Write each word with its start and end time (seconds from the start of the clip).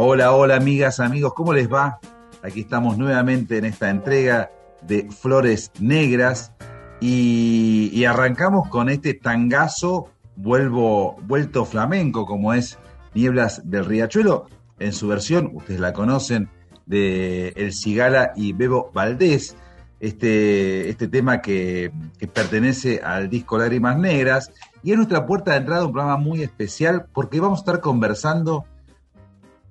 Hola, 0.00 0.32
hola 0.32 0.54
amigas, 0.54 1.00
amigos, 1.00 1.34
¿cómo 1.34 1.52
les 1.52 1.68
va? 1.68 1.98
Aquí 2.44 2.60
estamos 2.60 2.98
nuevamente 2.98 3.58
en 3.58 3.64
esta 3.64 3.90
entrega 3.90 4.48
de 4.80 5.10
Flores 5.10 5.72
Negras 5.80 6.52
y, 7.00 8.04
arrancamos 8.04 8.68
con 8.68 8.90
este 8.90 9.14
tangazo 9.14 10.08
vuelvo, 10.36 11.16
vuelto 11.22 11.64
flamenco 11.64 12.26
como 12.26 12.54
es 12.54 12.78
Nieblas 13.12 13.62
del 13.64 13.86
Riachuelo 13.86 14.46
en 14.78 14.92
su 14.92 15.08
versión, 15.08 15.50
ustedes 15.52 15.80
la 15.80 15.92
conocen, 15.92 16.48
de 16.86 17.48
El 17.56 17.72
Cigala 17.72 18.30
y 18.36 18.52
Bebo 18.52 18.92
Valdés 18.94 19.56
este, 19.98 20.90
este 20.90 21.08
tema 21.08 21.42
que, 21.42 21.90
pertenece 22.32 23.00
al 23.02 23.28
disco 23.28 23.58
Lágrimas 23.58 23.98
Negras. 23.98 24.52
Y 24.84 24.92
es 24.92 24.96
nuestra 24.96 25.26
puerta 25.26 25.50
de 25.50 25.56
entrada 25.56 25.86
un 25.86 25.92
programa 25.92 26.18
muy 26.18 26.44
especial 26.44 27.06
porque 27.12 27.40
vamos 27.40 27.58
a 27.58 27.62
estar 27.62 27.80
conversando 27.80 28.64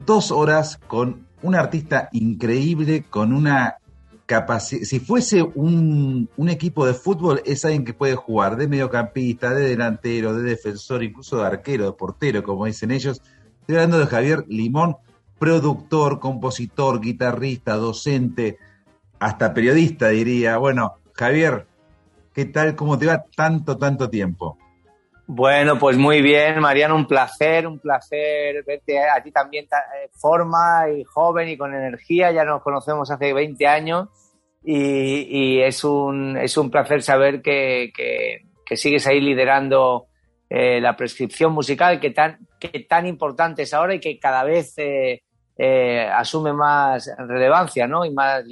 dos 0.07 0.31
horas 0.31 0.79
con 0.87 1.27
un 1.43 1.53
artista 1.53 2.09
increíble, 2.13 3.03
con 3.07 3.33
una 3.33 3.77
capacidad. 4.25 4.83
Si 4.83 4.99
fuese 4.99 5.43
un, 5.43 6.29
equipo 6.47 6.87
de 6.87 6.93
fútbol, 6.93 7.41
es 7.45 7.65
alguien 7.65 7.85
que 7.85 7.93
puede 7.93 8.15
jugar 8.15 8.55
de 8.55 8.69
mediocampista, 8.69 9.53
de 9.53 9.69
delantero, 9.69 10.33
de 10.33 10.43
defensor, 10.43 11.03
incluso 11.03 11.37
de 11.37 11.45
arquero, 11.45 11.85
de 11.85 11.91
portero, 11.91 12.41
como 12.41 12.65
dicen 12.65 12.89
ellos. 12.91 13.21
Estoy 13.59 13.75
hablando 13.75 13.99
de 13.99 14.07
Javier 14.07 14.45
Limón, 14.47 14.95
productor, 15.37 16.19
compositor, 16.19 17.01
guitarrista, 17.01 17.75
docente, 17.75 18.57
hasta 19.19 19.53
periodista 19.53 20.07
diría. 20.07 20.57
Bueno, 20.57 20.93
Javier, 21.11 21.67
¿qué 22.33 22.45
tal? 22.45 22.75
¿Cómo 22.75 22.97
te 22.97 23.07
va 23.07 23.25
tanto, 23.35 23.77
tanto 23.77 24.09
tiempo? 24.09 24.57
Bueno, 25.29 25.77
pues 25.77 25.97
muy 25.97 26.21
bien, 26.21 26.61
Mariano, 26.61 26.95
un 26.95 27.05
placer, 27.05 27.67
un 27.67 27.79
placer 27.79 28.63
verte 28.65 28.97
a 28.97 29.21
ti 29.21 29.29
también 29.29 29.65
eh, 29.65 30.07
forma 30.13 30.89
y 30.89 31.03
joven 31.03 31.49
y 31.49 31.57
con 31.57 31.75
energía, 31.75 32.31
ya 32.31 32.45
nos 32.45 32.63
conocemos 32.63 33.11
hace 33.11 33.33
20 33.33 33.67
años 33.67 34.07
y, 34.63 35.59
es, 35.59 35.83
un, 35.83 36.37
es 36.37 36.55
un 36.57 36.71
placer 36.71 37.03
saber 37.03 37.41
que, 37.41 37.91
sigues 38.71 39.05
ahí 39.05 39.19
liderando 39.19 40.05
eh, 40.49 40.79
la 40.79 40.95
prescripción 40.95 41.51
musical 41.51 41.99
que 41.99 42.11
tan, 42.11 42.47
que 42.57 42.85
tan 42.87 43.05
importante 43.05 43.63
es 43.63 43.73
ahora 43.73 43.95
y 43.95 43.99
que 43.99 44.17
cada 44.19 44.45
vez 44.45 44.75
eh, 44.77 46.09
asume 46.09 46.53
más 46.53 47.11
relevancia 47.17 47.85
¿no? 47.85 48.05
y 48.05 48.11
más 48.11 48.45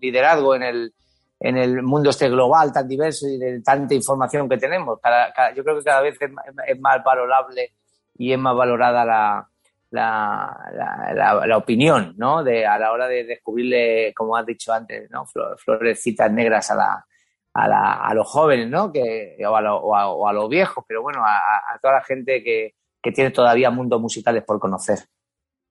liderazgo 0.00 0.56
en 0.56 0.62
el, 0.64 0.94
en 1.40 1.56
el 1.58 1.82
mundo 1.82 2.10
este 2.10 2.28
global 2.28 2.72
tan 2.72 2.88
diverso 2.88 3.26
y 3.28 3.38
de 3.38 3.60
tanta 3.60 3.94
información 3.94 4.48
que 4.48 4.56
tenemos. 4.56 4.98
yo 5.54 5.64
creo 5.64 5.78
que 5.78 5.84
cada 5.84 6.00
vez 6.00 6.16
es, 6.20 6.80
más 6.80 7.02
valorable 7.04 7.74
y 8.16 8.32
es 8.32 8.38
más 8.38 8.56
valorada 8.56 9.04
la, 9.04 9.48
la, 9.90 11.56
opinión, 11.56 12.14
¿no? 12.16 12.42
De, 12.42 12.66
a 12.66 12.78
la 12.78 12.92
hora 12.92 13.06
de 13.08 13.24
descubrirle, 13.24 14.12
como 14.14 14.36
has 14.36 14.46
dicho 14.46 14.72
antes, 14.72 15.10
¿no? 15.10 15.24
Florecitas 15.56 16.30
negras 16.30 16.70
a, 16.70 16.74
la, 16.76 17.06
a, 17.54 18.08
a 18.08 18.14
los 18.14 18.28
jóvenes, 18.28 18.68
¿no? 18.68 18.92
Que, 18.92 19.36
o, 19.46 19.54
a, 19.56 20.32
los 20.32 20.48
viejos, 20.48 20.84
pero 20.86 21.02
bueno, 21.02 21.22
a, 21.24 21.78
toda 21.80 21.94
la 21.94 22.02
gente 22.02 22.42
que, 22.42 22.74
tiene 23.12 23.30
todavía 23.30 23.70
mundos 23.70 24.00
musicales 24.00 24.42
por 24.44 24.58
conocer. 24.58 24.98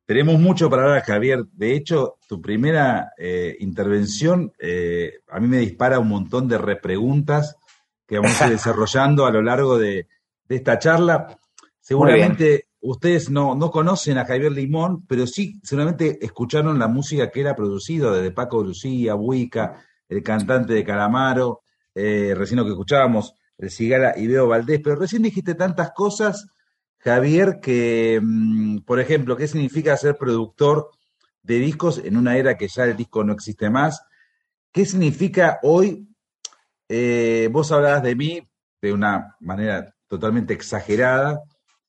Tenemos 0.06 0.40
mucho 0.40 0.70
para 0.70 0.84
hablar, 0.84 1.04
Javier. 1.04 1.46
De 1.54 1.76
hecho, 1.76 2.18
tu 2.28 2.42
primera 2.42 3.14
eh, 3.18 3.56
intervención 3.60 4.52
eh, 4.60 5.20
a 5.30 5.40
mí 5.40 5.48
me 5.48 5.60
dispara 5.60 6.00
un 6.00 6.10
montón 6.10 6.48
de 6.48 6.58
repreguntas 6.58 7.56
que 8.06 8.18
vamos 8.18 8.42
a 8.42 8.48
ir 8.48 8.52
desarrollando 8.54 9.26
a 9.26 9.32
lo 9.32 9.42
largo 9.42 9.78
de, 9.78 10.08
de 10.48 10.56
esta 10.56 10.78
charla. 10.78 11.38
Seguramente 11.80 12.68
ustedes 12.82 13.30
no, 13.30 13.56
no 13.56 13.72
conocen 13.72 14.18
a 14.18 14.26
Javier 14.26 14.52
Limón, 14.52 15.06
pero 15.08 15.26
sí 15.26 15.60
seguramente 15.64 16.24
escucharon 16.24 16.78
la 16.78 16.88
música 16.88 17.32
que 17.32 17.42
era 17.42 17.56
producido 17.56 18.14
desde 18.14 18.32
Paco 18.32 18.64
Lucía, 18.64 19.14
Buica, 19.14 19.84
el 20.10 20.22
cantante 20.22 20.74
de 20.74 20.84
Calamaro, 20.84 21.62
eh, 21.96 22.34
recién 22.36 22.60
lo 22.60 22.66
que 22.66 22.72
escuchábamos, 22.72 23.36
el 23.58 23.72
Cigala 23.72 24.14
y 24.18 24.28
Veo 24.28 24.48
Valdés, 24.48 24.82
pero 24.84 24.98
recién 24.98 25.22
dijiste 25.22 25.56
tantas 25.56 25.92
cosas, 25.92 26.48
Javier, 27.04 27.60
que, 27.62 28.20
mm, 28.22 28.80
por 28.80 29.00
ejemplo, 29.00 29.36
¿qué 29.36 29.48
significa 29.48 29.98
ser 29.98 30.18
productor 30.18 30.90
de 31.42 31.60
discos 31.60 31.98
en 31.98 32.16
una 32.16 32.38
era 32.38 32.58
que 32.58 32.70
ya 32.70 32.86
el 32.86 32.96
disco 32.96 33.24
no 33.26 33.34
existe 33.34 33.70
más? 33.70 34.02
¿Qué 34.72 34.86
significa 34.86 35.60
hoy? 35.64 36.08
Eh, 36.88 37.50
vos 37.52 37.72
hablabas 37.72 38.04
de 38.04 38.16
mí 38.16 38.48
de 38.82 38.94
una 38.94 39.36
manera 39.42 39.94
totalmente 40.08 40.54
exagerada, 40.54 41.42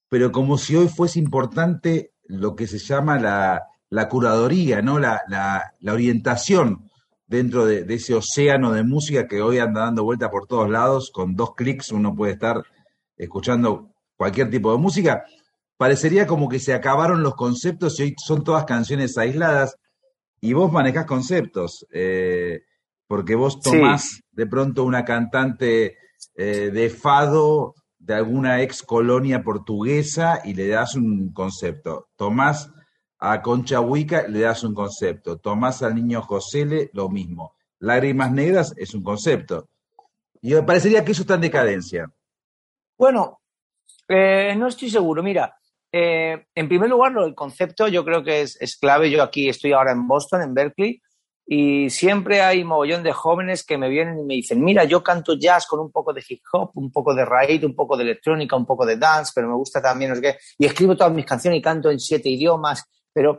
pero 0.08 0.32
como 0.32 0.58
si 0.58 0.74
hoy 0.74 0.88
fuese 0.88 1.20
importante 1.20 2.12
lo 2.24 2.56
que 2.56 2.66
se 2.66 2.78
llama 2.78 3.18
la, 3.18 4.08
curadoría, 4.08 4.82
¿no? 4.82 4.98
La, 4.98 5.72
orientación 5.86 6.90
dentro 7.26 7.66
de, 7.66 7.86
ese 7.94 8.14
océano 8.14 8.72
de 8.72 8.82
música 8.82 9.28
que 9.28 9.42
hoy 9.42 9.58
anda 9.58 9.82
dando 9.82 10.04
vuelta 10.04 10.30
por 10.30 10.46
todos 10.46 10.68
lados, 10.68 11.10
con 11.12 11.36
dos 11.36 11.54
clics 11.54 11.92
uno 11.92 12.14
puede 12.14 12.32
estar 12.32 12.64
escuchando 13.16 13.93
cualquier 14.16 14.50
tipo 14.50 14.72
de 14.72 14.78
música. 14.78 15.24
Parecería 15.76 16.26
como 16.26 16.48
que 16.48 16.60
se 16.60 16.74
acabaron 16.74 17.22
los 17.22 17.34
conceptos 17.34 17.98
y 17.98 18.04
hoy 18.04 18.14
son 18.24 18.44
todas 18.44 18.64
canciones 18.64 19.18
aisladas 19.18 19.76
y 20.40 20.52
vos 20.52 20.70
manejás 20.70 21.06
conceptos, 21.06 21.86
eh, 21.90 22.62
porque 23.06 23.34
vos 23.34 23.60
tomás 23.60 24.20
de 24.30 24.46
pronto 24.46 24.84
una 24.84 25.04
cantante 25.04 25.96
eh, 26.36 26.70
de 26.70 26.90
fado 26.90 27.74
de 27.98 28.14
alguna 28.14 28.60
ex 28.60 28.82
colonia 28.82 29.42
portuguesa 29.42 30.42
y 30.44 30.54
le 30.54 30.68
das 30.68 30.94
un 30.94 31.32
concepto. 31.32 32.08
Tomás 32.16 32.70
a 33.18 33.40
Concha 33.40 33.80
Huica, 33.80 34.28
le 34.28 34.40
das 34.40 34.62
un 34.64 34.74
concepto. 34.74 35.38
Tomás 35.38 35.82
al 35.82 35.94
niño 35.94 36.20
José, 36.20 36.90
lo 36.92 37.08
mismo. 37.08 37.54
Lágrimas 37.78 38.30
negras 38.30 38.74
es 38.76 38.94
un 38.94 39.02
concepto. 39.02 39.70
Y 40.42 40.52
me 40.52 40.62
parecería 40.62 41.04
que 41.04 41.12
eso 41.12 41.22
está 41.22 41.36
en 41.36 41.40
decadencia. 41.40 42.06
Bueno, 42.98 43.40
eh, 44.14 44.54
no 44.56 44.68
estoy 44.68 44.90
seguro. 44.90 45.22
Mira, 45.22 45.56
eh, 45.92 46.46
en 46.54 46.68
primer 46.68 46.88
lugar, 46.90 47.12
el 47.18 47.34
concepto 47.34 47.88
yo 47.88 48.04
creo 48.04 48.22
que 48.22 48.42
es, 48.42 48.56
es, 48.60 48.76
clave. 48.76 49.10
Yo 49.10 49.22
aquí 49.22 49.48
estoy 49.48 49.72
ahora 49.72 49.92
en 49.92 50.06
Boston, 50.06 50.42
en 50.42 50.54
Berkeley, 50.54 51.00
y 51.46 51.90
siempre 51.90 52.40
hay 52.40 52.64
mogollón 52.64 53.02
de 53.02 53.12
jóvenes 53.12 53.64
que 53.64 53.76
me 53.76 53.88
vienen 53.88 54.18
y 54.18 54.22
me 54.22 54.34
dicen, 54.34 54.62
mira, 54.64 54.84
yo 54.84 55.02
canto 55.02 55.34
jazz 55.34 55.66
con 55.66 55.80
un 55.80 55.90
poco 55.90 56.12
de 56.12 56.22
hip 56.26 56.40
hop, 56.52 56.70
un 56.74 56.90
poco 56.90 57.14
de 57.14 57.24
raíz, 57.24 57.62
un 57.64 57.74
poco 57.74 57.96
de 57.96 58.04
electrónica, 58.04 58.56
un 58.56 58.64
poco 58.64 58.86
de 58.86 58.96
dance, 58.96 59.32
pero 59.34 59.48
me 59.48 59.54
gusta 59.54 59.82
también, 59.82 60.12
no 60.12 60.28
y 60.58 60.64
escribo 60.64 60.96
todas 60.96 61.12
mis 61.12 61.26
canciones 61.26 61.58
y 61.58 61.62
canto 61.62 61.90
en 61.90 62.00
siete 62.00 62.30
idiomas, 62.30 62.84
pero 63.12 63.38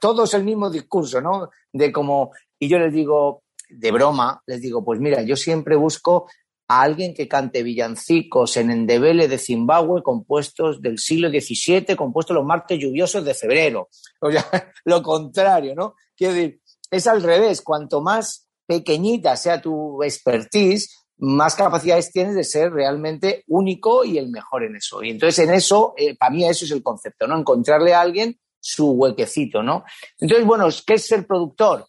todo 0.00 0.24
es 0.24 0.34
el 0.34 0.42
mismo 0.42 0.68
discurso, 0.68 1.20
¿no? 1.20 1.50
De 1.72 1.92
como, 1.92 2.32
y 2.58 2.66
yo 2.66 2.78
les 2.78 2.92
digo, 2.92 3.44
de 3.68 3.92
broma, 3.92 4.42
les 4.46 4.60
digo, 4.60 4.84
pues 4.84 4.98
mira, 4.98 5.22
yo 5.22 5.36
siempre 5.36 5.76
busco 5.76 6.28
a 6.68 6.82
alguien 6.82 7.14
que 7.14 7.26
cante 7.26 7.62
villancicos 7.62 8.56
en 8.58 8.70
Endebele 8.70 9.26
de 9.26 9.38
Zimbabue 9.38 10.02
compuestos 10.02 10.82
del 10.82 10.98
siglo 10.98 11.30
XVII, 11.30 11.96
compuestos 11.96 12.34
los 12.34 12.44
martes 12.44 12.78
lluviosos 12.78 13.24
de 13.24 13.34
febrero. 13.34 13.88
O 14.20 14.32
sea, 14.32 14.44
lo 14.84 15.00
contrario, 15.00 15.76
¿no? 15.76 15.94
Quiero 16.16 16.34
decir, 16.34 16.60
es 16.90 17.06
al 17.06 17.22
revés. 17.22 17.62
Cuanto 17.62 18.00
más 18.00 18.48
pequeñita 18.66 19.36
sea 19.36 19.62
tu 19.62 20.02
expertise, 20.02 21.06
más 21.18 21.54
capacidades 21.54 22.10
tienes 22.10 22.34
de 22.34 22.44
ser 22.44 22.72
realmente 22.72 23.44
único 23.46 24.04
y 24.04 24.18
el 24.18 24.28
mejor 24.28 24.64
en 24.64 24.76
eso. 24.76 25.02
Y 25.02 25.10
entonces 25.10 25.46
en 25.46 25.54
eso, 25.54 25.94
eh, 25.96 26.16
para 26.16 26.30
mí 26.32 26.44
eso 26.44 26.64
es 26.64 26.70
el 26.72 26.82
concepto, 26.82 27.26
¿no? 27.26 27.38
Encontrarle 27.38 27.94
a 27.94 28.00
alguien 28.00 28.38
su 28.60 28.90
huequecito, 28.90 29.62
¿no? 29.62 29.84
Entonces, 30.18 30.46
bueno, 30.46 30.68
¿qué 30.86 30.94
es 30.94 31.06
ser 31.06 31.26
productor? 31.26 31.86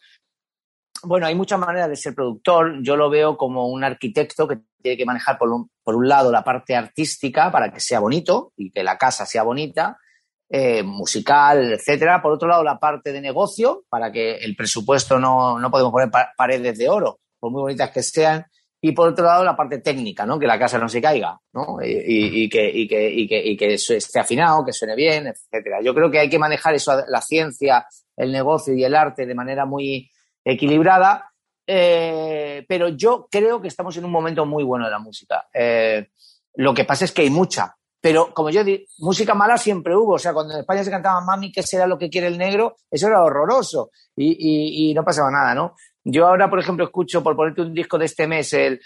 Bueno, 1.04 1.28
hay 1.28 1.36
muchas 1.36 1.60
maneras 1.60 1.90
de 1.90 1.96
ser 1.96 2.14
productor. 2.14 2.82
Yo 2.82 2.96
lo 2.96 3.10
veo 3.10 3.38
como 3.38 3.68
un 3.68 3.84
arquitecto 3.84 4.48
que 4.48 4.60
tiene 4.82 4.98
que 4.98 5.06
manejar 5.06 5.38
por 5.38 5.50
un, 5.50 5.70
por 5.84 5.96
un 5.96 6.08
lado 6.08 6.32
la 6.32 6.44
parte 6.44 6.76
artística 6.76 7.52
para 7.52 7.72
que 7.72 7.80
sea 7.80 8.00
bonito 8.00 8.52
y 8.58 8.72
que 8.72 8.84
la 8.84 8.98
casa 8.98 9.26
sea 9.26 9.44
bonita 9.44 9.98
eh, 10.50 10.84
musical, 10.84 11.74
etcétera. 11.74 12.22
Por 12.22 12.34
otro 12.34 12.48
lado, 12.48 12.64
la 12.64 12.80
parte 12.80 13.14
de 13.14 13.22
negocio, 13.22 13.84
para 13.88 14.12
que 14.12 14.38
el 14.38 14.56
presupuesto 14.56 15.20
no, 15.20 15.60
no 15.60 15.72
podemos 15.72 15.92
poner 15.92 16.10
paredes 16.36 16.78
de 16.78 16.90
oro, 16.90 17.20
por 17.40 17.52
muy 17.52 17.62
bonitas 17.62 17.92
que 17.92 18.04
sean. 18.04 18.46
Y 18.82 18.94
por 18.94 19.10
otro 19.10 19.26
lado, 19.26 19.44
la 19.44 19.58
parte 19.58 19.80
técnica, 19.80 20.26
¿no? 20.26 20.40
Que 20.40 20.48
la 20.48 20.58
casa 20.58 20.80
no 20.80 20.88
se 20.88 21.02
caiga, 21.02 21.38
¿no? 21.54 21.80
Y, 21.84 22.44
y, 22.44 22.50
que, 22.50 22.70
y, 22.70 22.88
que, 22.88 23.10
y, 23.12 23.28
que, 23.28 23.46
y 23.46 23.58
que 23.58 23.74
esté 23.74 24.20
afinado, 24.20 24.66
que 24.66 24.72
suene 24.72 24.96
bien, 24.96 25.28
etcétera. 25.28 25.82
Yo 25.84 25.94
creo 25.94 26.10
que 26.10 26.20
hay 26.20 26.30
que 26.30 26.40
manejar 26.40 26.74
eso, 26.74 26.94
la 27.08 27.22
ciencia, 27.22 27.86
el 28.16 28.32
negocio 28.32 28.74
y 28.74 28.84
el 28.86 28.96
arte 28.96 29.26
de 29.26 29.36
manera 29.36 29.66
muy 29.66 30.10
equilibrada. 30.52 31.32
Eh, 31.72 32.66
pero 32.68 32.90
yo 32.90 33.28
creo 33.30 33.62
que 33.62 33.68
estamos 33.68 33.96
en 33.98 34.06
un 34.06 34.12
momento 34.12 34.46
muy 34.46 34.64
bueno 34.64 34.86
de 34.86 34.92
la 34.92 35.00
música. 35.00 35.48
Eh, 35.54 36.10
lo 36.56 36.74
que 36.74 36.84
pasa 36.84 37.06
es 37.06 37.12
que 37.12 37.22
hay 37.22 37.30
mucha, 37.30 37.78
pero 38.02 38.34
como 38.34 38.50
yo 38.50 38.64
digo, 38.64 38.86
música 39.00 39.34
mala 39.34 39.58
siempre 39.58 39.96
hubo. 39.96 40.14
O 40.14 40.20
sea, 40.20 40.34
cuando 40.34 40.54
en 40.54 40.62
España 40.62 40.84
se 40.84 40.92
cantaba 40.92 41.22
Mami, 41.22 41.52
¿qué 41.52 41.62
será 41.62 41.86
lo 41.86 41.98
que 41.98 42.10
quiere 42.10 42.28
el 42.28 42.38
negro? 42.38 42.78
Eso 42.90 43.08
era 43.08 43.22
horroroso 43.22 43.92
y, 44.16 44.94
no 44.96 45.04
pasaba 45.04 45.30
nada, 45.32 45.54
¿no? 45.54 45.76
Yo 46.04 46.28
ahora, 46.28 46.50
por 46.50 46.60
ejemplo, 46.60 46.86
escucho, 46.86 47.22
por 47.22 47.36
ponerte 47.36 47.62
un 47.62 47.74
disco 47.74 47.98
de 47.98 48.06
este 48.06 48.26
mes, 48.26 48.54
el, 48.54 48.80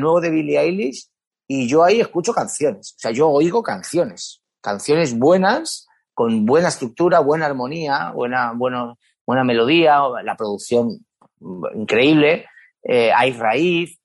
nuevo 0.00 0.20
de 0.20 0.30
Billie 0.30 0.58
Eilish, 0.58 1.08
y 1.46 1.68
yo 1.68 1.84
ahí 1.84 2.00
escucho 2.00 2.32
canciones. 2.32 2.94
O 2.96 2.98
sea, 2.98 3.10
yo 3.10 3.28
oigo 3.28 3.62
canciones. 3.62 4.42
Canciones 4.60 5.16
buenas, 5.16 5.86
con 6.12 6.44
buena 6.44 6.68
estructura, 6.68 7.20
buena 7.20 7.46
armonía, 7.46 8.10
buena, 8.12 8.52
bueno, 8.52 8.98
buena 9.28 9.44
melodía, 9.44 10.00
la 10.24 10.34
producción 10.34 11.04
increíble, 11.74 12.46
eh, 12.82 13.12
hay 13.14 13.32
raíz, 13.32 14.00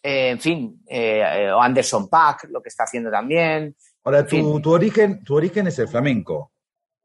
eh, 0.00 0.28
en 0.30 0.38
fin, 0.38 0.82
eh, 0.86 1.50
Anderson 1.60 2.08
Pack, 2.08 2.46
lo 2.50 2.62
que 2.62 2.68
está 2.68 2.84
haciendo 2.84 3.10
también. 3.10 3.74
Ahora, 4.04 4.24
tu, 4.24 4.60
tu, 4.60 4.70
origen, 4.70 5.24
tu 5.24 5.34
origen 5.34 5.66
es 5.66 5.76
el 5.80 5.88
flamenco, 5.88 6.52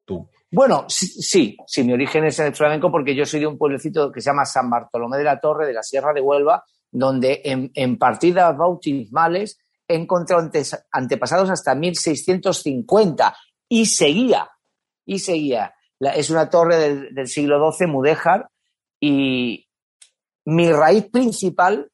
tú. 0.05 0.29
Bueno, 0.51 0.85
sí, 0.87 1.57
sí, 1.65 1.83
mi 1.83 1.93
origen 1.93 2.25
es 2.25 2.37
el 2.37 2.53
flamenco 2.53 2.91
porque 2.91 3.15
yo 3.15 3.25
soy 3.25 3.39
de 3.39 3.47
un 3.47 3.57
pueblecito 3.57 4.11
que 4.11 4.21
se 4.21 4.29
llama 4.29 4.45
San 4.45 4.69
Bartolomé 4.69 5.17
de 5.17 5.23
la 5.23 5.39
Torre, 5.39 5.65
de 5.65 5.73
la 5.73 5.81
Sierra 5.81 6.13
de 6.13 6.21
Huelva, 6.21 6.63
donde 6.91 7.41
en, 7.43 7.97
partidas 7.97 8.55
bautismales 8.55 9.57
he 9.87 9.95
encontrado 9.95 10.47
antepasados 10.91 11.49
hasta 11.49 11.73
1650 11.73 13.35
y 13.69 13.87
seguía, 13.87 14.51
y 15.03 15.17
seguía. 15.17 15.74
Es 15.99 16.29
una 16.29 16.49
torre 16.49 17.09
del, 17.11 17.27
siglo 17.27 17.71
XII, 17.71 17.87
mudéjar, 17.87 18.49
y 18.99 19.67
mi 20.45 20.71
raíz 20.71 21.09
principal 21.09 21.91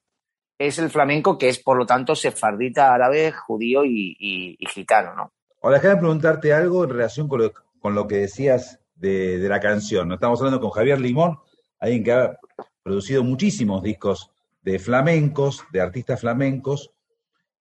es 0.57 0.77
el 0.79 0.89
flamenco, 0.89 1.37
que 1.37 1.49
es 1.49 1.59
por 1.59 1.77
lo 1.77 1.85
tanto 1.85 2.15
sefardita, 2.15 2.93
árabe, 2.93 3.31
judío 3.31 3.83
y, 3.83 4.57
gitano, 4.69 5.15
¿no? 5.15 5.33
Ahora, 5.63 5.77
déjame 5.77 5.99
preguntarte 5.99 6.53
algo 6.53 6.83
en 6.83 6.89
relación 6.89 7.27
con 7.27 7.41
lo, 7.41 7.53
con 7.79 7.93
lo 7.93 8.07
que 8.07 8.17
decías 8.17 8.79
de, 8.95 9.37
la 9.47 9.59
canción. 9.59 10.11
Estamos 10.11 10.39
hablando 10.39 10.59
con 10.59 10.71
Javier 10.71 10.99
Limón, 10.99 11.39
alguien 11.79 12.03
que 12.03 12.11
ha 12.11 12.39
producido 12.83 13.23
muchísimos 13.23 13.83
discos 13.83 14.31
de 14.61 14.79
flamencos, 14.79 15.63
de 15.71 15.81
artistas 15.81 16.21
flamencos, 16.21 16.91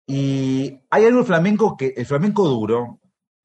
y 0.06 0.80
hay 0.90 1.04
algo 1.06 1.24
flamenco 1.24 1.76
que, 1.76 1.94
el 1.96 2.06
flamenco 2.06 2.46
duro, 2.46 2.98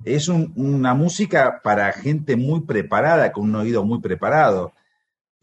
es 0.04 0.28
una 0.28 0.94
música 0.94 1.62
para 1.64 1.92
gente 1.92 2.36
muy 2.36 2.62
preparada, 2.62 3.32
con 3.32 3.46
un 3.46 3.56
oído 3.56 3.84
muy 3.84 4.00
preparado 4.00 4.74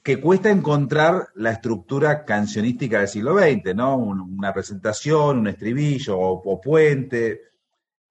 que 0.05 0.21
cuesta 0.21 0.51
encontrar 0.51 1.29
la 1.35 1.51
estructura 1.51 2.27
cancionística 2.27 2.99
del 2.99 3.09
siglo 3.09 3.39
XX, 3.39 3.75
¿no? 3.75 3.97
Una 3.97 4.53
presentación, 4.53 5.39
un 5.39 5.49
estribillo 5.49 6.19
o, 6.19 6.61
puente. 6.61 7.41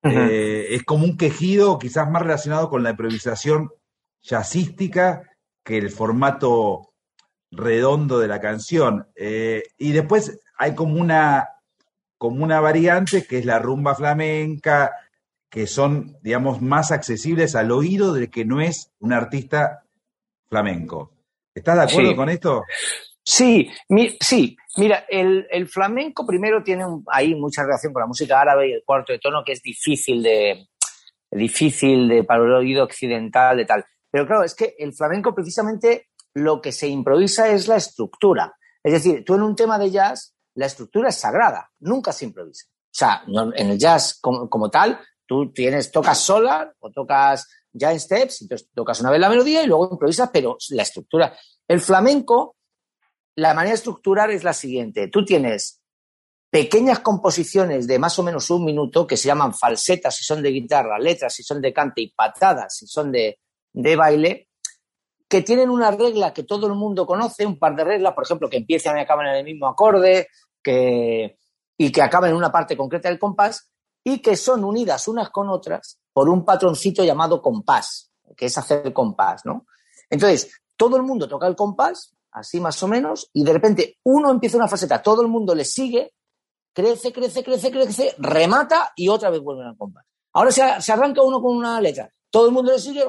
Eh, 0.01 0.69
es 0.71 0.83
como 0.83 1.05
un 1.05 1.15
quejido 1.15 1.77
quizás 1.77 2.09
más 2.09 2.23
relacionado 2.23 2.67
con 2.67 2.81
la 2.81 2.89
improvisación 2.89 3.69
jazzística 4.23 5.21
que 5.63 5.77
el 5.77 5.91
formato 5.91 6.93
redondo 7.51 8.17
de 8.17 8.27
la 8.27 8.41
canción. 8.41 9.07
Eh, 9.15 9.62
y 9.77 9.91
después 9.91 10.39
hay 10.57 10.73
como 10.73 11.00
una, 11.00 11.47
como 12.17 12.43
una 12.43 12.59
variante 12.59 13.23
que 13.23 13.38
es 13.38 13.45
la 13.45 13.59
rumba 13.59 13.93
flamenca, 13.93 14.91
que 15.53 15.67
son, 15.67 16.17
digamos, 16.24 16.63
más 16.63 16.91
accesibles 16.91 17.55
al 17.55 17.69
oído 17.69 18.12
de 18.12 18.27
que 18.27 18.43
no 18.43 18.60
es 18.60 18.91
un 18.98 19.13
artista 19.13 19.83
flamenco. 20.50 21.12
¿Estás 21.53 21.77
de 21.77 21.83
acuerdo 21.83 22.15
con 22.15 22.29
esto? 22.29 22.63
Sí, 23.24 23.69
sí. 24.19 24.57
Mira, 24.77 25.05
el, 25.07 25.67
flamenco 25.67 26.25
primero 26.25 26.63
tiene 26.63 26.86
ahí 27.05 27.36
mucha 27.36 27.62
relación 27.62 27.93
con 27.93 28.00
la 28.00 28.07
música 28.07 28.41
árabe 28.41 28.69
y 28.69 28.74
el 28.74 28.81
cuarto 28.83 29.13
de 29.13 29.19
tono, 29.19 29.43
que 29.45 29.51
es 29.51 29.62
difícil 29.62 30.24
de, 30.24 30.69
difícil 31.29 32.10
de 32.10 32.24
para 32.24 32.43
el 32.43 32.53
oído 32.53 32.83
occidental, 32.83 33.57
de 33.57 33.65
tal. 33.65 33.86
Pero 34.10 34.25
claro, 34.25 34.43
es 34.43 34.55
que 34.55 34.74
el 34.79 34.91
flamenco 34.91 35.36
precisamente 35.36 36.10
lo 36.33 36.63
que 36.63 36.72
se 36.72 36.88
improvisa 36.88 37.50
es 37.50 37.67
la 37.67 37.75
estructura. 37.75 38.55
Es 38.83 38.93
decir, 38.93 39.24
tú 39.24 39.36
en 39.36 39.43
un 39.43 39.55
tema 39.55 39.77
de 39.77 39.91
jazz, 39.91 40.36
la 40.55 40.65
estructura 40.65 41.10
es 41.10 41.15
sagrada, 41.15 41.69
nunca 41.79 42.12
se 42.12 42.25
improvisa. 42.25 42.65
O 42.93 42.95
sea, 42.95 43.24
en 43.55 43.69
el 43.72 43.79
jazz 43.79 44.19
como, 44.22 44.69
tal, 44.69 45.00
tú 45.34 45.52
tienes, 45.52 45.92
tocas 45.92 46.20
sola 46.20 46.72
o 46.80 46.92
tocas 46.92 47.48
jazz 47.72 48.04
steps, 48.04 48.44
entonces 48.44 48.70
tocas 48.74 49.00
una 49.02 49.10
vez 49.10 49.20
la 49.20 49.30
melodía 49.30 49.63
y 49.63 49.68
luego 49.68 49.90
improvisas, 49.92 50.30
pero 50.32 50.58
la 50.70 50.84
estructura. 50.84 51.36
El 51.68 51.82
flamenco, 51.82 52.56
la 53.36 53.56
manera 53.56 53.72
de 53.72 53.78
estructurar 53.78 54.30
es 54.30 54.44
la 54.44 54.54
siguiente. 54.54 55.08
Tú 55.08 55.25
tienes 55.25 55.82
pequeñas 56.52 57.00
composiciones 57.00 57.88
de 57.88 57.98
más 57.98 58.20
o 58.20 58.24
menos 58.24 58.52
un 58.52 58.63
minuto 58.63 59.08
que 59.08 59.18
se 59.18 59.28
llaman 59.28 59.56
falsetas 59.56 60.16
si 60.16 60.24
son 60.24 60.44
de 60.44 60.52
guitarra, 60.52 61.00
letras 61.00 61.34
si 61.34 61.42
son 61.42 61.60
de 61.60 61.74
cante 61.74 62.02
y 62.02 62.12
patadas 62.12 62.78
si 62.78 62.86
son 62.86 63.12
de, 63.12 63.40
de 63.72 63.96
baile, 63.96 64.50
que 65.28 65.42
tienen 65.42 65.72
una 65.72 65.90
regla 65.90 66.32
que 66.32 66.44
todo 66.44 66.68
el 66.68 66.75
mundo 66.75 67.08
conoce, 67.08 67.44
un 67.44 67.58
par 67.58 67.75
de 67.75 67.84
reglas, 67.84 68.13
por 68.13 68.24
ejemplo, 68.24 68.52
que 68.52 68.58
empiezan 68.58 68.98
y 68.98 69.02
acaban 69.02 69.25
en 69.30 69.36
el 69.38 69.44
mismo 69.46 69.66
acorde, 69.66 70.28
que, 70.62 71.40
y 71.75 71.92
que 71.92 72.02
acaban 72.04 72.30
en 72.30 72.36
una 72.36 72.52
parte 72.52 72.78
concreta 72.78 73.10
del 73.10 73.18
compás, 73.18 73.73
y 74.03 74.19
que 74.19 74.36
son 74.36 74.63
unidas 74.63 75.07
unas 75.07 75.29
con 75.29 75.50
otras 75.50 76.00
por 76.12 76.29
un 76.29 76.45
patroncito 76.45 77.03
llamado 77.03 77.41
compás, 77.41 78.12
que 78.36 78.48
es 78.48 78.57
hacer 78.57 78.86
el 78.86 78.93
compás, 78.93 79.45
¿no? 79.45 79.65
Entonces, 80.10 80.51
todo 80.75 80.98
el 80.98 81.03
mundo 81.03 81.27
toca 81.27 81.48
el 81.48 81.55
compás, 81.55 82.13
así 82.31 82.60
más 82.60 82.81
o 82.83 82.88
menos, 82.88 83.29
y 83.33 83.43
de 83.43 83.53
repente 83.53 83.98
uno 84.03 84.29
empieza 84.31 84.57
una 84.57 84.67
faceta, 84.67 85.01
todo 85.01 85.22
el 85.22 85.27
mundo 85.27 85.55
le 85.55 85.65
sigue, 85.65 86.13
crece, 86.74 87.12
crece, 87.12 87.43
crece, 87.43 87.72
crece, 87.72 88.15
remata 88.17 88.91
y 88.95 89.07
otra 89.07 89.29
vez 89.29 89.41
vuelve 89.41 89.65
al 89.65 89.77
compás. 89.77 90.05
Ahora 90.33 90.51
se, 90.51 90.91
arranca 90.91 91.22
uno 91.22 91.41
con 91.41 91.55
una 91.55 91.79
letra, 91.79 92.10
todo 92.29 92.48
el 92.48 92.53
mundo 92.53 92.72
le 92.72 92.79
sigue, 92.79 93.05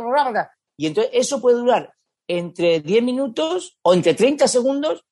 y 0.76 0.86
entonces 0.86 1.10
eso 1.14 1.40
puede 1.40 1.58
durar 1.58 1.92
entre 2.26 2.80
10 2.80 3.02
minutos 3.02 3.78
o 3.82 3.94
entre 3.94 4.14
30 4.14 4.48
segundos 4.48 5.04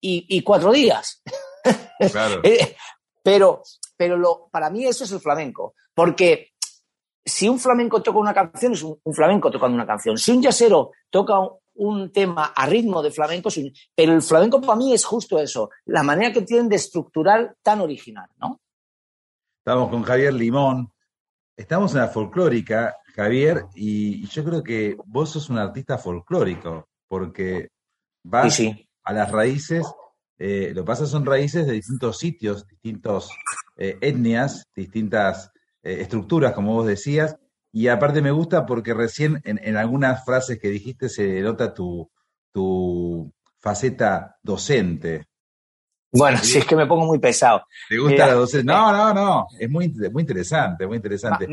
y, 0.00 0.42
cuatro 0.42 0.72
días. 0.72 1.22
Claro. 2.10 2.40
Eh, 2.44 2.76
pero 3.22 3.62
pero 4.00 4.16
lo, 4.16 4.48
para 4.50 4.70
mí 4.70 4.86
eso 4.86 5.04
es 5.04 5.12
el 5.12 5.20
flamenco, 5.20 5.74
porque 5.92 6.52
si 7.22 7.50
un 7.50 7.58
flamenco 7.58 8.02
toca 8.02 8.18
una 8.18 8.32
canción, 8.32 8.72
es 8.72 8.82
un, 8.82 8.98
flamenco 9.12 9.50
tocando 9.50 9.74
una 9.74 9.86
canción. 9.86 10.16
Si 10.16 10.32
un 10.32 10.42
jazzero 10.42 10.92
toca 11.10 11.34
un, 11.74 12.10
tema 12.10 12.46
a 12.56 12.64
ritmo 12.64 13.02
de 13.02 13.10
flamenco, 13.10 13.50
pero 13.94 14.14
el 14.14 14.22
flamenco 14.22 14.58
para 14.58 14.76
mí 14.76 14.94
es 14.94 15.04
justo 15.04 15.38
eso, 15.38 15.68
la 15.84 16.02
manera 16.02 16.32
que 16.32 16.40
tienen 16.40 16.70
de 16.70 16.76
estructurar 16.76 17.56
tan 17.62 17.82
original, 17.82 18.30
¿no? 18.38 18.58
Estamos 19.58 19.90
con 19.90 20.02
Javier 20.02 20.32
Limón, 20.32 20.90
estamos 21.54 21.92
en 21.92 22.00
la 22.00 22.08
folclórica, 22.08 22.96
Javier, 23.14 23.66
y 23.74 24.26
yo 24.28 24.42
creo 24.42 24.62
que 24.62 24.96
vos 25.04 25.28
sos 25.28 25.50
un 25.50 25.58
artista 25.58 25.98
folclórico, 25.98 26.88
porque 27.06 27.68
vas 28.24 28.58
a 29.04 29.12
las 29.12 29.30
raíces, 29.30 29.86
eh, 30.38 30.72
lo 30.74 30.84
que 30.84 30.86
pasa 30.86 31.04
son 31.04 31.26
raíces 31.26 31.66
de 31.66 31.74
distintos 31.74 32.16
sitios, 32.16 32.66
distintos 32.66 33.30
eh, 33.82 33.96
etnias, 34.02 34.68
distintas 34.76 35.50
eh, 35.82 36.00
estructuras, 36.02 36.52
como 36.52 36.74
vos 36.74 36.86
decías, 36.86 37.38
y 37.72 37.88
aparte 37.88 38.20
me 38.20 38.30
gusta 38.30 38.66
porque 38.66 38.92
recién 38.92 39.40
en, 39.44 39.76
algunas 39.78 40.22
frases 40.22 40.58
que 40.58 40.68
dijiste 40.68 41.08
se 41.08 41.40
nota 41.40 41.72
tu, 41.72 42.10
tu 42.52 43.32
faceta 43.58 44.36
docente. 44.42 45.24
Bueno, 46.12 46.36
si 46.42 46.58
es 46.58 46.66
que 46.66 46.76
me 46.76 46.86
pongo 46.86 47.06
muy 47.06 47.20
pesado. 47.20 47.64
¿Te 47.88 47.96
gusta 47.96 48.26
la 48.26 48.34
docencia? 48.34 48.70
No, 48.70 48.92
no, 48.92 49.14
no. 49.14 49.46
Es 49.58 49.70
muy, 49.70 49.88
muy 50.12 50.20
interesante, 50.24 50.86
muy 50.86 50.96
interesante. 50.96 51.48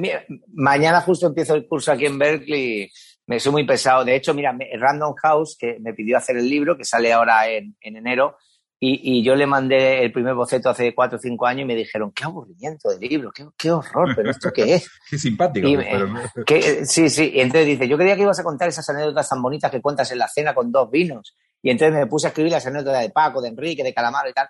mañana 0.54 1.00
justo 1.00 1.28
empiezo 1.28 1.56
el 1.56 1.66
curso 1.66 1.94
aquí 1.94 2.08
en 2.08 2.20
Berkeley. 2.20 2.92
Me 3.26 3.40
soy 3.40 3.54
muy 3.54 3.66
pesado. 3.66 4.04
De 4.04 4.16
hecho, 4.16 4.34
mira, 4.34 4.54
Random 4.78 5.14
House, 5.16 5.56
que 5.58 5.78
me 5.80 5.94
pidió 5.94 6.18
hacer 6.18 6.36
el 6.36 6.50
libro, 6.50 6.78
que 6.78 6.84
sale 6.84 7.14
ahora 7.14 7.48
en, 7.50 7.78
en 7.80 7.96
enero, 7.96 8.36
y, 8.80 9.24
yo 9.24 9.36
le 9.36 9.48
mandé 9.48 10.04
el 10.04 10.12
primer 10.12 10.36
boceto 10.36 10.70
hace 10.70 10.94
cuatro 10.94 11.18
o 11.18 11.22
cinco 11.22 11.48
años 11.48 11.64
y 11.64 11.66
me 11.66 11.76
dijeron, 11.76 12.12
qué 12.12 12.26
aburrimiento 12.26 12.90
de 12.90 13.08
libro, 13.08 13.32
qué, 13.58 13.72
horror, 13.72 14.14
pero 14.16 14.30
¿esto 14.30 14.52
qué 14.54 14.76
es? 14.76 14.90
qué 15.10 15.18
simpático. 15.18 15.68
sí, 16.84 17.10
sí. 17.10 17.32
Y 17.34 17.40
entonces 17.40 17.66
dice, 17.66 17.88
yo 17.88 17.98
creía 17.98 18.16
que 18.16 18.22
ibas 18.22 18.40
a 18.40 18.44
contar 18.44 18.70
esas 18.70 18.88
anécdotas 18.90 19.30
tan 19.30 19.42
bonitas 19.42 19.72
que 19.72 19.82
cuentas 19.82 20.12
en 20.12 20.20
la 20.20 20.28
cena 20.28 20.54
con 20.54 20.72
dos 20.72 20.92
vinos. 20.92 21.36
Y 21.64 21.72
entonces 21.72 21.98
me 21.98 22.06
puse 22.06 22.28
a 22.28 22.30
escribir 22.30 22.52
las 22.52 22.68
anécdotas 22.68 23.02
de 23.02 23.10
Paco, 23.10 23.42
de 23.42 23.50
Enrique, 23.50 23.84
de 23.84 23.94
Calamaro 23.96 24.30
y 24.30 24.34
tal. 24.34 24.48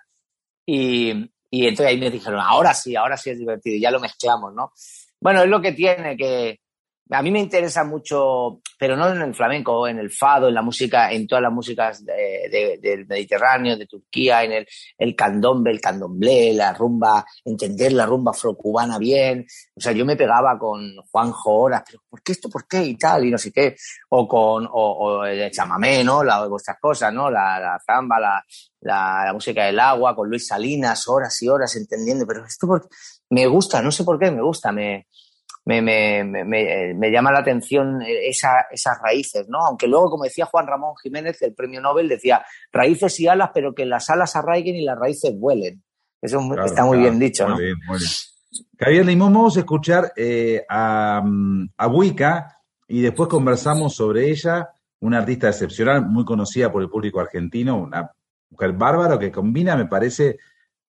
Y, 0.66 1.30
y 1.50 1.66
entonces 1.66 1.86
ahí 1.86 1.98
me 1.98 2.10
dijeron, 2.10 2.40
ahora 2.40 2.74
sí, 2.74 2.94
ahora 2.96 3.16
sí 3.16 3.30
es 3.30 3.38
divertido, 3.38 3.76
y 3.76 3.80
ya 3.80 3.90
lo 3.90 3.98
mezclamos, 3.98 4.52
¿no? 4.52 4.72
Bueno, 5.20 5.42
es 5.42 5.48
lo 5.48 5.62
que 5.62 5.72
tiene, 5.72 6.18
que, 6.18 6.60
a 7.10 7.22
mí 7.22 7.30
me 7.30 7.40
interesa 7.40 7.84
mucho, 7.84 8.60
pero 8.78 8.96
no 8.96 9.08
en 9.10 9.22
el 9.22 9.34
flamenco, 9.34 9.88
en 9.88 9.98
el 9.98 10.10
fado, 10.10 10.48
en 10.48 10.54
la 10.54 10.62
música, 10.62 11.10
en 11.10 11.26
todas 11.26 11.42
las 11.42 11.52
músicas 11.52 12.04
del 12.04 13.06
Mediterráneo, 13.06 13.76
de 13.76 13.86
Turquía, 13.86 14.44
en 14.44 14.52
el, 14.52 14.66
el 14.98 15.16
candombe, 15.16 15.70
el 15.70 15.80
candomblé, 15.80 16.52
la 16.52 16.72
rumba, 16.74 17.24
entender 17.44 17.92
la 17.92 18.04
rumba 18.04 18.32
afrocubana 18.32 18.98
bien. 18.98 19.46
O 19.74 19.80
sea, 19.80 19.92
yo 19.92 20.04
me 20.04 20.16
pegaba 20.16 20.58
con 20.58 20.96
Juanjo 21.10 21.54
Horas, 21.54 21.82
pero 21.86 22.02
¿por 22.08 22.22
qué 22.22 22.32
esto? 22.32 22.50
¿Por 22.50 22.66
qué? 22.66 22.84
Y 22.84 22.96
tal, 22.96 23.24
y 23.24 23.30
no 23.30 23.38
sé 23.38 23.52
qué. 23.52 23.74
O 24.10 24.28
con, 24.28 24.68
o, 24.70 25.24
el 25.24 25.50
chamamé, 25.50 26.04
¿no? 26.04 26.22
La, 26.22 26.46
vuestras 26.46 26.78
cosas, 26.78 27.12
¿no? 27.12 27.30
La, 27.30 27.58
la 27.58 27.78
zamba, 27.86 28.20
la, 28.20 28.44
la, 28.80 29.32
música 29.32 29.64
del 29.64 29.80
agua, 29.80 30.14
con 30.14 30.28
Luis 30.28 30.46
Salinas, 30.46 31.08
horas 31.08 31.40
y 31.42 31.48
horas 31.48 31.74
entendiendo, 31.76 32.26
pero 32.26 32.44
esto 32.44 32.68
me 33.30 33.46
gusta, 33.46 33.82
no 33.82 33.90
sé 33.90 34.04
por 34.04 34.18
qué 34.18 34.30
me 34.30 34.42
gusta, 34.42 34.72
me, 34.72 35.06
me, 35.68 35.82
me, 35.82 36.24
me, 36.24 36.94
me 36.94 37.10
llama 37.10 37.30
la 37.30 37.40
atención 37.40 38.00
esa, 38.02 38.68
esas 38.70 38.96
raíces, 39.02 39.50
¿no? 39.50 39.58
Aunque 39.66 39.86
luego, 39.86 40.08
como 40.08 40.24
decía 40.24 40.46
Juan 40.46 40.66
Ramón 40.66 40.94
Jiménez, 41.02 41.42
el 41.42 41.52
premio 41.52 41.82
Nobel, 41.82 42.08
decía 42.08 42.42
raíces 42.72 43.20
y 43.20 43.28
alas, 43.28 43.50
pero 43.52 43.74
que 43.74 43.84
las 43.84 44.08
alas 44.08 44.34
arraiguen 44.34 44.76
y 44.76 44.84
las 44.84 44.98
raíces 44.98 45.38
vuelen. 45.38 45.82
Eso 46.22 46.40
está 46.64 46.86
muy 46.86 47.00
bien 47.00 47.18
dicho, 47.18 47.46
¿no? 47.46 47.58
Bien, 47.58 47.76
muy 47.86 47.98
bien. 47.98 48.10
Javier 48.78 49.04
Limón, 49.04 49.34
vamos 49.34 49.58
a 49.58 49.60
escuchar 49.60 50.10
eh, 50.16 50.64
a, 50.70 51.22
a 51.76 51.86
Buica 51.86 52.62
y 52.86 53.02
después 53.02 53.28
conversamos 53.28 53.94
sobre 53.94 54.30
ella, 54.30 54.70
una 55.00 55.18
artista 55.18 55.48
excepcional, 55.48 56.06
muy 56.06 56.24
conocida 56.24 56.72
por 56.72 56.80
el 56.80 56.88
público 56.88 57.20
argentino, 57.20 57.76
una 57.76 58.10
mujer 58.48 58.72
bárbara 58.72 59.18
que 59.18 59.30
combina, 59.30 59.76
me 59.76 59.84
parece, 59.84 60.38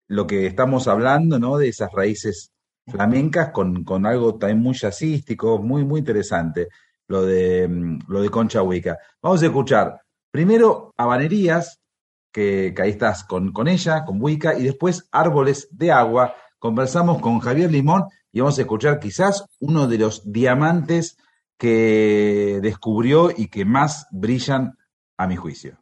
lo 0.07 0.25
que 0.25 0.45
estamos 0.45 0.87
hablando, 0.87 1.39
¿no? 1.39 1.57
De 1.57 1.67
esas 1.67 1.91
raíces 1.91 2.53
flamencas 2.87 3.49
con, 3.51 3.83
con 3.83 4.05
algo 4.05 4.35
también 4.35 4.61
muy 4.61 4.73
jazzístico, 4.73 5.59
muy, 5.59 5.85
muy 5.85 5.99
interesante, 5.99 6.69
lo 7.07 7.23
de, 7.23 7.67
mm, 7.67 7.99
lo 8.07 8.21
de 8.21 8.29
Concha 8.29 8.61
Huica. 8.61 8.97
Vamos 9.21 9.41
a 9.41 9.45
escuchar 9.45 10.01
primero 10.31 10.93
Habanerías, 10.97 11.79
que, 12.31 12.73
que 12.75 12.81
ahí 12.81 12.91
estás 12.91 13.23
con, 13.23 13.51
con 13.51 13.67
ella, 13.67 14.05
con 14.05 14.21
Huica, 14.21 14.57
y 14.57 14.63
después 14.63 15.07
Árboles 15.11 15.67
de 15.71 15.91
Agua. 15.91 16.35
Conversamos 16.59 17.21
con 17.21 17.39
Javier 17.39 17.71
Limón 17.71 18.05
y 18.31 18.39
vamos 18.39 18.57
a 18.57 18.61
escuchar 18.61 18.99
quizás 18.99 19.45
uno 19.59 19.87
de 19.87 19.97
los 19.97 20.31
diamantes 20.31 21.17
que 21.57 22.59
descubrió 22.61 23.29
y 23.35 23.47
que 23.47 23.65
más 23.65 24.07
brillan 24.11 24.77
a 25.17 25.27
mi 25.27 25.35
juicio. 25.35 25.77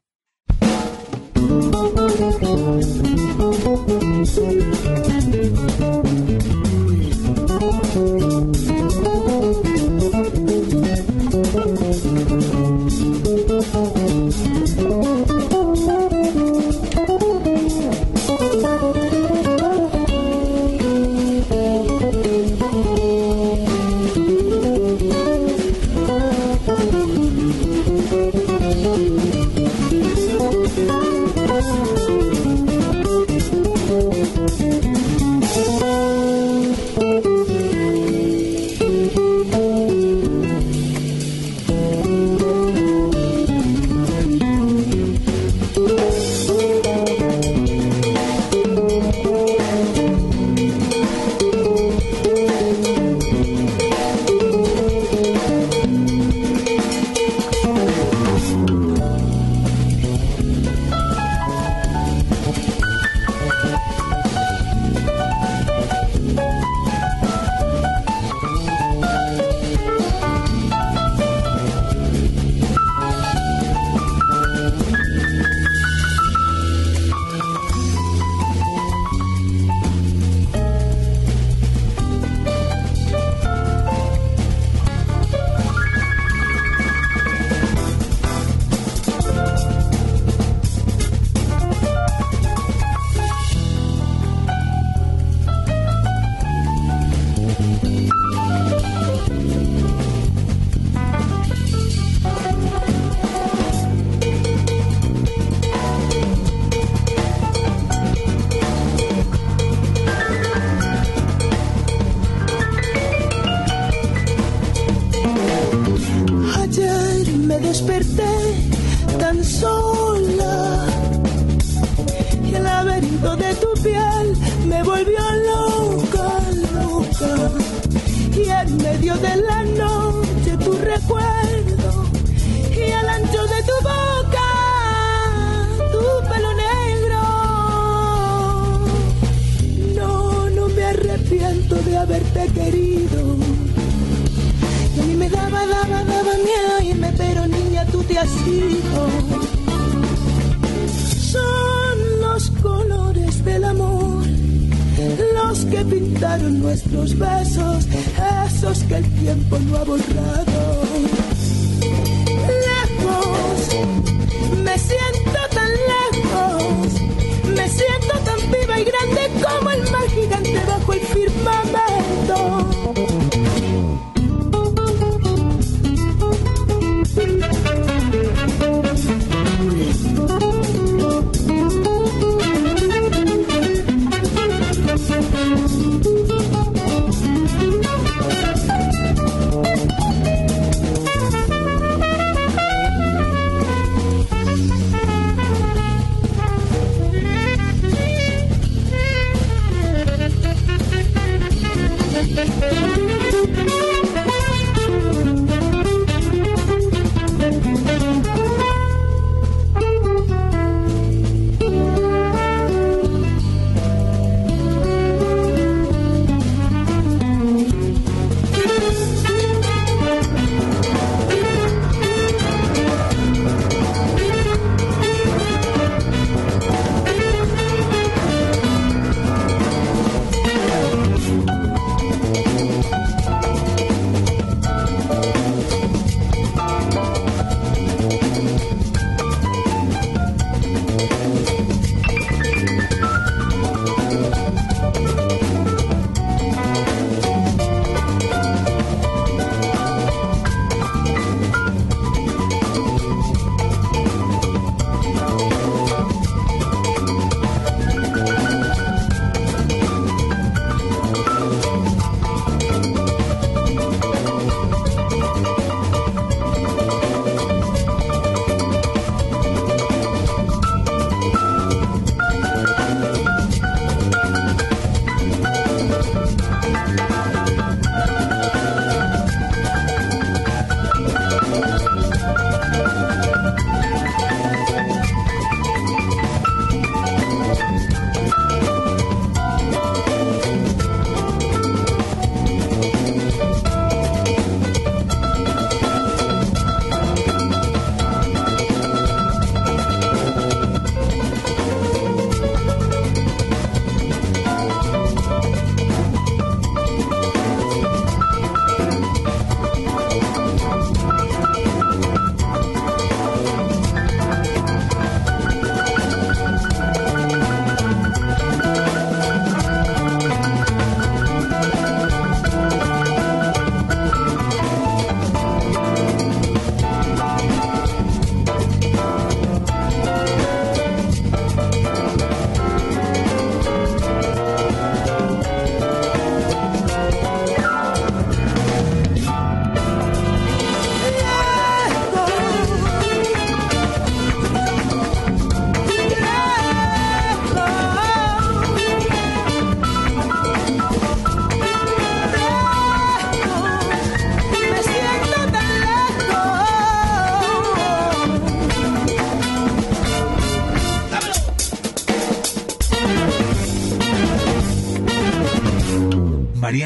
Thank 241.10 241.39
you. 241.39 241.48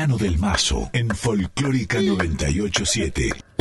Del 0.07 0.37
Mazo 0.37 0.89
en 0.91 1.09
Folclórica 1.09 2.01
987. 2.01 3.52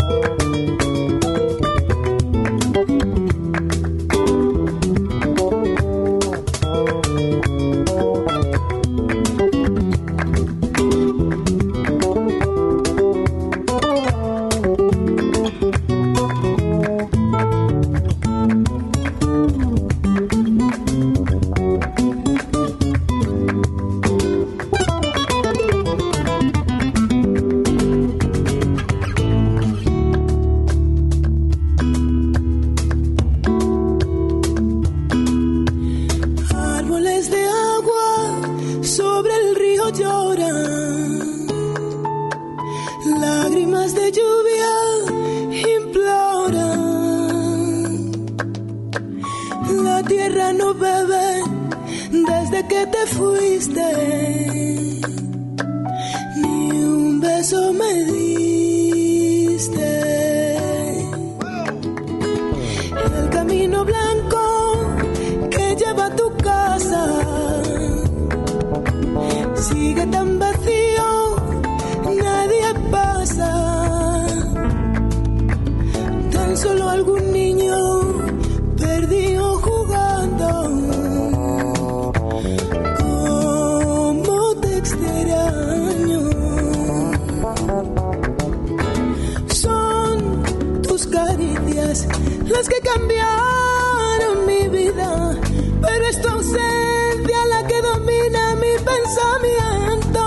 Las 91.93 92.69
que 92.71 92.81
cambiaron 92.81 94.47
mi 94.47 94.67
vida, 94.69 95.37
pero 95.83 96.07
es 96.07 96.23
tu 96.23 96.29
ausencia 96.29 97.47
la 97.51 97.67
que 97.67 97.83
domina 97.83 98.57
mi 98.57 98.73
pensamiento. 98.91 100.25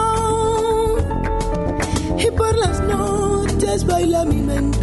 Y 2.19 2.30
por 2.38 2.56
las 2.56 2.80
noches 2.82 3.84
baila 3.84 4.25
mi 4.25 4.41
mente 4.41 4.74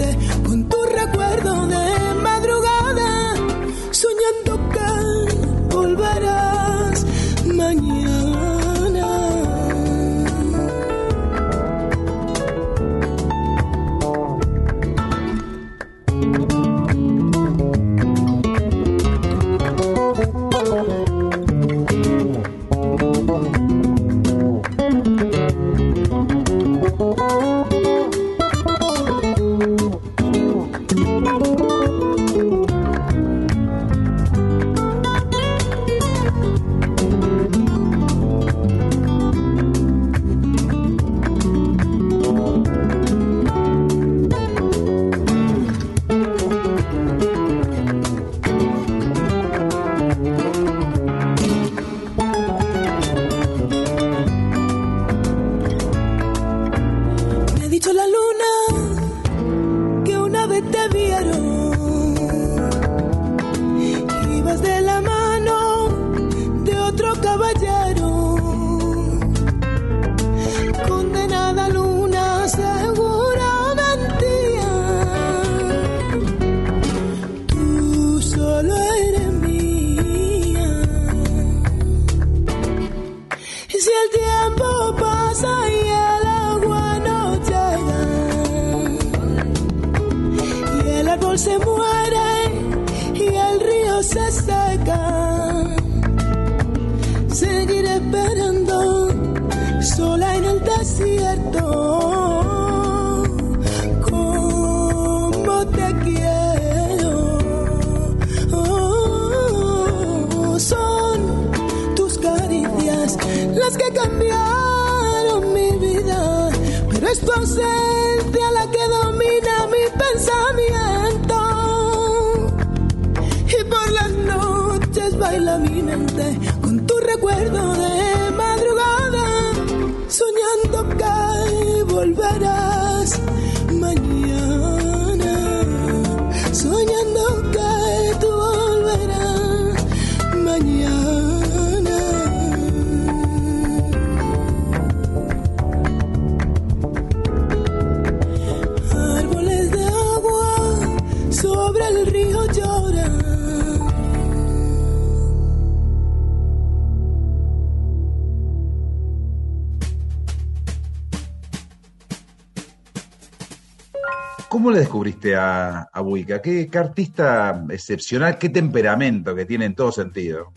¿Qué, 166.43 166.69
artista 166.75 167.65
excepcional, 167.71 168.39
qué 168.39 168.49
temperamento 168.49 169.35
que 169.35 169.45
tiene 169.45 169.67
en 169.67 169.75
todo 169.75 169.93
sentido? 169.93 170.53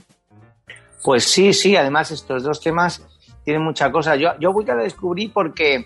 Pues 1.03 1.25
sí, 1.25 1.53
sí, 1.53 1.75
además 1.75 2.11
estos 2.11 2.43
dos 2.43 2.59
temas 2.59 3.05
tienen 3.43 3.63
mucha 3.63 3.91
cosa. 3.91 4.15
Yo, 4.15 4.29
yo 4.39 4.51
Wicca 4.51 4.75
la 4.75 4.83
descubrí 4.83 5.27
porque 5.27 5.85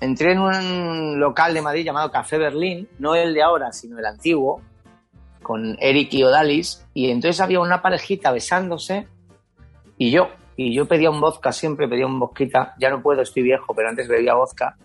entré 0.00 0.32
en 0.32 0.38
un 0.38 1.20
local 1.20 1.52
de 1.52 1.62
Madrid 1.62 1.84
llamado 1.84 2.10
Café 2.10 2.38
Berlín, 2.38 2.88
no 2.98 3.14
el 3.14 3.34
de 3.34 3.42
ahora, 3.42 3.72
sino 3.72 3.98
el 3.98 4.06
antiguo, 4.06 4.62
con 5.42 5.76
Eric 5.80 6.14
y 6.14 6.22
Odalis, 6.22 6.84
y 6.94 7.10
entonces 7.10 7.40
había 7.40 7.60
una 7.60 7.82
parejita 7.82 8.30
besándose 8.32 9.06
y 9.98 10.10
yo, 10.10 10.28
y 10.56 10.74
yo 10.74 10.86
pedía 10.86 11.10
un 11.10 11.20
vodka, 11.20 11.52
siempre 11.52 11.88
pedía 11.88 12.06
un 12.06 12.18
vodka, 12.18 12.74
ya 12.78 12.90
no 12.90 13.02
puedo, 13.02 13.22
estoy 13.22 13.42
viejo, 13.42 13.74
pero 13.74 13.88
antes 13.88 14.08
bebía 14.08 14.34
vodka, 14.34 14.76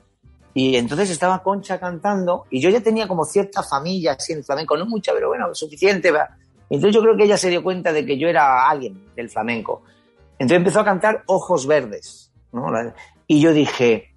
y 0.58 0.78
entonces 0.78 1.10
estaba 1.12 1.44
Concha 1.44 1.78
cantando 1.80 2.46
y 2.50 2.62
yo 2.62 2.70
ya 2.70 2.80
tenía 2.82 3.08
como 3.08 3.26
cierta 3.26 3.62
familia 3.62 4.14
así 4.14 4.32
en 4.34 4.44
flamenco, 4.44 4.78
no 4.78 4.86
mucha, 4.86 5.12
pero 5.14 5.28
bueno, 5.28 5.54
suficiente. 5.54 6.12
Entonces 6.70 6.96
yo 6.96 7.02
creo 7.02 7.18
que 7.18 7.26
ella 7.26 7.38
se 7.38 7.50
dio 7.50 7.62
cuenta 7.62 7.92
de 7.92 8.06
que 8.06 8.18
yo 8.18 8.28
era 8.30 8.68
alguien 8.70 9.06
del 9.16 9.30
flamenco. 9.30 9.84
Entonces 10.40 10.58
empezó 10.58 10.80
a 10.80 10.86
cantar 10.86 11.24
Ojos 11.28 11.68
Verdes, 11.68 12.32
¿no? 12.54 12.72
Y 13.28 13.42
yo 13.42 13.52
dije, 13.54 14.14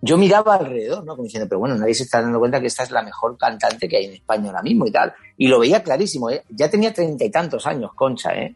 yo 0.00 0.16
miraba 0.16 0.54
alrededor, 0.54 1.04
¿no? 1.04 1.14
Como 1.16 1.24
diciendo, 1.24 1.48
pero 1.48 1.58
bueno, 1.58 1.74
nadie 1.76 1.94
se 1.94 2.04
está 2.04 2.22
dando 2.22 2.38
cuenta 2.38 2.60
que 2.60 2.68
esta 2.68 2.84
es 2.84 2.92
la 2.92 3.02
mejor 3.02 3.36
cantante 3.36 3.88
que 3.88 3.96
hay 3.96 4.04
en 4.04 4.14
España 4.14 4.46
ahora 4.50 4.62
mismo 4.62 4.86
y 4.86 4.92
tal. 4.92 5.12
Y 5.36 5.48
lo 5.48 5.58
veía 5.58 5.82
clarísimo, 5.82 6.30
¿eh? 6.30 6.44
Ya 6.50 6.70
tenía 6.70 6.92
treinta 6.94 7.24
y 7.24 7.30
tantos 7.30 7.66
años, 7.66 7.90
Concha, 7.94 8.32
¿eh? 8.34 8.54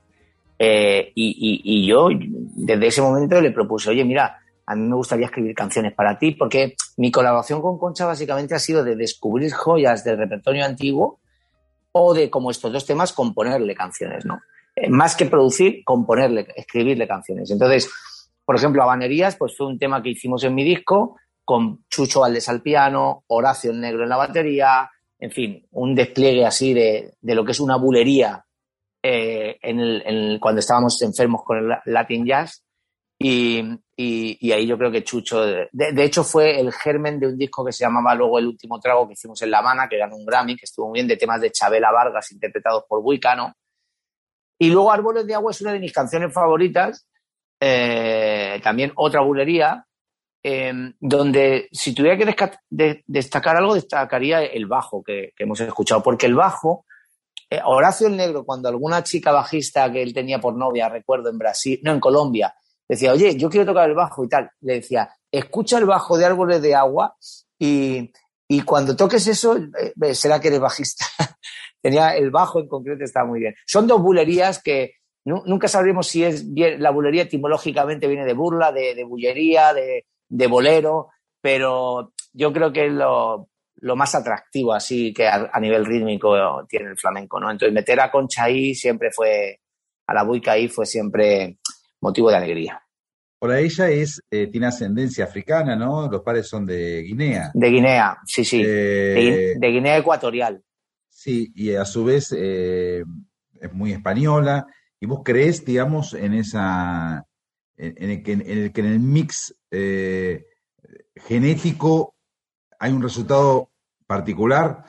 Eh, 0.56 1.10
y, 1.16 1.30
y- 1.64 1.78
y 1.82 1.86
yo 1.86 2.08
desde 2.54 2.86
ese 2.86 3.02
momento 3.02 3.40
le 3.40 3.50
propuse, 3.50 3.90
oye, 3.90 4.04
mira, 4.04 4.38
a 4.70 4.76
mí 4.76 4.88
me 4.88 4.94
gustaría 4.94 5.26
escribir 5.26 5.52
canciones 5.52 5.92
para 5.94 6.16
ti, 6.16 6.30
porque 6.30 6.76
mi 6.96 7.10
colaboración 7.10 7.60
con 7.60 7.76
Concha 7.76 8.06
básicamente 8.06 8.54
ha 8.54 8.60
sido 8.60 8.84
de 8.84 8.94
descubrir 8.94 9.52
joyas 9.52 10.04
del 10.04 10.16
repertorio 10.16 10.64
antiguo 10.64 11.18
o 11.90 12.14
de, 12.14 12.30
como 12.30 12.52
estos 12.52 12.72
dos 12.72 12.86
temas, 12.86 13.12
componerle 13.12 13.74
canciones, 13.74 14.24
¿no? 14.24 14.40
Eh, 14.76 14.88
más 14.88 15.16
que 15.16 15.26
producir, 15.26 15.82
componerle, 15.84 16.46
escribirle 16.54 17.08
canciones. 17.08 17.50
Entonces, 17.50 17.90
por 18.44 18.54
ejemplo, 18.54 18.84
Habanerías, 18.84 19.34
pues 19.34 19.56
fue 19.56 19.66
un 19.66 19.76
tema 19.76 20.00
que 20.00 20.10
hicimos 20.10 20.44
en 20.44 20.54
mi 20.54 20.62
disco, 20.62 21.16
con 21.44 21.84
Chucho 21.88 22.20
Valdés 22.20 22.48
al 22.48 22.62
piano, 22.62 23.24
Horacio 23.26 23.72
el 23.72 23.80
Negro 23.80 24.04
en 24.04 24.08
la 24.08 24.18
batería, 24.18 24.88
en 25.18 25.32
fin, 25.32 25.66
un 25.72 25.96
despliegue 25.96 26.46
así 26.46 26.72
de, 26.72 27.14
de 27.20 27.34
lo 27.34 27.44
que 27.44 27.50
es 27.50 27.58
una 27.58 27.74
bulería 27.74 28.44
eh, 29.02 29.58
en 29.62 29.80
el, 29.80 30.38
cuando 30.40 30.60
estábamos 30.60 31.02
enfermos 31.02 31.42
con 31.44 31.58
el 31.58 31.76
Latin 31.86 32.24
Jazz. 32.24 32.62
Y, 33.22 33.62
y, 33.96 34.50
ahí 34.50 34.66
yo 34.66 34.78
creo 34.78 34.90
que 34.90 35.04
Chucho, 35.04 35.42
de, 35.44 35.68
de, 35.70 36.04
hecho 36.04 36.24
fue 36.24 36.58
el 36.58 36.72
germen 36.72 37.20
de 37.20 37.26
un 37.26 37.36
disco 37.36 37.62
que 37.62 37.70
se 37.70 37.84
llamaba 37.84 38.14
luego 38.14 38.38
El 38.38 38.46
último 38.46 38.80
trago 38.80 39.06
que 39.06 39.12
hicimos 39.12 39.42
en 39.42 39.50
La 39.50 39.58
Habana, 39.58 39.90
que 39.90 39.98
ganó 39.98 40.16
un 40.16 40.24
Grammy, 40.24 40.56
que 40.56 40.64
estuvo 40.64 40.88
muy 40.88 41.00
bien, 41.00 41.06
de 41.06 41.18
temas 41.18 41.38
de 41.42 41.52
Chabela 41.52 41.92
Vargas 41.92 42.32
interpretados 42.32 42.84
por 42.88 43.02
Buicano. 43.02 43.54
Y 44.58 44.70
luego 44.70 44.90
Árboles 44.90 45.26
de 45.26 45.34
Agua 45.34 45.50
es 45.50 45.60
una 45.60 45.74
de 45.74 45.80
mis 45.80 45.92
canciones 45.92 46.32
favoritas, 46.32 47.06
eh, 47.60 48.58
también 48.62 48.90
otra 48.96 49.20
bulería, 49.20 49.84
em, 50.42 50.94
donde 50.98 51.68
si 51.72 51.94
tuviera 51.94 52.16
que 52.16 53.02
destacar 53.06 53.58
algo, 53.58 53.74
destacaría 53.74 54.42
el 54.44 54.64
bajo 54.64 55.02
que, 55.02 55.34
hemos 55.38 55.60
escuchado, 55.60 56.02
porque 56.02 56.24
el 56.24 56.36
bajo 56.36 56.86
eh, 57.50 57.60
Horacio 57.62 58.06
el 58.06 58.16
Negro, 58.16 58.46
cuando 58.46 58.70
alguna 58.70 59.02
chica 59.02 59.30
bajista 59.30 59.92
que 59.92 60.02
él 60.02 60.14
tenía 60.14 60.40
por 60.40 60.56
novia, 60.56 60.88
recuerdo 60.88 61.28
en 61.28 61.36
Brasil, 61.36 61.80
no, 61.82 61.92
en 61.92 62.00
Colombia, 62.00 62.54
decía, 62.90 63.12
oye, 63.12 63.36
yo 63.36 63.48
quiero 63.48 63.66
tocar 63.66 63.88
el 63.88 63.94
bajo 63.94 64.24
y 64.24 64.28
tal, 64.28 64.50
le 64.60 64.74
decía, 64.74 65.08
escucha 65.30 65.78
el 65.78 65.86
bajo 65.86 66.18
de 66.18 66.24
Árboles 66.24 66.60
de 66.60 66.74
Agua 66.74 67.16
y, 67.58 68.10
cuando 68.64 68.96
toques 68.96 69.26
eso, 69.28 69.56
eh, 69.56 70.14
será 70.14 70.40
que 70.40 70.48
eres 70.48 70.60
bajista. 70.60 71.06
tenía 71.82 72.16
el 72.16 72.30
bajo 72.30 72.58
en 72.58 72.68
concreto, 72.68 73.04
está 73.04 73.24
muy 73.24 73.38
bien. 73.38 73.54
Son 73.64 73.86
dos 73.86 74.02
bulerías 74.02 74.60
que 74.60 74.94
nunca 75.24 75.68
sabremos 75.68 76.08
si 76.08 76.24
es 76.24 76.52
bien, 76.52 76.82
la 76.82 76.90
bulería 76.90 77.22
etimológicamente 77.22 78.08
viene 78.08 78.24
de 78.24 78.32
burla, 78.32 78.72
de, 78.72 79.04
bullería, 79.04 79.72
de, 79.72 80.06
de 80.28 80.46
bolero, 80.48 81.10
pero 81.40 82.12
yo 82.32 82.52
creo 82.52 82.72
que 82.72 82.88
lo, 82.88 83.48
lo 83.76 83.96
más 83.96 84.14
atractivo 84.14 84.72
así 84.72 85.12
que 85.12 85.28
a, 85.28 85.60
nivel 85.60 85.86
rítmico 85.86 86.66
tiene 86.68 86.90
el 86.90 86.98
flamenco, 86.98 87.38
¿no? 87.38 87.50
Entonces 87.50 87.72
meter 87.72 88.00
a 88.00 88.10
Concha 88.10 88.44
ahí 88.44 88.74
siempre 88.74 89.10
fue, 89.12 89.60
a 90.06 90.14
la 90.14 90.24
buica 90.24 90.52
ahí 90.52 90.68
fue 90.68 90.86
siempre 90.86 91.59
motivo 92.00 92.30
de 92.30 92.36
alegría. 92.36 92.82
Ahora 93.40 93.58
ella 93.58 93.88
es, 93.88 94.22
eh, 94.30 94.48
tiene 94.48 94.66
ascendencia 94.66 95.24
africana, 95.24 95.74
¿no? 95.74 96.10
Los 96.10 96.20
padres 96.20 96.46
son 96.46 96.66
de 96.66 97.02
Guinea. 97.02 97.50
De 97.54 97.70
Guinea, 97.70 98.18
sí, 98.26 98.44
sí. 98.44 98.62
de, 98.62 99.52
eh, 99.52 99.58
Guinea 99.58 99.96
Ecuatorial. 99.96 100.62
Sí, 101.08 101.50
y 101.54 101.74
a 101.74 101.86
su 101.86 102.04
vez 102.04 102.34
eh, 102.36 103.02
es 103.60 103.72
muy 103.72 103.92
española. 103.92 104.66
¿Y 105.00 105.06
vos 105.06 105.20
crees, 105.24 105.64
digamos, 105.64 106.12
en 106.12 106.34
esa, 106.34 107.26
en, 107.76 108.10
el, 108.10 108.22
que, 108.22 108.32
en 108.32 108.42
el 108.46 108.72
que 108.72 108.80
en 108.82 108.86
el 108.86 109.00
mix 109.00 109.54
genético 111.16 112.14
hay 112.78 112.92
un 112.92 113.02
resultado 113.02 113.70
particular? 114.06 114.84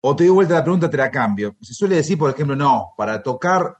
O 0.00 0.16
te 0.16 0.24
doy 0.24 0.32
vuelta 0.32 0.54
la 0.54 0.64
pregunta, 0.64 0.90
te 0.90 0.96
la 0.96 1.12
cambio. 1.12 1.54
Se 1.60 1.74
suele 1.74 1.96
decir, 1.96 2.18
por 2.18 2.30
ejemplo, 2.30 2.56
no, 2.56 2.92
para 2.96 3.22
tocar 3.22 3.76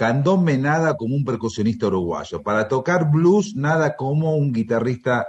candombe 0.00 0.56
nada 0.56 0.96
como 0.96 1.14
un 1.14 1.26
percusionista 1.26 1.88
uruguayo, 1.88 2.42
para 2.42 2.66
tocar 2.68 3.10
blues 3.10 3.54
nada 3.54 3.96
como 3.96 4.34
un 4.34 4.50
guitarrista 4.50 5.28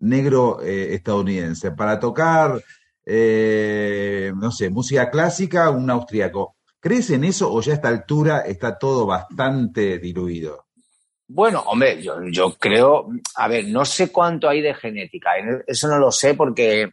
negro 0.00 0.60
eh, 0.60 0.94
estadounidense, 0.94 1.70
para 1.70 2.00
tocar, 2.00 2.60
eh, 3.06 4.32
no 4.34 4.50
sé, 4.50 4.68
música 4.68 5.08
clásica, 5.12 5.70
un 5.70 5.88
austríaco. 5.90 6.56
¿Crees 6.80 7.10
en 7.10 7.22
eso 7.22 7.52
o 7.52 7.60
ya 7.60 7.70
a 7.70 7.74
esta 7.76 7.86
altura 7.86 8.40
está 8.40 8.76
todo 8.76 9.06
bastante 9.06 10.00
diluido? 10.00 10.64
Bueno, 11.28 11.60
hombre, 11.68 12.02
yo, 12.02 12.16
yo 12.32 12.56
creo, 12.58 13.10
a 13.36 13.46
ver, 13.46 13.68
no 13.68 13.84
sé 13.84 14.10
cuánto 14.10 14.48
hay 14.48 14.60
de 14.60 14.74
genética, 14.74 15.30
eso 15.68 15.86
no 15.86 15.98
lo 16.00 16.10
sé 16.10 16.34
porque 16.34 16.90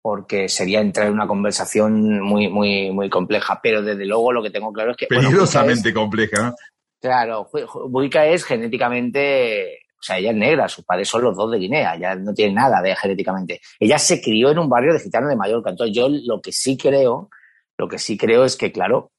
porque 0.00 0.48
sería 0.48 0.80
entrar 0.80 1.06
en 1.06 1.14
una 1.14 1.26
conversación 1.26 2.20
muy, 2.20 2.48
muy, 2.48 2.90
muy 2.90 3.10
compleja. 3.10 3.60
Pero 3.62 3.82
desde 3.82 4.06
luego 4.06 4.32
lo 4.32 4.42
que 4.42 4.50
tengo 4.50 4.72
claro 4.72 4.92
es 4.92 4.96
que. 4.96 5.06
Peligrosamente 5.06 5.92
compleja, 5.92 6.42
¿no? 6.42 6.54
Claro, 7.00 7.48
Buica 7.88 8.26
es 8.26 8.44
genéticamente. 8.44 9.80
O 10.00 10.02
sea, 10.02 10.18
ella 10.18 10.30
es 10.30 10.36
negra, 10.36 10.68
sus 10.68 10.84
padres 10.84 11.08
son 11.08 11.22
los 11.22 11.36
dos 11.36 11.50
de 11.50 11.58
Guinea, 11.58 11.96
ya 11.96 12.14
no 12.14 12.32
tiene 12.32 12.54
nada 12.54 12.80
de 12.80 12.94
genéticamente. 12.94 13.60
Ella 13.80 13.98
se 13.98 14.20
crió 14.22 14.50
en 14.50 14.58
un 14.60 14.68
barrio 14.68 14.92
de 14.92 15.00
gitanos 15.00 15.28
de 15.28 15.36
Mallorca. 15.36 15.70
Entonces, 15.70 15.96
yo 15.96 16.08
lo 16.08 16.40
que 16.40 16.52
sí 16.52 16.76
creo, 16.76 17.30
lo 17.76 17.88
que 17.88 17.98
sí 17.98 18.16
creo 18.16 18.44
es 18.44 18.56
que, 18.56 18.70
claro, 18.70 19.10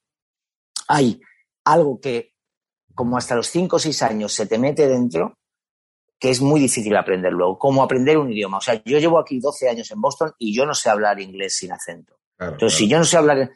hay 0.88 1.20
algo 1.64 2.00
que, 2.00 2.32
como 2.94 3.18
hasta 3.18 3.36
los 3.36 3.48
5 3.48 3.76
o 3.76 3.78
6 3.78 4.02
años 4.02 4.32
se 4.32 4.46
te 4.46 4.58
mete 4.58 4.88
dentro, 4.88 5.36
que 6.20 6.28
es 6.28 6.42
muy 6.42 6.60
difícil 6.60 6.94
aprenderlo, 6.94 7.58
como 7.58 7.82
aprender 7.82 8.18
un 8.18 8.30
idioma. 8.30 8.58
O 8.58 8.60
sea, 8.60 8.80
yo 8.84 8.98
llevo 8.98 9.18
aquí 9.18 9.40
12 9.40 9.70
años 9.70 9.90
en 9.90 10.02
Boston 10.02 10.32
y 10.38 10.54
yo 10.54 10.66
no 10.66 10.74
sé 10.74 10.90
hablar 10.90 11.18
inglés 11.18 11.56
sin 11.56 11.72
acento. 11.72 12.14
Entonces, 12.38 12.78
si 12.78 12.86
yo 12.88 12.98
no 12.98 13.04
sé 13.04 13.16
hablar... 13.16 13.50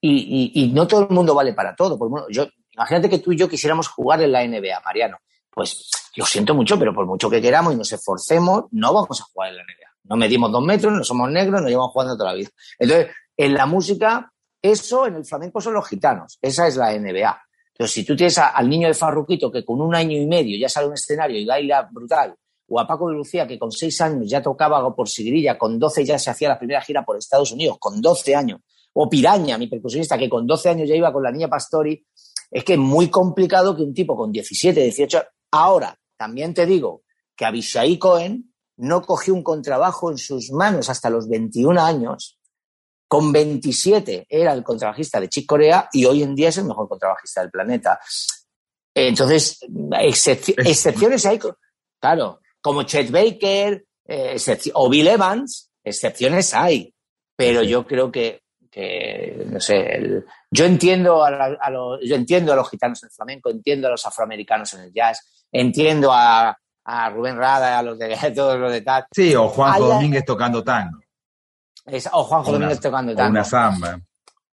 Y, 0.00 0.52
y, 0.54 0.72
no 0.72 0.86
todo 0.86 1.02
el 1.02 1.08
mundo 1.08 1.34
vale 1.34 1.54
para 1.54 1.74
todo. 1.74 1.98
yo, 2.30 2.46
imagínate 2.72 3.08
que 3.10 3.18
tú 3.18 3.32
y 3.32 3.36
yo 3.36 3.48
quisiéramos 3.48 3.88
jugar 3.88 4.22
en 4.22 4.30
la 4.30 4.46
NBA, 4.46 4.80
Mariano. 4.84 5.18
Pues 5.50 5.90
lo 6.16 6.24
siento 6.24 6.54
mucho, 6.54 6.78
pero 6.78 6.94
por 6.94 7.06
mucho 7.06 7.28
que 7.28 7.40
queramos 7.40 7.74
y 7.74 7.76
nos 7.76 7.90
esforcemos, 7.92 8.64
no 8.70 8.92
vamos 8.92 9.20
a 9.20 9.24
jugar 9.24 9.50
en 9.50 9.56
la 9.56 9.62
NBA. 9.62 9.88
No 10.04 10.16
medimos 10.16 10.52
dos 10.52 10.64
metros, 10.64 10.92
no 10.92 11.02
somos 11.02 11.30
negros, 11.30 11.60
nos 11.60 11.70
llevamos 11.70 11.92
jugando 11.92 12.16
toda 12.16 12.30
la 12.30 12.36
vida. 12.36 12.50
Entonces, 12.78 13.08
en 13.36 13.54
la 13.54 13.66
música, 13.66 14.32
eso 14.62 15.06
en 15.06 15.16
el 15.16 15.24
flamenco 15.24 15.60
son 15.60 15.74
los 15.74 15.88
gitanos. 15.88 16.38
Esa 16.40 16.66
es 16.68 16.76
la 16.76 16.96
NBA. 16.96 17.40
Pero 17.78 17.86
si 17.86 18.04
tú 18.04 18.16
tienes 18.16 18.36
al 18.38 18.68
niño 18.68 18.88
de 18.88 18.94
Farruquito 18.94 19.52
que 19.52 19.64
con 19.64 19.80
un 19.80 19.94
año 19.94 20.18
y 20.18 20.26
medio 20.26 20.58
ya 20.58 20.68
sale 20.68 20.86
a 20.86 20.88
un 20.88 20.94
escenario 20.94 21.38
y 21.38 21.46
baila 21.46 21.88
brutal, 21.88 22.34
o 22.66 22.80
a 22.80 22.86
Paco 22.88 23.08
de 23.08 23.14
Lucía 23.14 23.46
que 23.46 23.56
con 23.56 23.70
seis 23.70 24.00
años 24.00 24.28
ya 24.28 24.42
tocaba 24.42 24.92
por 24.96 25.08
Sigrilla, 25.08 25.56
con 25.56 25.78
12 25.78 26.04
ya 26.04 26.18
se 26.18 26.28
hacía 26.28 26.48
la 26.48 26.58
primera 26.58 26.80
gira 26.80 27.04
por 27.04 27.16
Estados 27.16 27.52
Unidos, 27.52 27.76
con 27.78 28.02
12 28.02 28.34
años, 28.34 28.60
o 28.94 29.08
Piraña, 29.08 29.56
mi 29.58 29.68
percusionista, 29.68 30.18
que 30.18 30.28
con 30.28 30.44
12 30.44 30.70
años 30.70 30.88
ya 30.88 30.96
iba 30.96 31.12
con 31.12 31.22
la 31.22 31.30
niña 31.30 31.46
Pastori, 31.46 32.04
es 32.50 32.64
que 32.64 32.72
es 32.72 32.78
muy 32.80 33.08
complicado 33.10 33.76
que 33.76 33.82
un 33.82 33.94
tipo 33.94 34.16
con 34.16 34.32
17, 34.32 34.82
18... 34.82 35.22
Ahora, 35.52 35.96
también 36.16 36.54
te 36.54 36.66
digo 36.66 37.02
que 37.36 37.44
Abishai 37.44 37.96
Cohen 37.96 38.52
no 38.76 39.02
cogió 39.02 39.34
un 39.34 39.44
contrabajo 39.44 40.10
en 40.10 40.18
sus 40.18 40.50
manos 40.50 40.90
hasta 40.90 41.10
los 41.10 41.28
21 41.28 41.80
años 41.80 42.37
con 43.08 43.32
27 43.32 44.26
era 44.28 44.52
el 44.52 44.62
contrabajista 44.62 45.18
de 45.18 45.30
Chick 45.30 45.46
Corea 45.46 45.88
y 45.92 46.04
hoy 46.04 46.22
en 46.22 46.34
día 46.34 46.50
es 46.50 46.58
el 46.58 46.66
mejor 46.66 46.88
contrabajista 46.88 47.40
del 47.40 47.50
planeta. 47.50 47.98
Entonces, 48.94 49.60
excepciones 49.98 51.24
hay, 51.24 51.40
claro, 51.98 52.40
como 52.60 52.82
Chet 52.82 53.10
Baker 53.10 53.84
eh, 54.06 54.36
o 54.74 54.88
Bill 54.90 55.08
Evans, 55.08 55.70
excepciones 55.82 56.52
hay, 56.52 56.94
pero 57.34 57.62
yo 57.62 57.86
creo 57.86 58.12
que, 58.12 58.42
no 59.46 59.60
sé, 59.60 60.22
yo, 60.50 60.64
entiendo 60.66 61.24
a, 61.24 61.70
los, 61.70 62.00
yo 62.02 62.14
entiendo 62.14 62.52
a 62.52 62.56
los 62.56 62.68
gitanos 62.68 63.02
en 63.02 63.06
el 63.06 63.12
flamenco, 63.12 63.50
entiendo 63.50 63.88
a 63.88 63.92
los 63.92 64.04
afroamericanos 64.04 64.74
en 64.74 64.80
el 64.80 64.92
jazz, 64.92 65.46
entiendo 65.50 66.10
a, 66.12 66.56
Rubén 67.12 67.36
Rada, 67.36 67.78
a 67.78 67.82
los 67.82 67.98
de 67.98 68.16
todos 68.34 68.58
los 68.58 68.72
de 68.72 68.82
tal. 68.82 69.06
Sí, 69.12 69.34
o 69.34 69.48
Juanjo 69.48 69.88
Domínguez 69.88 70.24
tocando 70.24 70.62
tango 70.64 70.98
o 72.12 72.24
Juanjo 72.24 72.52
Domínguez 72.52 72.80
tocando 72.80 73.14
tango. 73.14 73.30
Una 73.30 73.44
samba. 73.44 74.00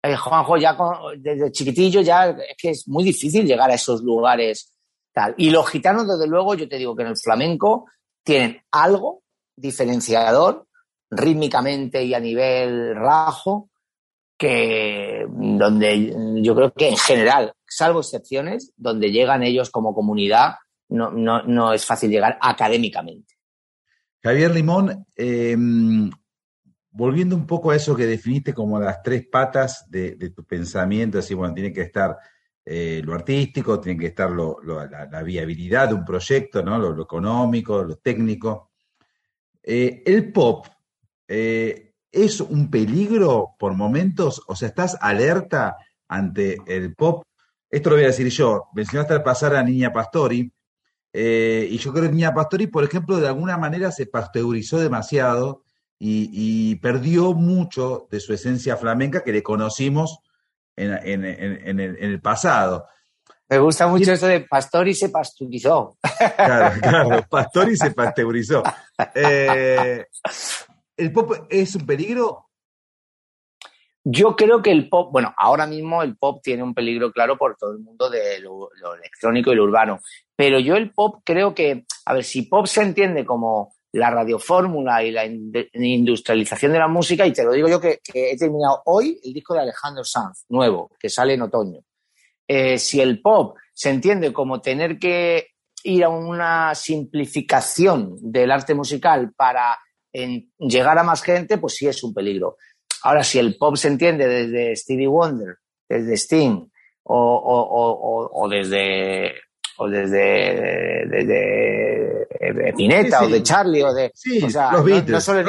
Eh, 0.04 0.16
Juanjo 0.16 0.58
ya 0.58 0.76
desde 1.18 1.52
chiquitillo 1.52 2.02
ya 2.02 2.30
es 2.30 2.58
que 2.58 2.70
es 2.72 2.88
muy 2.88 3.04
difícil 3.04 3.46
llegar 3.46 3.70
a 3.70 3.76
esos 3.76 4.02
lugares 4.02 4.74
tal. 5.14 5.36
Y 5.38 5.50
los 5.50 5.70
gitanos, 5.70 6.08
desde 6.08 6.28
luego, 6.28 6.56
yo 6.56 6.68
te 6.68 6.78
digo 6.78 6.96
que 6.96 7.04
en 7.04 7.10
el 7.10 7.18
flamenco 7.18 7.86
tienen 8.24 8.62
algo 8.72 9.24
diferenciador 9.56 10.68
rítmicamente 11.10 12.04
y 12.04 12.14
a 12.14 12.20
nivel 12.20 12.96
rajo 12.96 13.70
que 14.38 15.28
donde 15.30 16.16
yo 16.42 16.56
creo 16.56 16.74
que 16.74 16.90
en 16.90 16.98
general, 16.98 17.54
salvo 17.68 18.00
excepciones, 18.00 18.74
donde 18.76 19.12
llegan 19.12 19.44
ellos 19.44 19.70
como 19.70 19.94
comunidad, 19.94 20.56
no, 20.90 21.12
no, 21.12 21.44
no 21.44 21.74
es 21.74 21.86
fácil 21.86 22.10
llegar 22.10 22.40
académicamente. 22.42 23.36
Javier 24.24 24.52
Limón, 24.52 25.06
eh, 25.16 25.56
volviendo 26.92 27.36
un 27.36 27.48
poco 27.48 27.72
a 27.72 27.76
eso 27.76 27.96
que 27.96 28.06
definiste 28.06 28.54
como 28.54 28.80
las 28.80 29.02
tres 29.02 29.26
patas 29.28 29.90
de, 29.90 30.16
tu 30.36 30.44
pensamiento, 30.44 31.20
así, 31.20 31.34
bueno, 31.34 31.54
tiene 31.54 31.72
que 31.72 31.82
estar 31.82 32.18
eh, 32.66 33.02
lo 33.04 33.14
artístico, 33.14 33.80
tiene 33.80 34.00
que 34.00 34.08
estar 34.08 34.30
la, 34.30 35.24
viabilidad 35.24 35.90
de 35.90 35.96
un 35.96 36.06
proyecto, 36.06 36.62
¿no? 36.62 36.78
Lo, 36.78 37.02
económico, 37.02 37.84
lo 37.84 37.96
técnico. 37.96 38.72
Eh, 39.64 40.04
el 40.06 40.32
pop 40.32 40.68
eh, 41.28 41.94
es 42.12 42.42
un 42.42 42.70
peligro 42.70 43.56
por 43.58 43.74
momentos, 43.74 44.44
o 44.48 44.56
sea, 44.56 44.68
estás 44.68 44.98
alerta 45.00 45.78
ante 46.08 46.58
el 46.68 46.94
pop. 46.94 47.24
Esto 47.70 47.90
lo 47.90 47.96
voy 47.96 48.04
a 48.04 48.08
decir 48.08 48.28
yo. 48.28 48.66
Mencionaste 48.76 49.14
al 49.14 49.24
pasar 49.24 49.56
a 49.56 49.64
Niña 49.64 49.94
Pastori, 49.94 50.52
y 51.14 51.78
yo 51.78 51.92
creo 51.92 52.06
que 52.06 52.12
Niña 52.12 52.34
Pastori, 52.34 52.68
por 52.68 52.84
ejemplo, 52.84 53.18
de 53.18 53.28
alguna 53.28 53.58
manera 53.58 53.92
se 53.92 54.08
pasteurizó 54.08 54.80
demasiado 54.80 55.64
y, 56.04 56.76
perdió 56.78 57.34
mucho 57.34 58.08
de 58.10 58.20
su 58.20 58.34
esencia 58.34 58.76
flamenca 58.76 59.24
que 59.24 59.32
le 59.32 59.44
conocimos 59.44 60.20
en, 60.76 60.92
el, 61.24 62.22
pasado. 62.22 62.86
Me 63.48 63.60
gusta 63.60 63.88
mucho 63.88 64.12
eso 64.12 64.26
de 64.26 64.42
Pastori 64.42 64.96
se 64.96 65.10
pasteurizó. 65.10 65.98
Claro, 66.36 66.80
claro, 66.82 67.26
Pastori 67.30 67.78
se 67.78 67.92
pasteurizó. 67.92 68.64
Eh, 69.16 70.06
¿El 70.96 71.12
pop 71.12 71.48
es 71.50 71.74
un 71.74 71.88
peligro? 71.88 72.52
yo 74.04 74.36
creo 74.36 74.62
que 74.62 74.72
el 74.72 74.90
pop, 74.90 75.12
bueno, 75.12 75.34
ahora 75.38 75.68
mismo 75.68 76.02
el 76.02 76.18
pop 76.18 76.42
tiene 76.44 76.64
un 76.64 76.74
peligro 76.74 77.12
claro 77.12 77.38
por 77.38 77.56
todo 77.56 77.74
el 77.74 77.80
mundo 77.80 78.10
de 78.10 78.40
lo, 78.40 78.70
electrónico 78.96 79.52
y 79.52 79.56
lo 79.56 79.64
urbano, 79.64 80.00
pero 80.36 80.60
yo 80.60 80.76
el 80.76 80.92
pop 80.92 81.22
creo 81.24 81.54
que, 81.54 81.86
a 82.06 82.14
ver, 82.14 82.24
si 82.24 82.44
pop 82.44 82.66
se 82.66 82.82
entiende 82.82 83.26
como 83.26 83.74
la 83.94 84.10
radiofórmula 84.10 85.04
y 85.04 85.12
la 85.12 85.26
industrialización 85.26 86.72
de 86.72 86.80
la 86.80 86.88
música, 86.88 87.26
y 87.26 87.34
te 87.34 87.44
lo 87.44 87.52
digo 87.52 87.68
yo 87.68 87.80
que, 87.80 88.00
he 88.14 88.38
terminado 88.38 88.82
hoy 88.86 89.20
el 89.24 89.34
disco 89.34 89.54
de 89.54 89.62
Alejandro 89.62 90.04
Sanz, 90.04 90.46
nuevo, 90.50 90.92
que 91.00 91.10
sale 91.10 91.34
en 91.34 91.42
otoño. 91.42 91.82
Eh, 92.48 92.78
si 92.78 93.02
el 93.02 93.22
pop 93.22 93.58
se 93.74 93.90
entiende 93.90 94.32
como 94.32 94.62
tener 94.62 94.98
que 94.98 95.48
ir 95.84 96.04
a 96.04 96.10
una 96.10 96.76
simplificación 96.76 98.18
del 98.22 98.52
arte 98.52 98.74
musical 98.74 99.34
para 99.36 99.78
llegar 100.14 100.98
a 100.98 101.04
más 101.04 101.22
gente, 101.22 101.58
pues 101.58 101.76
sí 101.76 101.88
es 101.88 102.04
un 102.04 102.14
peligro. 102.14 102.58
Ahora, 103.04 103.24
si 103.24 103.40
el 103.40 103.58
pop 103.58 103.76
se 103.76 103.88
entiende 103.88 104.28
desde 104.28 104.76
Stevie 104.76 105.08
Wonder, 105.08 105.56
desde 105.88 106.14
Sting 106.18 106.68
o, 107.04 108.48
desde 108.50 109.34
o 109.82 109.90
desde, 109.90 111.08
desde 111.08 112.74
Pineta 112.78 113.24
o 113.24 113.28
de 113.28 113.42
Charlie 113.42 113.82
o 113.82 113.92
de 113.92 114.12
sí, 114.14 114.40
los 114.40 114.86
Beatles, 114.86 115.24
solo 115.24 115.40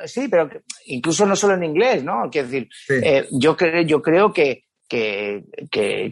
en, 0.00 0.08
sí 0.08 0.28
pero 0.28 0.48
incluso 0.86 1.26
no 1.26 1.34
solo 1.34 1.54
en 1.54 1.64
inglés 1.64 2.04
no 2.04 2.28
quiero 2.30 2.46
decir 2.46 2.68
eh, 2.88 3.26
yo 3.32 3.56
creo 3.56 3.82
yo 3.82 4.00
creo 4.00 4.32
que, 4.32 4.66
que, 4.88 5.42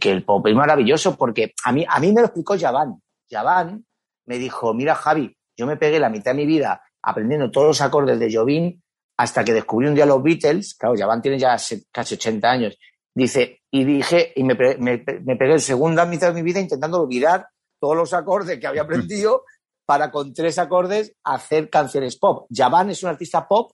el 0.03 0.25
pop 0.25 0.45
es 0.49 0.55
maravilloso 0.55 1.17
porque 1.17 1.55
a 1.65 1.71
mí 1.71 1.87
a 1.89 2.01
mí 2.01 2.13
me 2.13 2.23
lo 2.23 2.27
explicó 2.27 2.59
Javan 2.59 3.01
Javan 3.31 3.85
me 4.27 4.39
dijo 4.39 4.75
mira 4.75 4.97
Javi 4.97 5.37
yo 5.57 5.67
me 5.67 5.77
pegué 5.77 6.01
la 6.01 6.11
mitad 6.11 6.33
de 6.33 6.39
mi 6.39 6.47
vida 6.47 6.83
aprendiendo 7.03 7.53
todos 7.53 7.69
los 7.69 7.81
acordes 7.83 8.19
de 8.19 8.35
Jobim 8.35 8.81
hasta 9.17 9.45
que 9.45 9.53
descubrí 9.53 9.87
un 9.87 9.95
día 9.95 10.07
los 10.07 10.23
Beatles, 10.23 10.75
claro, 10.75 10.97
ya 10.97 11.07
van, 11.07 11.23
tiene 11.23 11.39
ya 11.39 11.57
casi 11.93 12.15
80 12.15 12.51
años, 12.51 12.79
dice, 13.15 13.62
y 13.75 13.85
dije, 13.85 14.33
y 14.37 14.45
me, 14.45 14.55
me, 14.55 14.99
pegué 14.99 15.55
el 15.55 15.61
segunda 15.61 16.05
mitad 16.05 16.29
de 16.29 16.35
mi 16.35 16.43
vida 16.43 16.61
intentando 16.61 17.01
olvidar 17.01 17.49
todos 17.81 17.97
los 17.97 18.13
acordes 18.13 18.61
que 18.61 18.67
había 18.67 18.83
aprendido 18.83 19.45
para 19.87 20.11
con 20.11 20.35
tres 20.35 20.59
acordes 20.59 21.15
hacer 21.25 21.71
canciones 21.71 22.19
pop. 22.19 22.47
Javan 22.55 22.91
es 22.91 23.03
un 23.03 23.09
artista 23.09 23.49
pop, 23.49 23.73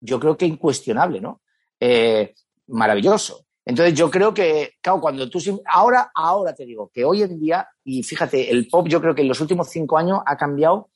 yo 0.00 0.20
creo 0.20 0.36
que 0.36 0.46
incuestionable, 0.46 1.20
¿no? 1.20 1.42
Eh, 1.80 2.32
maravilloso. 2.68 3.44
Entonces 3.64 3.94
yo 3.94 4.08
creo 4.08 4.32
que, 4.32 4.74
claro, 4.80 5.00
cuando 5.00 5.28
tú... 5.28 5.40
Ahora, 5.66 6.12
ahora 6.14 6.54
te 6.54 6.64
digo 6.64 6.88
que 6.94 7.04
hoy 7.04 7.22
en 7.22 7.40
día, 7.40 7.66
y 7.82 8.04
fíjate, 8.04 8.52
el 8.52 8.68
pop 8.68 8.86
yo 8.86 9.00
creo 9.00 9.16
que 9.16 9.22
en 9.22 9.28
los 9.28 9.40
últimos 9.40 9.68
cinco 9.68 9.98
años 9.98 10.20
ha 10.24 10.36
cambiado 10.36 10.90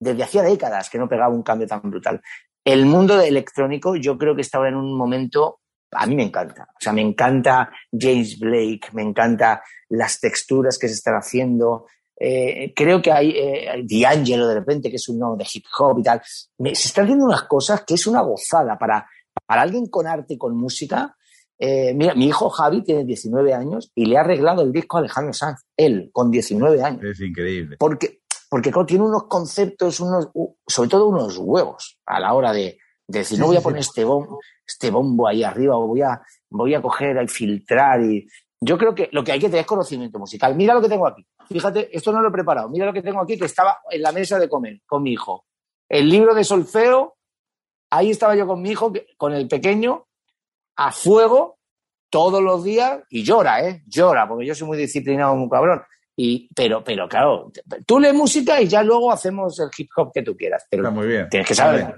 desde 0.00 0.24
hacía 0.24 0.42
décadas 0.42 0.90
que 0.90 0.98
no 0.98 1.08
pegaba 1.08 1.32
un 1.32 1.44
cambio 1.44 1.68
tan 1.68 1.82
brutal. 1.82 2.20
El 2.64 2.84
mundo 2.84 3.20
electrónico 3.20 3.94
yo 3.94 4.18
creo 4.18 4.34
que 4.34 4.42
estaba 4.42 4.68
en 4.68 4.74
un 4.74 4.96
momento, 4.96 5.60
a 5.90 6.06
mí 6.06 6.16
me 6.16 6.24
encanta, 6.24 6.68
o 6.70 6.80
sea, 6.80 6.92
me 6.92 7.02
encanta 7.02 7.70
James 7.92 8.38
Blake, 8.38 8.88
me 8.92 9.02
encanta 9.02 9.62
las 9.88 10.20
texturas 10.20 10.78
que 10.78 10.88
se 10.88 10.94
están 10.94 11.14
haciendo, 11.14 11.86
eh, 12.18 12.72
creo 12.74 13.02
que 13.02 13.12
hay 13.12 13.30
eh, 13.30 13.84
D'Angelo 13.84 14.48
de 14.48 14.54
repente, 14.54 14.90
que 14.90 14.96
es 14.96 15.08
un 15.08 15.18
nombre 15.18 15.44
de 15.44 15.50
hip 15.52 15.64
hop 15.78 15.98
y 15.98 16.02
tal. 16.02 16.22
se 16.24 16.70
están 16.70 17.04
haciendo 17.04 17.26
unas 17.26 17.42
cosas 17.42 17.84
que 17.84 17.94
es 17.94 18.06
una 18.06 18.22
gozada 18.22 18.78
para, 18.78 19.06
para 19.44 19.62
alguien 19.62 19.86
con 19.86 20.06
arte 20.06 20.34
y 20.34 20.38
con 20.38 20.56
música. 20.56 21.14
Eh, 21.58 21.94
mira, 21.94 22.14
mi 22.14 22.26
hijo 22.26 22.48
Javi 22.50 22.82
tiene 22.82 23.04
19 23.04 23.54
años 23.54 23.90
y 23.94 24.06
le 24.06 24.16
ha 24.16 24.20
arreglado 24.20 24.62
el 24.62 24.72
disco 24.72 24.96
a 24.96 25.00
Alejandro 25.00 25.32
Sanz, 25.32 25.60
él, 25.76 26.10
con 26.12 26.30
19 26.30 26.82
años. 26.82 27.04
Es 27.04 27.20
increíble. 27.20 27.76
Porque, 27.78 28.20
porque 28.48 28.72
tiene 28.86 29.04
unos 29.04 29.24
conceptos, 29.24 30.00
unos, 30.00 30.28
sobre 30.66 30.88
todo 30.88 31.08
unos 31.08 31.36
huevos 31.38 31.98
a 32.06 32.20
la 32.20 32.32
hora 32.32 32.52
de, 32.52 32.78
decir, 33.06 33.38
no 33.38 33.46
voy 33.46 33.56
a 33.56 33.60
poner 33.60 33.80
este 33.80 34.04
bombo, 34.04 34.40
este 34.66 34.90
bombo 34.90 35.28
ahí 35.28 35.44
arriba, 35.44 35.76
o 35.76 35.86
voy 35.86 36.02
a, 36.02 36.20
voy 36.50 36.74
a 36.74 36.82
coger 36.82 37.22
y 37.22 37.28
filtrar. 37.28 38.02
Y... 38.02 38.26
Yo 38.60 38.76
creo 38.78 38.94
que 38.94 39.08
lo 39.12 39.22
que 39.22 39.32
hay 39.32 39.38
que 39.38 39.46
tener 39.46 39.60
es 39.60 39.66
conocimiento 39.66 40.18
musical. 40.18 40.54
Mira 40.54 40.74
lo 40.74 40.80
que 40.80 40.88
tengo 40.88 41.06
aquí. 41.06 41.26
Fíjate, 41.48 41.96
esto 41.96 42.12
no 42.12 42.20
lo 42.20 42.28
he 42.28 42.32
preparado. 42.32 42.68
Mira 42.68 42.86
lo 42.86 42.92
que 42.92 43.02
tengo 43.02 43.20
aquí, 43.20 43.38
que 43.38 43.44
estaba 43.44 43.78
en 43.90 44.02
la 44.02 44.12
mesa 44.12 44.38
de 44.38 44.48
comer 44.48 44.80
con 44.86 45.02
mi 45.02 45.12
hijo. 45.12 45.46
El 45.88 46.08
libro 46.08 46.34
de 46.34 46.42
solfeo, 46.42 47.16
ahí 47.90 48.10
estaba 48.10 48.34
yo 48.34 48.46
con 48.46 48.60
mi 48.60 48.70
hijo, 48.70 48.92
con 49.16 49.32
el 49.32 49.46
pequeño, 49.46 50.06
a 50.76 50.90
fuego, 50.90 51.58
todos 52.10 52.42
los 52.42 52.64
días, 52.64 53.02
y 53.08 53.22
llora, 53.22 53.66
¿eh? 53.66 53.82
Llora, 53.86 54.26
porque 54.26 54.46
yo 54.46 54.54
soy 54.54 54.66
muy 54.66 54.78
disciplinado, 54.78 55.36
muy 55.36 55.48
cabrón. 55.48 55.82
Y, 56.16 56.48
pero, 56.54 56.82
pero 56.82 57.08
claro, 57.08 57.52
tú 57.86 58.00
lees 58.00 58.14
música 58.14 58.60
y 58.60 58.68
ya 58.68 58.82
luego 58.82 59.12
hacemos 59.12 59.60
el 59.60 59.68
hip 59.76 59.90
hop 59.96 60.12
que 60.14 60.22
tú 60.22 60.34
quieras. 60.34 60.66
Pero 60.70 60.84
Está 60.84 60.90
muy 60.90 61.06
bien. 61.06 61.28
Tienes 61.28 61.46
que 61.46 61.54
saber. 61.54 61.94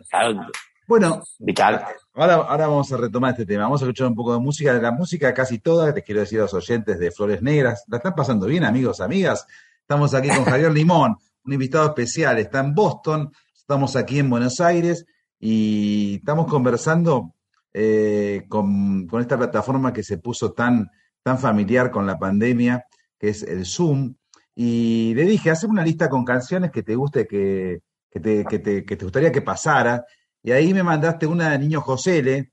Bueno, 0.88 1.22
vital. 1.38 1.85
Ahora, 2.14 2.35
ahora 2.35 2.66
vamos 2.66 2.90
a 2.92 2.96
retomar 2.96 3.31
este 3.31 3.46
tema. 3.46 3.62
Vamos 3.62 3.83
a 3.83 3.85
escuchar 3.85 4.09
un 4.09 4.16
poco 4.16 4.33
de 4.33 4.40
música. 4.40 4.72
La 4.72 4.90
música 4.90 5.33
casi 5.33 5.61
toda, 5.61 5.94
te 5.94 6.03
quiero 6.03 6.22
decir 6.22 6.40
a 6.40 6.42
los 6.42 6.55
oyentes 6.55 6.98
de 6.98 7.12
Flores 7.12 7.42
Negras. 7.42 7.85
La 7.87 7.98
están 7.98 8.14
pasando 8.16 8.46
bien, 8.46 8.64
amigos, 8.64 9.01
amigas. 9.01 9.46
Estamos 9.81 10.14
aquí 10.14 10.29
con 10.29 10.44
Javier 10.44 10.72
Limón, 10.72 11.16
un 11.44 11.53
invitado 11.53 11.87
especial. 11.87 12.38
Está 12.38 12.59
en 12.61 12.74
Boston, 12.74 13.31
estamos 13.55 13.94
aquí 13.94 14.18
en 14.18 14.31
Buenos 14.31 14.61
Aires 14.61 15.07
y 15.38 16.16
estamos 16.16 16.46
conversando 16.46 17.35
eh, 17.72 18.46
con, 18.48 19.07
con, 19.07 19.20
esta 19.20 19.37
plataforma 19.37 19.92
que 19.92 20.03
se 20.03 20.18
puso 20.18 20.53
tan, 20.53 20.90
tan 21.22 21.38
familiar 21.38 21.92
con 21.92 22.07
la 22.07 22.18
pandemia 22.18 22.85
que 23.18 23.29
es 23.29 23.42
el 23.42 23.66
Zoom, 23.66 24.14
y 24.61 25.14
le 25.14 25.22
dije, 25.22 25.51
haz 25.51 25.62
una 25.62 25.85
lista 25.85 26.09
con 26.09 26.24
canciones 26.24 26.72
que 26.72 26.83
te 26.83 26.96
guste, 26.96 27.29
que, 27.29 27.83
te, 28.11 28.44
que, 28.44 28.59
te, 28.59 28.85
que 28.85 28.96
te, 28.96 29.05
gustaría 29.05 29.31
que 29.31 29.40
pasara, 29.40 30.05
y 30.48 30.52
ahí 30.52 30.72
me 30.72 30.82
mandaste 30.82 31.26
una 31.26 31.50
de 31.50 31.58
Niño 31.58 31.82
Josele, 31.82 32.53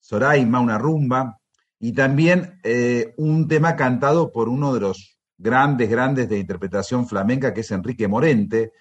Soraima, 0.00 0.58
una 0.58 0.78
rumba, 0.78 1.38
y 1.78 1.92
también 1.92 2.58
eh, 2.64 3.14
un 3.18 3.46
tema 3.46 3.76
cantado 3.76 4.32
por 4.32 4.48
uno 4.48 4.74
de 4.74 4.80
los 4.80 5.16
grandes, 5.38 5.88
grandes 5.88 6.28
de 6.28 6.40
interpretación 6.40 7.06
flamenca, 7.06 7.54
que 7.54 7.60
es 7.60 7.70
Enrique 7.70 8.08
Morente, 8.08 8.72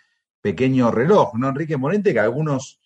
Pequeño 0.42 0.90
Reloj, 0.90 1.36
¿no? 1.36 1.50
Enrique 1.50 1.78
Morente, 1.78 2.12
que 2.12 2.20
algunos, 2.20 2.80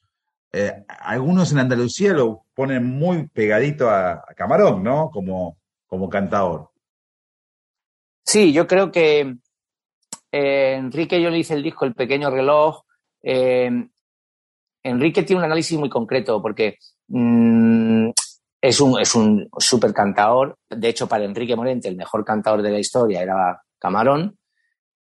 eh, 0.51 0.83
algunos 0.99 1.53
en 1.53 1.59
Andalucía 1.59 2.11
lo 2.11 2.43
ponen 2.53 2.83
muy 2.83 3.29
pegadito 3.29 3.89
a, 3.89 4.25
Camarón, 4.35 4.83
¿no? 4.83 5.09
Como, 5.09 5.59
como 5.87 6.09
cantador. 6.09 6.71
Sí, 8.25 8.51
yo 8.51 8.67
creo 8.67 8.91
que 8.91 9.37
eh, 10.29 10.75
Enrique, 10.75 11.21
yo 11.21 11.29
le 11.29 11.37
hice 11.37 11.53
el 11.53 11.63
disco 11.63 11.85
El 11.85 11.95
pequeño 11.95 12.29
reloj. 12.29 12.83
Enrique 14.89 15.23
tiene 15.23 15.39
un 15.39 15.45
análisis 15.45 15.77
muy 15.77 15.89
concreto 15.89 16.41
porque 16.41 16.77
mm, 17.07 18.09
es 18.61 18.81
un, 18.81 18.99
es 18.99 19.15
un 19.15 19.49
super 19.57 19.93
cantador. 19.93 20.57
De 20.69 20.89
hecho, 20.89 21.07
para 21.07 21.25
Enrique 21.25 21.55
Morente, 21.55 21.87
el 21.87 21.95
mejor 21.95 22.25
cantador 22.25 22.61
de 22.61 22.71
la 22.71 22.79
historia 22.79 23.21
era 23.21 23.61
Camarón. 23.79 24.37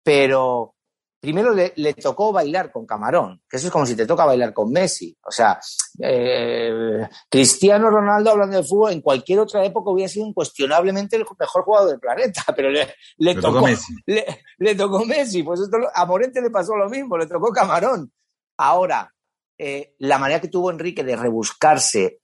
Pero 0.03 0.75
primero 1.19 1.53
le, 1.53 1.93
tocó 1.95 2.31
bailar 2.31 2.71
con 2.71 2.85
Camarón, 2.85 3.41
que 3.49 3.57
eso 3.57 3.67
es 3.67 3.73
como 3.73 3.85
si 3.85 3.95
te 3.95 4.05
toca 4.05 4.25
bailar 4.25 4.53
con 4.53 4.71
Messi. 4.71 5.15
O 5.23 5.31
sea, 5.31 5.59
eh, 6.01 7.07
Cristiano 7.29 7.89
Ronaldo 7.89 8.31
hablando 8.31 8.57
de 8.57 8.63
fútbol 8.63 8.93
en 8.93 9.01
cualquier 9.01 9.39
otra 9.39 9.63
época 9.65 9.91
hubiera 9.91 10.09
sido 10.09 10.27
incuestionablemente 10.27 11.17
el 11.17 11.25
mejor 11.37 11.63
jugador 11.63 11.89
del 11.89 11.99
planeta, 11.99 12.43
pero 12.55 12.69
le, 12.69 13.35
tocó, 13.35 13.61
Messi. 13.61 13.93
Le, 14.05 14.75
tocó 14.75 15.05
Messi. 15.05 15.43
Pues 15.43 15.61
esto, 15.61 15.77
a 15.93 16.05
Morente 16.05 16.41
le 16.41 16.49
pasó 16.49 16.75
lo 16.75 16.89
mismo, 16.89 17.17
le 17.17 17.27
tocó 17.27 17.51
Camarón. 17.51 18.11
Ahora, 18.57 19.13
eh, 19.59 19.93
la 19.99 20.17
manera 20.17 20.39
que 20.39 20.47
tuvo 20.47 20.71
Enrique 20.71 21.03
de 21.03 21.15
rebuscarse 21.15 22.21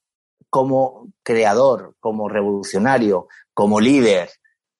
como 0.50 1.12
creador, 1.22 1.96
como 2.00 2.30
revolucionario, 2.30 3.28
como 3.54 3.82
líder, 3.82 4.30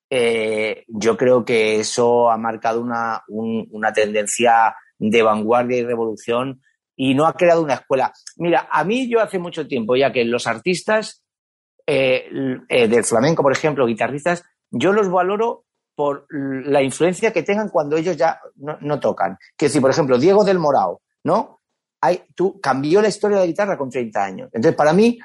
eh, 0.10 0.86
yo 0.88 1.18
creo 1.18 1.44
que 1.44 1.80
eso 1.80 2.30
ha 2.30 2.38
marcado 2.38 2.82
una, 2.82 3.94
tendencia 3.94 4.76
de 4.98 5.22
vanguardia 5.22 5.78
y 5.78 5.84
revolución 5.84 6.62
y 6.96 7.14
no 7.14 7.28
ha 7.28 7.34
creado 7.34 7.62
una 7.62 7.74
escuela. 7.74 8.14
Mira, 8.38 8.70
a 8.72 8.86
mí 8.86 9.10
yo 9.10 9.20
hace 9.20 9.38
mucho 9.38 9.68
tiempo 9.68 9.98
ya 9.98 10.14
que 10.14 10.24
los 10.24 10.48
artistas 10.48 11.24
eh, 11.86 12.30
del 12.70 13.04
flamenco, 13.04 13.44
por 13.44 13.52
ejemplo, 13.52 13.86
guitarristas, 13.86 14.44
yo 14.72 14.94
los 14.94 15.10
valoro 15.10 15.66
por 15.96 16.26
la 16.30 16.82
influencia 16.82 17.34
que 17.34 17.44
tengan 17.44 17.70
cuando 17.70 17.98
ellos 17.98 18.16
ya 18.16 18.40
no, 18.56 19.00
tocan. 19.00 19.38
Que 19.58 19.70
si, 19.70 19.80
por 19.80 19.92
ejemplo, 19.92 20.18
Diego 20.18 20.44
del 20.44 20.60
Morao, 20.60 21.02
¿no? 21.24 21.60
Hay, 22.02 22.24
tú, 22.36 22.60
cambió 22.60 23.02
la 23.02 23.08
historia 23.08 23.38
de 23.38 23.44
la 23.44 23.48
guitarra 23.48 23.78
con 23.78 23.90
30 23.90 24.24
años. 24.24 24.50
Entonces, 24.54 24.76
para 24.76 24.94
mí, 24.94 25.20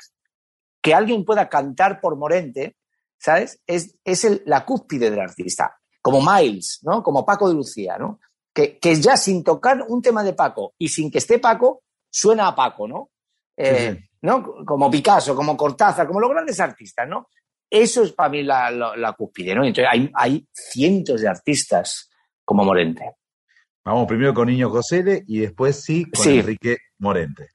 que 0.83 0.95
alguien 0.95 1.25
pueda 1.25 1.49
cantar 1.49 2.01
por 2.01 2.17
Morente, 2.17 2.77
¿sabes? 3.19 3.61
Es, 3.67 3.99
es 4.05 4.43
la 4.47 4.65
cúspide 4.65 5.11
del 5.11 5.21
artista, 5.21 5.79
como 6.01 6.21
Miles, 6.23 6.81
¿no? 6.83 7.03
Como 7.03 7.25
Paco 7.25 7.49
de 7.49 7.55
Lucía, 7.55 7.99
¿no? 7.99 8.21
Que, 8.53 8.79
que, 8.79 8.97
ya 8.97 9.17
sin 9.17 9.45
tocar 9.45 9.85
un 9.89 10.03
tema 10.03 10.25
de 10.25 10.33
Paco 10.33 10.75
y 10.79 10.89
sin 10.89 11.11
que 11.11 11.19
esté 11.19 11.39
Paco, 11.39 11.83
suena 12.11 12.49
a 12.49 12.55
Paco, 12.55 12.89
¿no? 12.89 13.11
Eh, 13.57 14.09
¿no? 14.23 14.65
Como 14.65 14.91
Picasso, 14.91 15.35
como 15.35 15.57
Cortázar, 15.57 16.07
como 16.07 16.21
los 16.21 16.31
grandes 16.31 16.59
artistas, 16.61 17.09
¿no? 17.09 17.29
Eso 17.69 18.03
es 18.03 18.13
para 18.13 18.31
mí 18.31 18.43
la, 18.43 18.71
la, 18.71 19.13
cúspide, 19.13 19.55
¿no? 19.55 19.65
Entonces 19.65 19.87
hay, 19.91 20.11
hay, 20.15 20.47
cientos 20.53 21.21
de 21.21 21.29
artistas 21.29 22.11
como 22.45 22.65
Morente. 22.65 23.17
Vamos 23.93 24.07
primero 24.07 24.33
con 24.33 24.47
Niño 24.47 24.71
Cosele 24.71 25.25
y 25.27 25.41
después 25.41 25.83
sí 25.83 26.05
con 26.05 26.29
Enrique 26.29 26.77
Morente. 27.01 27.49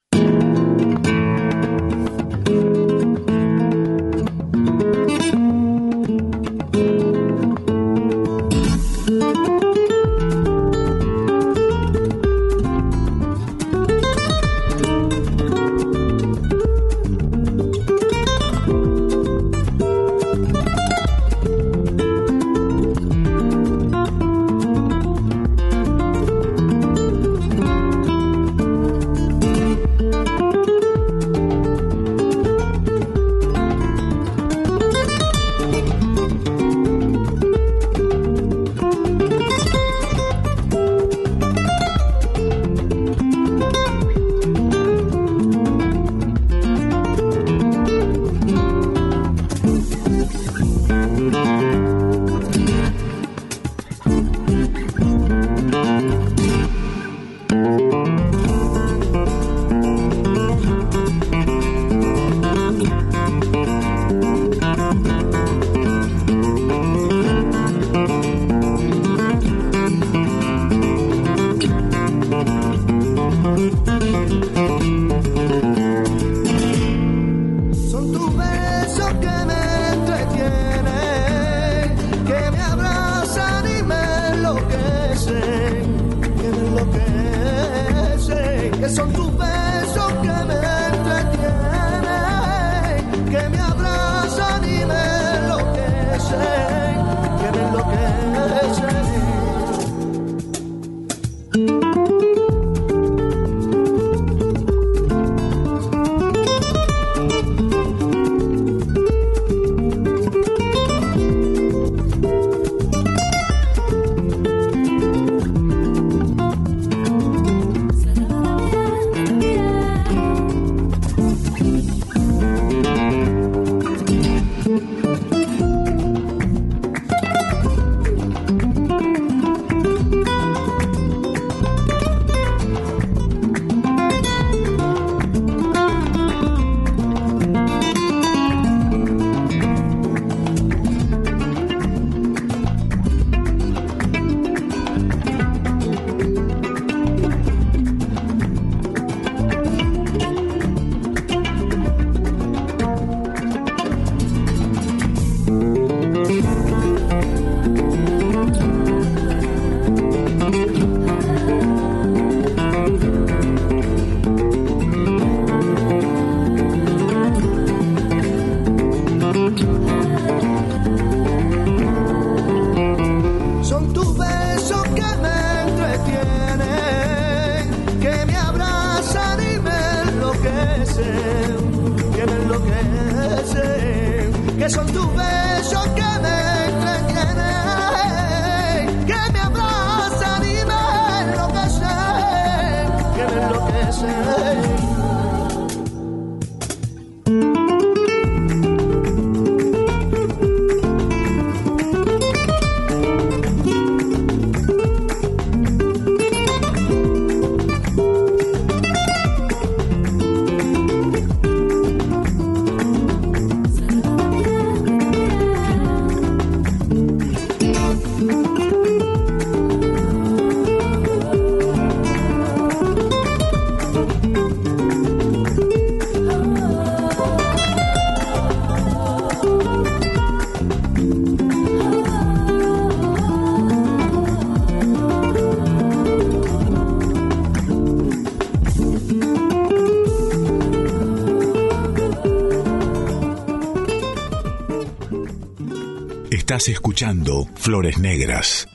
Estás 246.45 246.69
escuchando 246.69 247.47
Flores 247.55 247.97
Negras. 247.97 248.67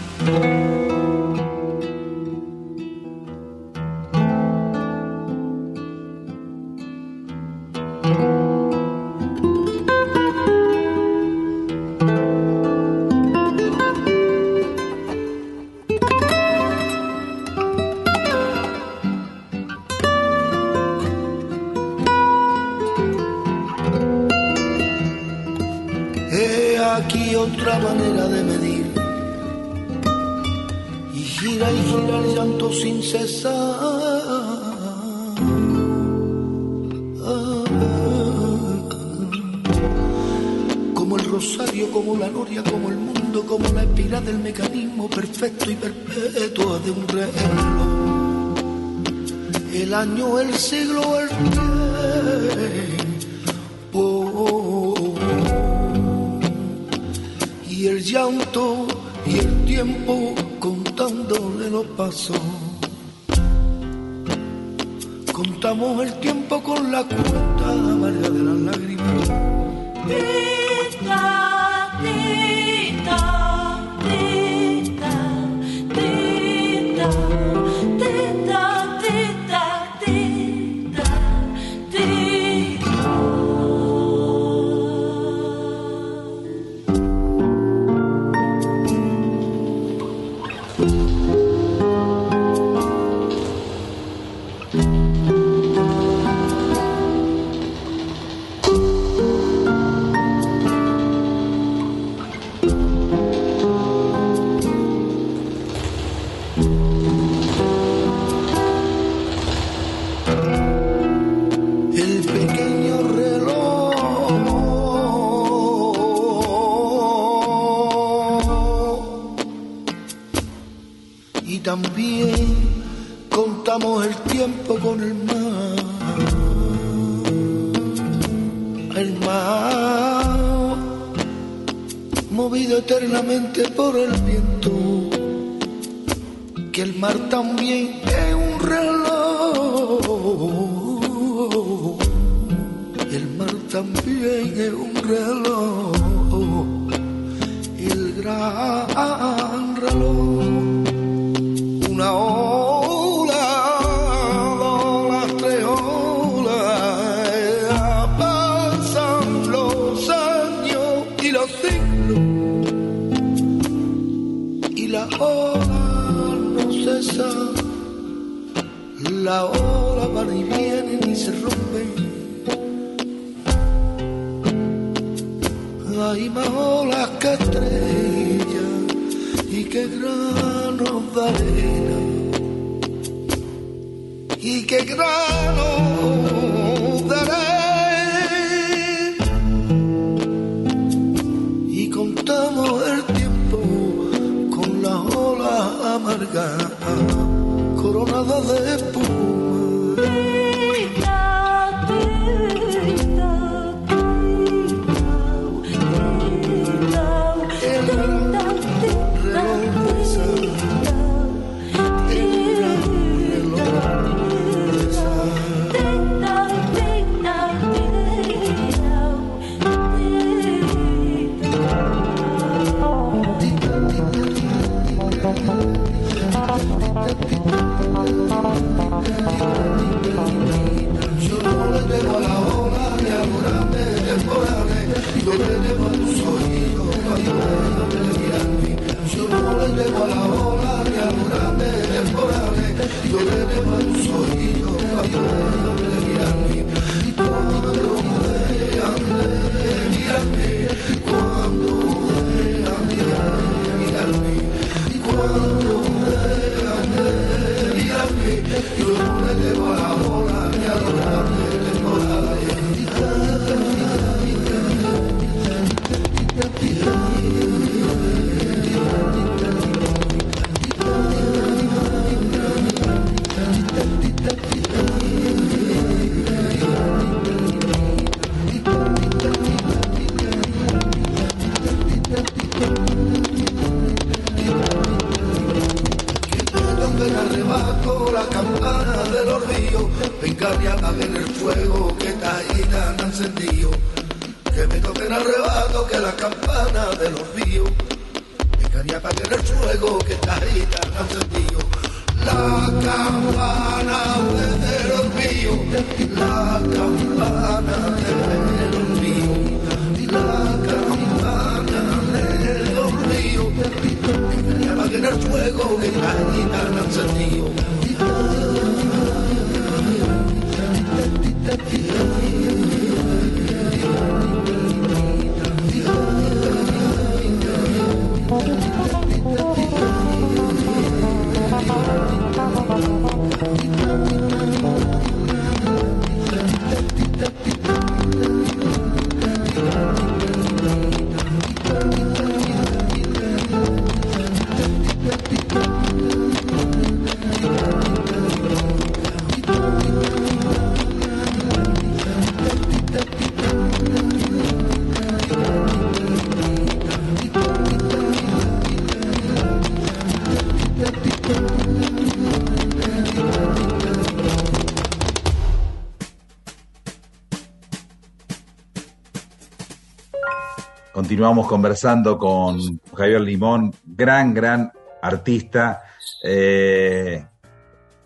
Continuamos 371.10 371.48
conversando 371.48 372.16
con 372.16 372.80
Javier 372.94 373.20
Limón, 373.22 373.74
gran, 373.84 374.32
gran 374.32 374.70
artista. 375.02 375.82
Eh, 376.22 377.26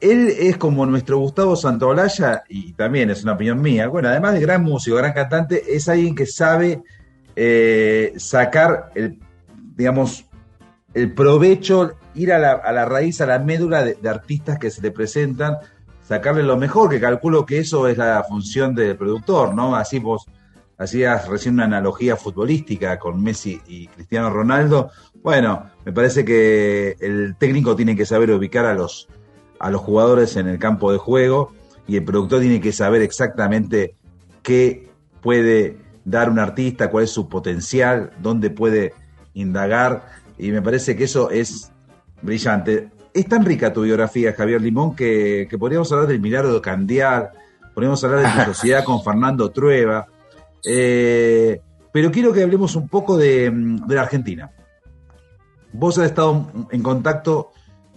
él 0.01 0.29
es 0.39 0.57
como 0.57 0.87
nuestro 0.87 1.19
Gustavo 1.19 1.55
Santaolalla, 1.55 2.45
y 2.49 2.73
también 2.73 3.11
es 3.11 3.23
una 3.23 3.35
opinión 3.35 3.61
mía. 3.61 3.89
Bueno, 3.89 4.09
además 4.09 4.33
de 4.33 4.41
gran 4.41 4.63
músico, 4.63 4.97
gran 4.97 5.13
cantante, 5.13 5.77
es 5.77 5.87
alguien 5.87 6.15
que 6.15 6.25
sabe 6.25 6.83
eh, 7.37 8.15
sacar 8.17 8.91
el, 8.95 9.19
digamos, 9.77 10.25
el 10.95 11.13
provecho, 11.13 11.99
ir 12.15 12.33
a 12.33 12.39
la, 12.39 12.53
a 12.53 12.73
la 12.73 12.87
raíz, 12.87 13.21
a 13.21 13.27
la 13.27 13.39
médula 13.39 13.85
de, 13.85 13.99
de 14.01 14.09
artistas 14.09 14.59
que 14.59 14.71
se 14.71 14.81
le 14.81 14.91
presentan, 14.93 15.59
sacarle 16.03 16.43
lo 16.43 16.57
mejor, 16.57 16.89
que 16.89 17.01
calculo 17.01 17.45
que 17.45 17.59
eso 17.59 17.87
es 17.87 17.99
la 17.99 18.25
función 18.27 18.75
del 18.75 18.97
productor, 18.97 19.55
¿no? 19.55 19.77
Así 19.77 19.99
vos 19.99 20.27
hacías 20.79 21.29
recién 21.29 21.55
una 21.55 21.65
analogía 21.65 22.17
futbolística 22.17 22.99
con 22.99 23.23
Messi 23.23 23.61
y 23.67 23.87
Cristiano 23.89 24.31
Ronaldo. 24.31 24.91
Bueno, 25.23 25.71
me 25.85 25.93
parece 25.93 26.25
que 26.25 26.97
el 27.01 27.37
técnico 27.39 27.77
tiene 27.77 27.97
que 27.97 28.07
saber 28.07 28.31
ubicar 28.31 28.67
a 28.67 28.75
los, 28.75 29.09
a 29.59 29.71
los 29.71 29.81
jugadores 29.81 30.37
en 30.37 30.49
el 30.49 30.59
campo 30.59 30.93
de 30.93 30.99
juego 30.99 31.53
y 31.87 31.97
el 31.97 32.05
productor 32.05 32.41
tiene 32.41 32.61
que 32.61 32.73
saber 32.73 33.03
exactamente 33.03 33.95
qué 34.43 34.91
puede 35.21 35.79
dar 36.05 36.31
un 36.31 36.39
artista, 36.39 36.91
cuál 36.91 37.05
es 37.05 37.11
su 37.11 37.29
potencial, 37.29 38.11
dónde 38.21 38.51
puede 38.51 38.93
indagar, 39.33 40.07
y 40.39 40.51
me 40.51 40.63
parece 40.63 40.97
que 40.97 41.05
eso 41.05 41.31
es 41.31 41.73
brillante. 42.23 42.91
Es 43.13 43.27
tan 43.29 43.45
rica 43.45 43.73
tu 43.73 43.83
biografía, 43.83 44.35
Javier 44.35 44.61
Limón, 44.61 44.95
que, 44.95 45.47
que 45.49 45.59
podríamos 45.59 45.91
hablar 45.93 46.09
del 46.09 46.21
milagro 46.21 46.53
de 46.53 46.61
Candial, 46.61 47.31
podríamos 47.73 48.03
hablar 48.05 48.21
de 48.21 48.45
tu 48.45 48.53
sociedad 48.55 48.85
con 48.85 49.03
Fernando 49.03 49.51
Trueba, 49.51 50.07
eh, 50.65 51.61
pero 51.93 52.11
quiero 52.11 52.33
que 52.33 52.43
hablemos 52.43 52.75
un 52.77 52.89
poco 52.89 53.17
de, 53.17 53.51
de, 53.51 53.95
la 53.95 54.03
Argentina. 54.03 54.51
Vos 55.73 55.99
has 55.99 56.07
estado 56.07 56.51
en 56.71 56.83
contacto 56.83 57.51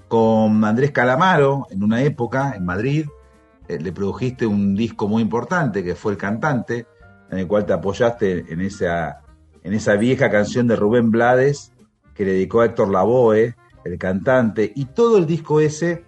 con 0.07 0.63
Andrés 0.63 0.91
Calamaro 0.91 1.67
en 1.69 1.83
una 1.83 2.01
época 2.01 2.53
en 2.55 2.65
Madrid. 2.65 3.07
Eh, 3.67 3.79
le 3.79 3.91
produjiste 3.91 4.45
un 4.45 4.75
disco 4.75 5.07
muy 5.07 5.21
importante 5.21 5.83
que 5.83 5.95
fue 5.95 6.11
El 6.13 6.17
Cantante, 6.17 6.85
en 7.29 7.39
el 7.39 7.47
cual 7.47 7.65
te 7.65 7.73
apoyaste 7.73 8.51
en 8.51 8.61
esa, 8.61 9.21
en 9.63 9.73
esa 9.73 9.95
vieja 9.95 10.29
canción 10.29 10.67
de 10.67 10.75
Rubén 10.75 11.11
Blades 11.11 11.71
que 12.13 12.25
le 12.25 12.33
dedicó 12.33 12.61
a 12.61 12.65
Héctor 12.65 12.89
Lavoe, 12.89 13.55
el 13.85 13.97
cantante, 13.99 14.71
y 14.75 14.85
todo 14.85 15.17
el 15.17 15.27
disco 15.27 15.61
ese 15.61 16.03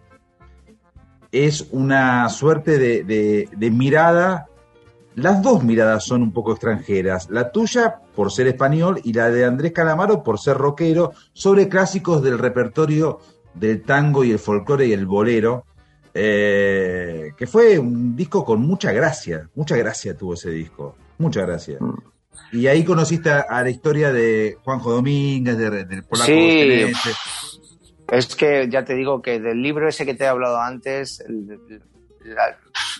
es 1.31 1.67
una 1.71 2.27
suerte 2.29 2.79
de, 2.79 3.47
de 3.55 3.71
mirada 3.71 4.48
las 5.15 5.41
dos 5.41 5.63
miradas 5.63 6.05
son 6.05 6.21
un 6.21 6.31
poco 6.31 6.51
extranjeras, 6.51 7.29
la 7.29 7.51
tuya 7.51 7.99
por 8.15 8.31
ser 8.31 8.47
español 8.47 9.01
y 9.03 9.13
la 9.13 9.29
de 9.29 9.45
Andrés 9.45 9.73
Calamaro 9.73 10.23
por 10.23 10.39
ser 10.39 10.57
rockero, 10.57 11.13
sobre 11.33 11.67
clásicos 11.67 12.23
del 12.23 12.37
repertorio 12.37 13.19
del 13.53 13.83
tango 13.83 14.23
y 14.23 14.31
el 14.31 14.39
folclore 14.39 14.87
y 14.87 14.93
el 14.93 15.05
bolero, 15.05 15.65
eh, 16.13 17.31
que 17.37 17.47
fue 17.47 17.77
un 17.79 18.15
disco 18.15 18.45
con 18.45 18.61
mucha 18.61 18.91
gracia, 18.91 19.49
mucha 19.55 19.75
gracia 19.75 20.15
tuvo 20.15 20.33
ese 20.33 20.51
disco, 20.51 20.95
mucha 21.17 21.41
gracia. 21.41 21.77
Mm. 21.79 21.97
Y 22.51 22.67
ahí 22.67 22.83
conociste 22.83 23.29
a, 23.29 23.61
la 23.61 23.69
historia 23.69 24.11
de 24.11 24.57
Juanjo 24.63 24.91
Domínguez, 24.91 25.57
del 25.57 26.03
polaco. 26.03 26.25
Sí, 26.25 26.91
es 28.11 28.35
que 28.35 28.67
ya 28.69 28.83
te 28.83 28.95
digo 28.95 29.21
que 29.21 29.39
del 29.39 29.61
libro 29.61 29.87
ese 29.87 30.05
que 30.05 30.15
te 30.15 30.23
he 30.23 30.27
hablado 30.27 30.59
antes, 30.59 31.23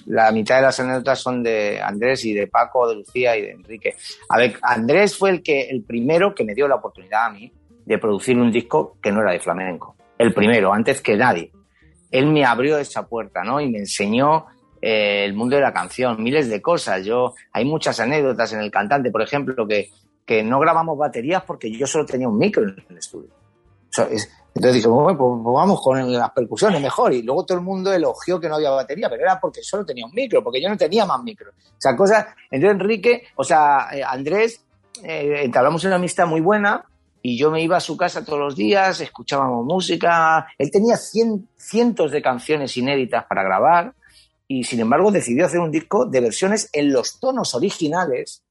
la, 0.05 0.31
mitad 0.31 0.57
de 0.57 0.61
las 0.63 0.79
anécdotas 0.79 1.19
son 1.19 1.43
de 1.43 1.81
Andrés 1.81 2.25
y 2.25 2.33
de 2.33 2.47
Paco, 2.47 2.87
de 2.87 2.95
Lucía 2.95 3.37
y 3.37 3.41
de 3.41 3.51
Enrique. 3.51 3.95
A 4.29 4.37
ver, 4.37 4.57
Andrés 4.61 5.17
fue 5.17 5.29
el 5.31 5.43
que 5.43 5.69
el 5.69 5.83
primero 5.83 6.33
que 6.33 6.43
me 6.43 6.53
dio 6.53 6.67
la 6.67 6.75
oportunidad 6.75 7.25
a 7.25 7.29
mí 7.29 7.51
de 7.85 7.97
producir 7.97 8.37
un 8.37 8.51
disco 8.51 8.97
que 9.01 9.11
no 9.11 9.21
era 9.21 9.31
de 9.31 9.39
flamenco. 9.39 9.95
El 10.17 10.33
primero, 10.33 10.73
antes 10.73 11.01
que 11.01 11.15
nadie 11.15 11.51
él 12.11 12.27
me 12.27 12.45
abrió 12.45 12.77
esa 12.77 13.07
puerta, 13.07 13.43
¿no? 13.43 13.61
Y 13.61 13.69
me 13.69 13.79
enseñó 13.79 14.45
eh, 14.81 15.25
el 15.25 15.33
mundo 15.33 15.55
de 15.55 15.61
la 15.61 15.73
canción, 15.73 16.21
miles 16.21 16.49
de 16.49 16.61
cosas. 16.61 17.05
Yo, 17.05 17.33
hay 17.51 17.65
muchas 17.65 17.99
anécdotas 17.99 18.53
en 18.53 18.61
el 18.61 18.71
cantante, 18.71 19.11
por 19.11 19.21
ejemplo, 19.21 19.67
que, 19.67 19.89
que 20.25 20.43
no 20.43 20.59
grabamos 20.59 20.97
baterías 20.97 21.43
porque 21.43 21.71
yo 21.71 21.85
solo 21.85 22.05
tenía 22.05 22.27
un 22.27 22.37
micro 22.37 22.63
en 22.63 22.75
el 22.89 22.97
estudio. 22.97 23.29
Entonces 24.59 24.75
dije, 24.75 24.89
bueno, 24.89 25.17
pues, 25.17 25.41
pues, 25.41 25.53
vamos 25.53 25.81
con 25.81 26.11
las 26.11 26.31
percusiones 26.31 26.81
mejor. 26.81 27.13
Y 27.13 27.21
luego 27.21 27.45
todo 27.45 27.57
el 27.57 27.63
mundo 27.63 27.93
elogió 27.93 28.41
que 28.41 28.49
no 28.49 28.55
había 28.55 28.71
batería, 28.71 29.09
pero 29.09 29.23
era 29.23 29.39
porque 29.39 29.63
solo 29.63 29.85
tenía 29.85 30.05
un 30.05 30.11
micro, 30.13 30.43
porque 30.43 30.61
yo 30.61 30.67
no 30.67 30.75
tenía 30.75 31.05
más 31.05 31.23
micro. 31.23 31.51
O 31.51 31.77
sea, 31.77 31.95
cosas. 31.95 32.25
Entonces 32.51 32.77
Enrique, 32.77 33.23
o 33.37 33.43
sea, 33.45 33.87
eh, 33.93 34.03
Andrés, 34.03 34.61
eh, 35.01 35.43
entablamos 35.43 35.85
una 35.85 35.95
amistad 35.95 36.27
muy 36.27 36.41
buena 36.41 36.83
y 37.21 37.37
yo 37.37 37.51
me 37.51 37.61
iba 37.63 37.77
a 37.77 37.79
su 37.79 37.95
casa 37.95 38.25
todos 38.25 38.37
los 38.37 38.57
días, 38.57 38.99
escuchábamos 38.99 39.65
música, 39.65 40.47
él 40.57 40.69
tenía 40.69 40.97
cientos 40.97 42.11
de 42.11 42.21
canciones 42.21 42.75
inéditas 42.75 43.23
para 43.29 43.43
grabar 43.43 43.93
y 44.45 44.65
sin 44.65 44.81
embargo 44.81 45.09
decidió 45.09 45.45
hacer 45.45 45.61
un 45.61 45.71
disco 45.71 46.05
de 46.05 46.19
versiones 46.19 46.69
en 46.73 46.91
los 46.91 47.17
tonos 47.21 47.55
originales, 47.55 48.43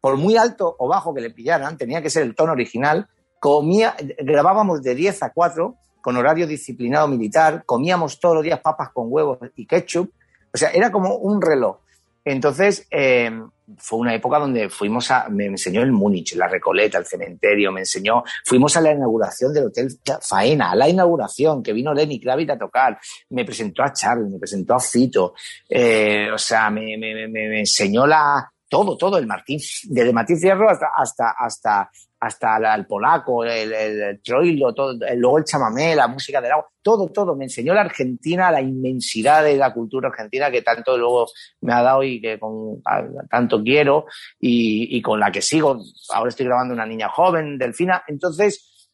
por 0.00 0.16
muy 0.16 0.36
alto 0.36 0.76
o 0.78 0.86
bajo 0.86 1.12
que 1.12 1.22
le 1.22 1.30
pillaran, 1.30 1.76
tenía 1.76 2.00
que 2.00 2.10
ser 2.10 2.22
el 2.22 2.36
tono 2.36 2.52
original, 2.52 3.08
comía, 3.40 3.96
grabábamos 4.18 4.82
de 4.82 4.94
10 4.94 5.22
a 5.22 5.30
4 5.30 5.76
con 6.00 6.16
horario 6.16 6.46
disciplinado 6.46 7.08
militar, 7.08 7.64
comíamos 7.66 8.20
todos 8.20 8.36
los 8.36 8.44
días 8.44 8.60
papas 8.60 8.90
con 8.90 9.06
huevos 9.08 9.38
y 9.56 9.66
ketchup, 9.66 10.10
o 10.54 10.56
sea, 10.56 10.70
era 10.70 10.92
como 10.92 11.16
un 11.16 11.42
reloj. 11.42 11.78
Entonces, 12.24 12.86
eh, 12.90 13.30
fue 13.78 13.98
una 13.98 14.14
época 14.14 14.38
donde 14.38 14.68
fuimos 14.68 15.10
a, 15.10 15.28
me 15.28 15.46
enseñó 15.46 15.82
el 15.82 15.92
Múnich, 15.92 16.34
la 16.36 16.48
Recoleta, 16.48 16.98
el 16.98 17.06
cementerio, 17.06 17.72
me 17.72 17.80
enseñó, 17.80 18.22
fuimos 18.44 18.76
a 18.76 18.80
la 18.80 18.92
inauguración 18.92 19.52
del 19.52 19.66
Hotel 19.66 19.88
Faena, 20.20 20.70
a 20.70 20.76
la 20.76 20.88
inauguración, 20.88 21.62
que 21.62 21.72
vino 21.72 21.92
Lenny 21.92 22.20
Kravitz 22.20 22.50
a 22.50 22.58
tocar, 22.58 22.98
me 23.30 23.44
presentó 23.44 23.82
a 23.82 23.92
Charlie, 23.92 24.28
me 24.30 24.38
presentó 24.38 24.74
a 24.74 24.80
Fito, 24.80 25.34
eh, 25.68 26.30
o 26.32 26.38
sea, 26.38 26.70
me, 26.70 26.96
me, 26.96 27.60
enseñó 27.60 28.06
la, 28.06 28.50
todo, 28.68 28.96
todo, 28.96 29.18
el 29.18 29.26
Martín, 29.26 29.58
desde 29.84 30.12
Martín 30.12 30.38
Fierro 30.38 30.70
hasta, 30.70 30.86
hasta, 30.96 31.34
hasta 31.38 31.90
hasta 32.18 32.74
el 32.74 32.86
polaco, 32.86 33.44
el, 33.44 33.72
el, 33.72 34.22
troilo, 34.22 34.74
todo, 34.74 34.94
luego 35.16 35.38
el 35.38 35.44
chamamé, 35.44 35.94
la 35.94 36.08
música 36.08 36.40
del 36.40 36.52
agua, 36.52 36.68
todo, 36.82 37.08
todo. 37.08 37.36
Me 37.36 37.44
enseñó 37.44 37.74
la 37.74 37.82
Argentina, 37.82 38.50
la 38.50 38.60
inmensidad 38.60 39.44
de 39.44 39.56
la 39.56 39.72
cultura 39.72 40.08
argentina 40.08 40.50
que 40.50 40.62
tanto 40.62 40.96
luego 40.96 41.26
me 41.60 41.74
ha 41.74 41.82
dado 41.82 42.02
y 42.02 42.20
que 42.20 42.38
con, 42.38 42.82
tanto 43.30 43.62
quiero 43.62 44.06
y, 44.40 45.00
con 45.02 45.20
la 45.20 45.30
que 45.30 45.42
sigo. 45.42 45.78
Ahora 46.14 46.30
estoy 46.30 46.46
grabando 46.46 46.74
una 46.74 46.86
niña 46.86 47.08
joven, 47.08 47.58
Delfina. 47.58 48.02
Entonces, 48.06 48.88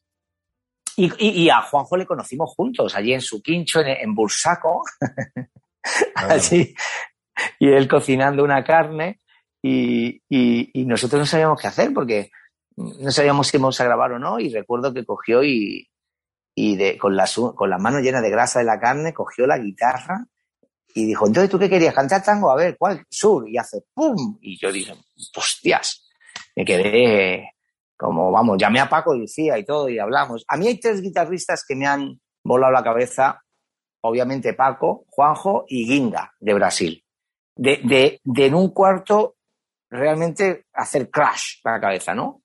y, 0.96 1.48
a 1.48 1.62
Juanjo 1.62 1.96
le 1.96 2.06
conocimos 2.06 2.52
juntos, 2.54 2.94
allí 2.94 3.14
en 3.14 3.20
su 3.20 3.40
quincho, 3.40 3.80
en, 3.80 4.14
Bursaco, 4.14 4.82
allí, 6.14 6.74
y 7.58 7.68
él 7.68 7.88
cocinando 7.88 8.42
una 8.44 8.64
carne. 8.64 9.20
Y, 9.64 10.20
y, 10.28 10.84
nosotros 10.84 11.20
no 11.20 11.26
sabíamos 11.26 11.60
qué 11.60 11.68
hacer 11.68 11.92
porque 11.94 12.30
no 12.76 13.10
sabíamos 13.10 13.48
si 13.48 13.56
íbamos 13.56 13.80
a 13.80 13.84
grabar 13.84 14.12
o 14.12 14.18
no 14.18 14.38
y 14.38 14.52
recuerdo 14.52 14.92
que 14.92 15.04
cogió 15.04 15.42
y, 15.42 15.88
y 16.54 16.76
de, 16.76 16.98
con, 16.98 17.16
la, 17.16 17.28
con 17.54 17.70
las 17.70 17.80
manos 17.80 18.02
llenas 18.02 18.22
de 18.22 18.30
grasa 18.30 18.58
de 18.58 18.64
la 18.66 18.80
carne, 18.80 19.12
cogió 19.12 19.46
la 19.46 19.58
guitarra 19.58 20.26
y 20.94 21.06
dijo, 21.06 21.26
entonces 21.26 21.50
tú 21.50 21.58
qué 21.58 21.70
querías, 21.70 21.94
cantar 21.94 22.22
tango, 22.22 22.50
a 22.50 22.56
ver, 22.56 22.76
¿cuál? 22.78 23.04
Sur, 23.08 23.48
y 23.48 23.56
hace 23.56 23.84
¡pum! 23.94 24.38
Y 24.40 24.58
yo 24.58 24.70
dije, 24.70 24.94
hostias, 25.34 26.06
me 26.54 26.64
quedé 26.64 27.52
como, 27.96 28.30
vamos, 28.30 28.58
llamé 28.58 28.80
a 28.80 28.88
Paco 28.88 29.14
y 29.14 29.22
decía 29.22 29.56
y 29.58 29.64
todo 29.64 29.88
y 29.88 29.98
hablamos. 29.98 30.44
A 30.48 30.56
mí 30.56 30.66
hay 30.66 30.78
tres 30.78 31.00
guitarristas 31.00 31.64
que 31.66 31.76
me 31.76 31.86
han 31.86 32.20
volado 32.42 32.72
la 32.72 32.82
cabeza, 32.82 33.42
obviamente 34.02 34.54
Paco, 34.54 35.04
Juanjo 35.08 35.64
y 35.68 35.86
Ginga 35.86 36.34
de 36.40 36.54
Brasil. 36.54 37.04
De, 37.54 37.80
de, 37.84 38.20
de 38.24 38.46
en 38.46 38.54
un 38.54 38.70
cuarto 38.70 39.36
realmente 39.88 40.66
hacer 40.72 41.10
crash 41.10 41.60
la 41.64 41.80
cabeza, 41.80 42.14
¿no? 42.14 42.41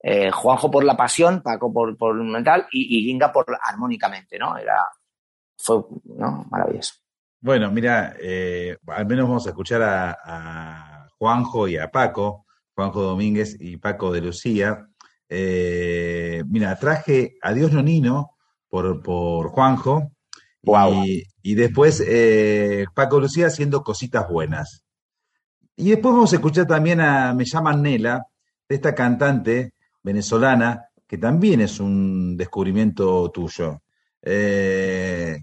Eh, 0.00 0.30
Juanjo 0.30 0.70
por 0.70 0.84
la 0.84 0.96
pasión, 0.96 1.42
Paco 1.42 1.72
por, 1.72 1.96
por 1.96 2.14
mental 2.22 2.66
y, 2.70 2.98
y, 2.98 3.04
Ginga 3.04 3.32
por 3.32 3.46
armónicamente, 3.60 4.38
¿no? 4.38 4.56
Era, 4.56 4.76
fue, 5.56 5.82
¿no? 6.04 6.46
Maravilloso. 6.50 6.94
Bueno, 7.40 7.70
mira, 7.72 8.14
eh, 8.20 8.76
al 8.86 9.06
menos 9.06 9.28
vamos 9.28 9.46
a 9.46 9.50
escuchar 9.50 9.82
a, 9.82 11.08
Juanjo 11.18 11.66
y 11.66 11.76
a 11.76 11.90
Paco, 11.90 12.46
Juanjo 12.76 13.02
Domínguez 13.02 13.56
y 13.58 13.76
Paco 13.76 14.12
de 14.12 14.20
Lucía. 14.20 14.86
Eh, 15.28 16.44
mira, 16.46 16.78
traje 16.78 17.36
Adiós 17.42 17.72
Nonino 17.72 18.36
por, 18.68 19.02
por 19.02 19.48
Juanjo 19.48 20.12
y, 20.62 21.24
y, 21.42 21.54
después 21.56 22.04
Paco 22.94 23.18
Lucía 23.18 23.48
haciendo 23.48 23.82
cositas 23.82 24.28
buenas. 24.28 24.84
Y 25.74 25.90
después 25.90 26.14
vamos 26.14 26.32
a 26.32 26.36
escuchar 26.36 26.66
también 26.66 27.00
a 27.00 27.34
Me 27.34 27.44
llaman 27.44 27.82
Nela, 27.82 28.24
de 28.68 28.76
esta 28.76 28.94
cantante 28.94 29.72
venezolana, 30.08 30.88
que 31.06 31.18
también 31.18 31.60
es 31.60 31.80
un 31.80 32.36
descubrimiento 32.36 33.30
tuyo. 33.30 33.82
Eh, 34.22 35.42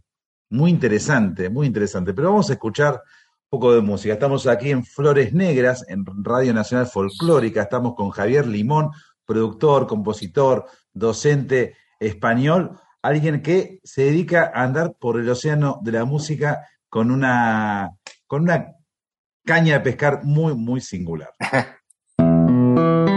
muy 0.49 0.72
interesante, 0.72 1.49
muy 1.49 1.68
interesante. 1.68 2.13
Pero 2.13 2.30
vamos 2.30 2.49
a 2.49 2.53
escuchar 2.53 2.93
un 2.93 3.49
poco 3.49 3.74
de 3.74 3.82
música. 3.82 4.13
Estamos 4.13 4.47
aquí 4.47 4.72
en 4.72 4.84
Flores 4.84 5.34
Negras, 5.34 5.86
en 5.88 6.03
Radio 6.24 6.51
Nacional 6.51 6.88
Folclórica. 6.88 7.61
Estamos 7.61 7.93
con 7.93 8.09
Javier 8.09 8.47
Limón, 8.47 8.89
productor, 9.24 9.86
compositor, 9.86 10.66
docente 10.93 11.76
español, 11.99 12.80
alguien 13.03 13.43
que 13.43 13.80
se 13.84 14.05
dedica 14.05 14.51
a 14.53 14.63
andar 14.63 14.95
por 14.99 15.20
el 15.20 15.30
océano 15.30 15.80
de 15.84 15.91
la 15.91 16.05
música 16.05 16.68
con 16.89 17.11
una, 17.11 17.91
con 18.26 18.43
una 18.43 18.74
caña 19.45 19.74
de 19.76 19.80
pescar 19.82 20.24
muy, 20.24 20.55
muy 20.55 20.82
singular. 20.82 21.30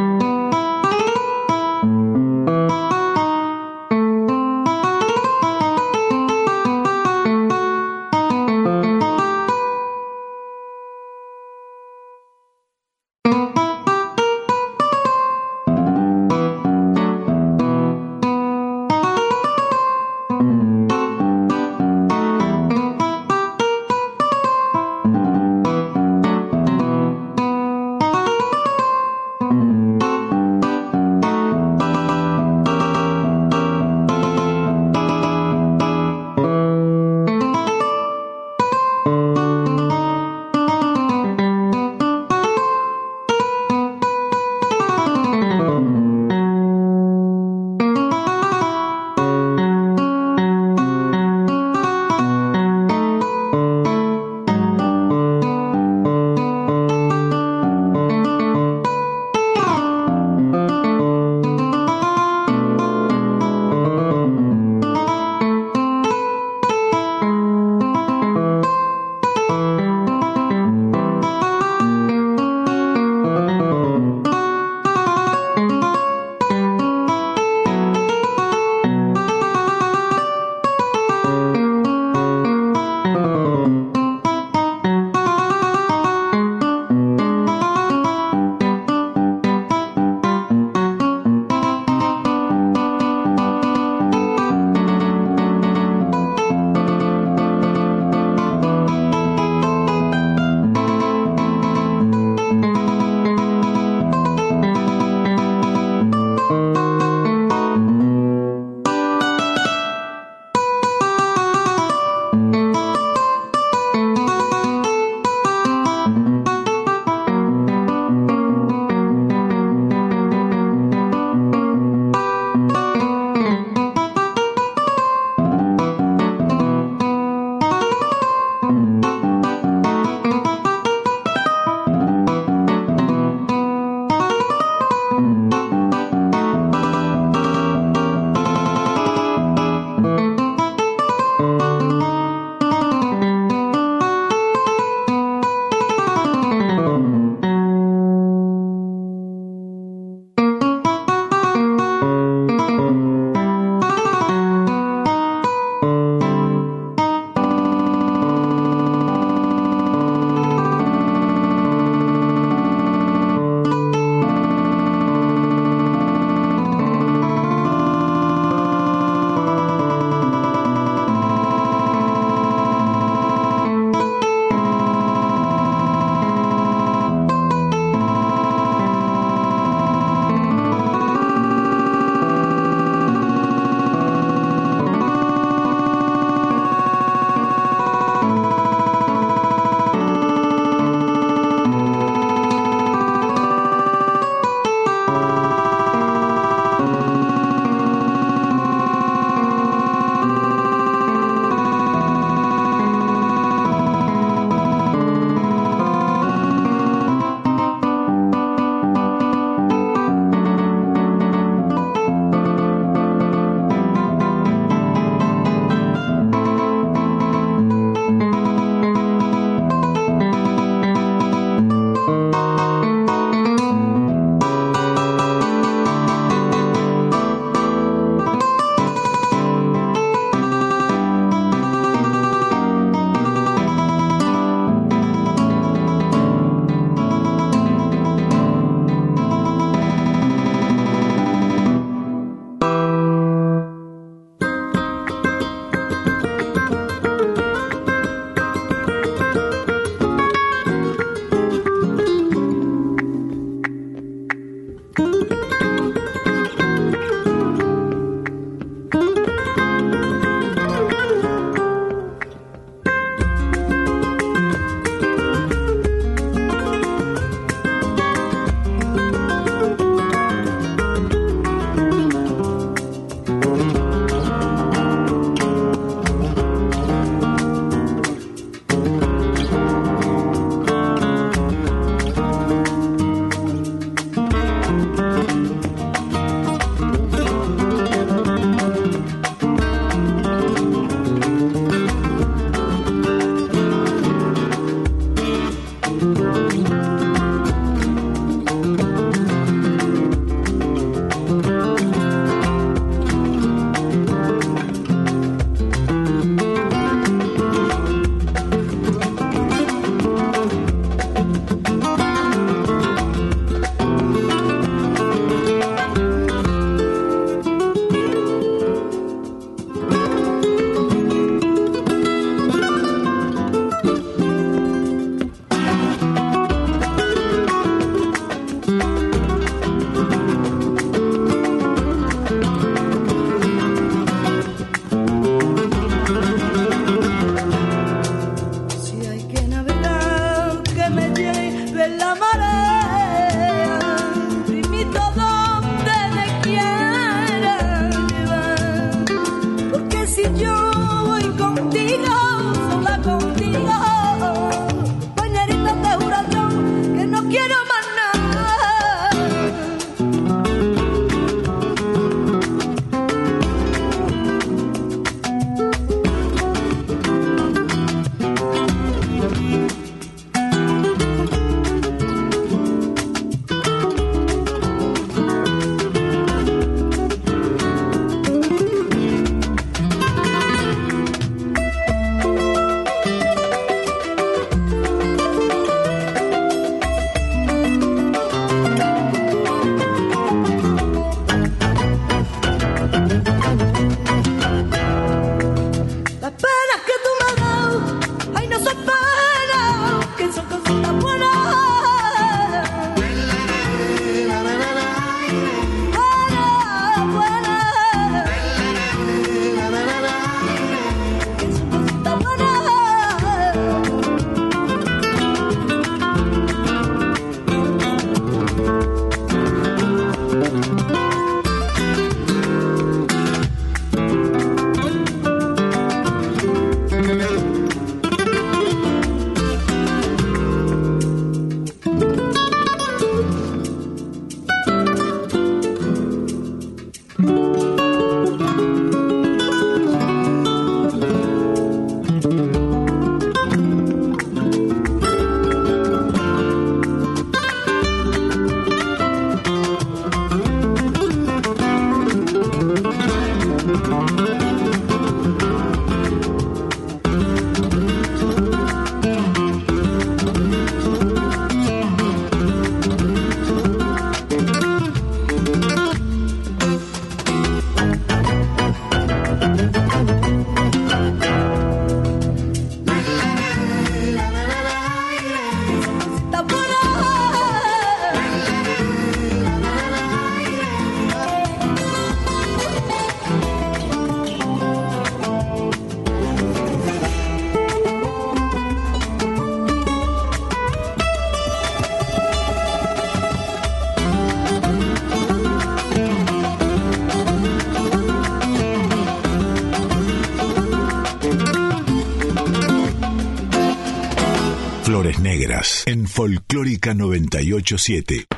en 505.89 506.07
Folclórica 506.07 506.93
987. 506.93 508.38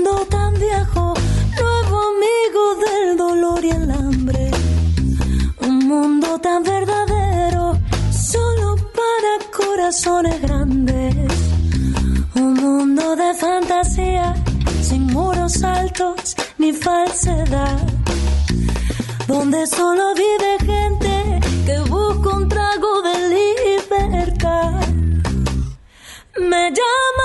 Un 0.00 0.06
mundo 0.06 0.26
tan 0.30 0.54
viejo, 0.54 1.14
nuevo 1.60 2.00
amigo 2.14 2.62
del 2.86 3.16
dolor 3.18 3.62
y 3.62 3.70
el 3.70 3.90
hambre. 3.90 4.50
Un 5.60 5.78
mundo 5.86 6.38
tan 6.38 6.62
verdadero, 6.62 7.78
solo 8.10 8.76
para 8.98 9.32
corazones 9.52 10.40
grandes. 10.40 11.26
Un 12.34 12.54
mundo 12.54 13.14
de 13.14 13.34
fantasía, 13.34 14.34
sin 14.80 15.06
muros 15.08 15.62
altos 15.62 16.34
ni 16.56 16.72
falsedad. 16.72 17.78
Donde 19.28 19.66
solo 19.66 20.14
vive 20.14 20.52
gente 20.60 21.40
que 21.66 21.78
busca 21.90 22.36
un 22.38 22.48
trago 22.48 23.02
de 23.02 23.16
libertad. 23.36 24.80
Me 26.38 26.70
llama 26.70 27.19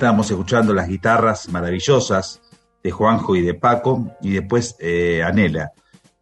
estábamos 0.00 0.30
escuchando 0.30 0.72
las 0.72 0.88
guitarras 0.88 1.50
maravillosas 1.50 2.40
de 2.82 2.90
Juanjo 2.90 3.36
y 3.36 3.42
de 3.42 3.52
Paco, 3.52 4.16
y 4.22 4.32
después 4.32 4.74
eh, 4.80 5.22
Anela. 5.22 5.72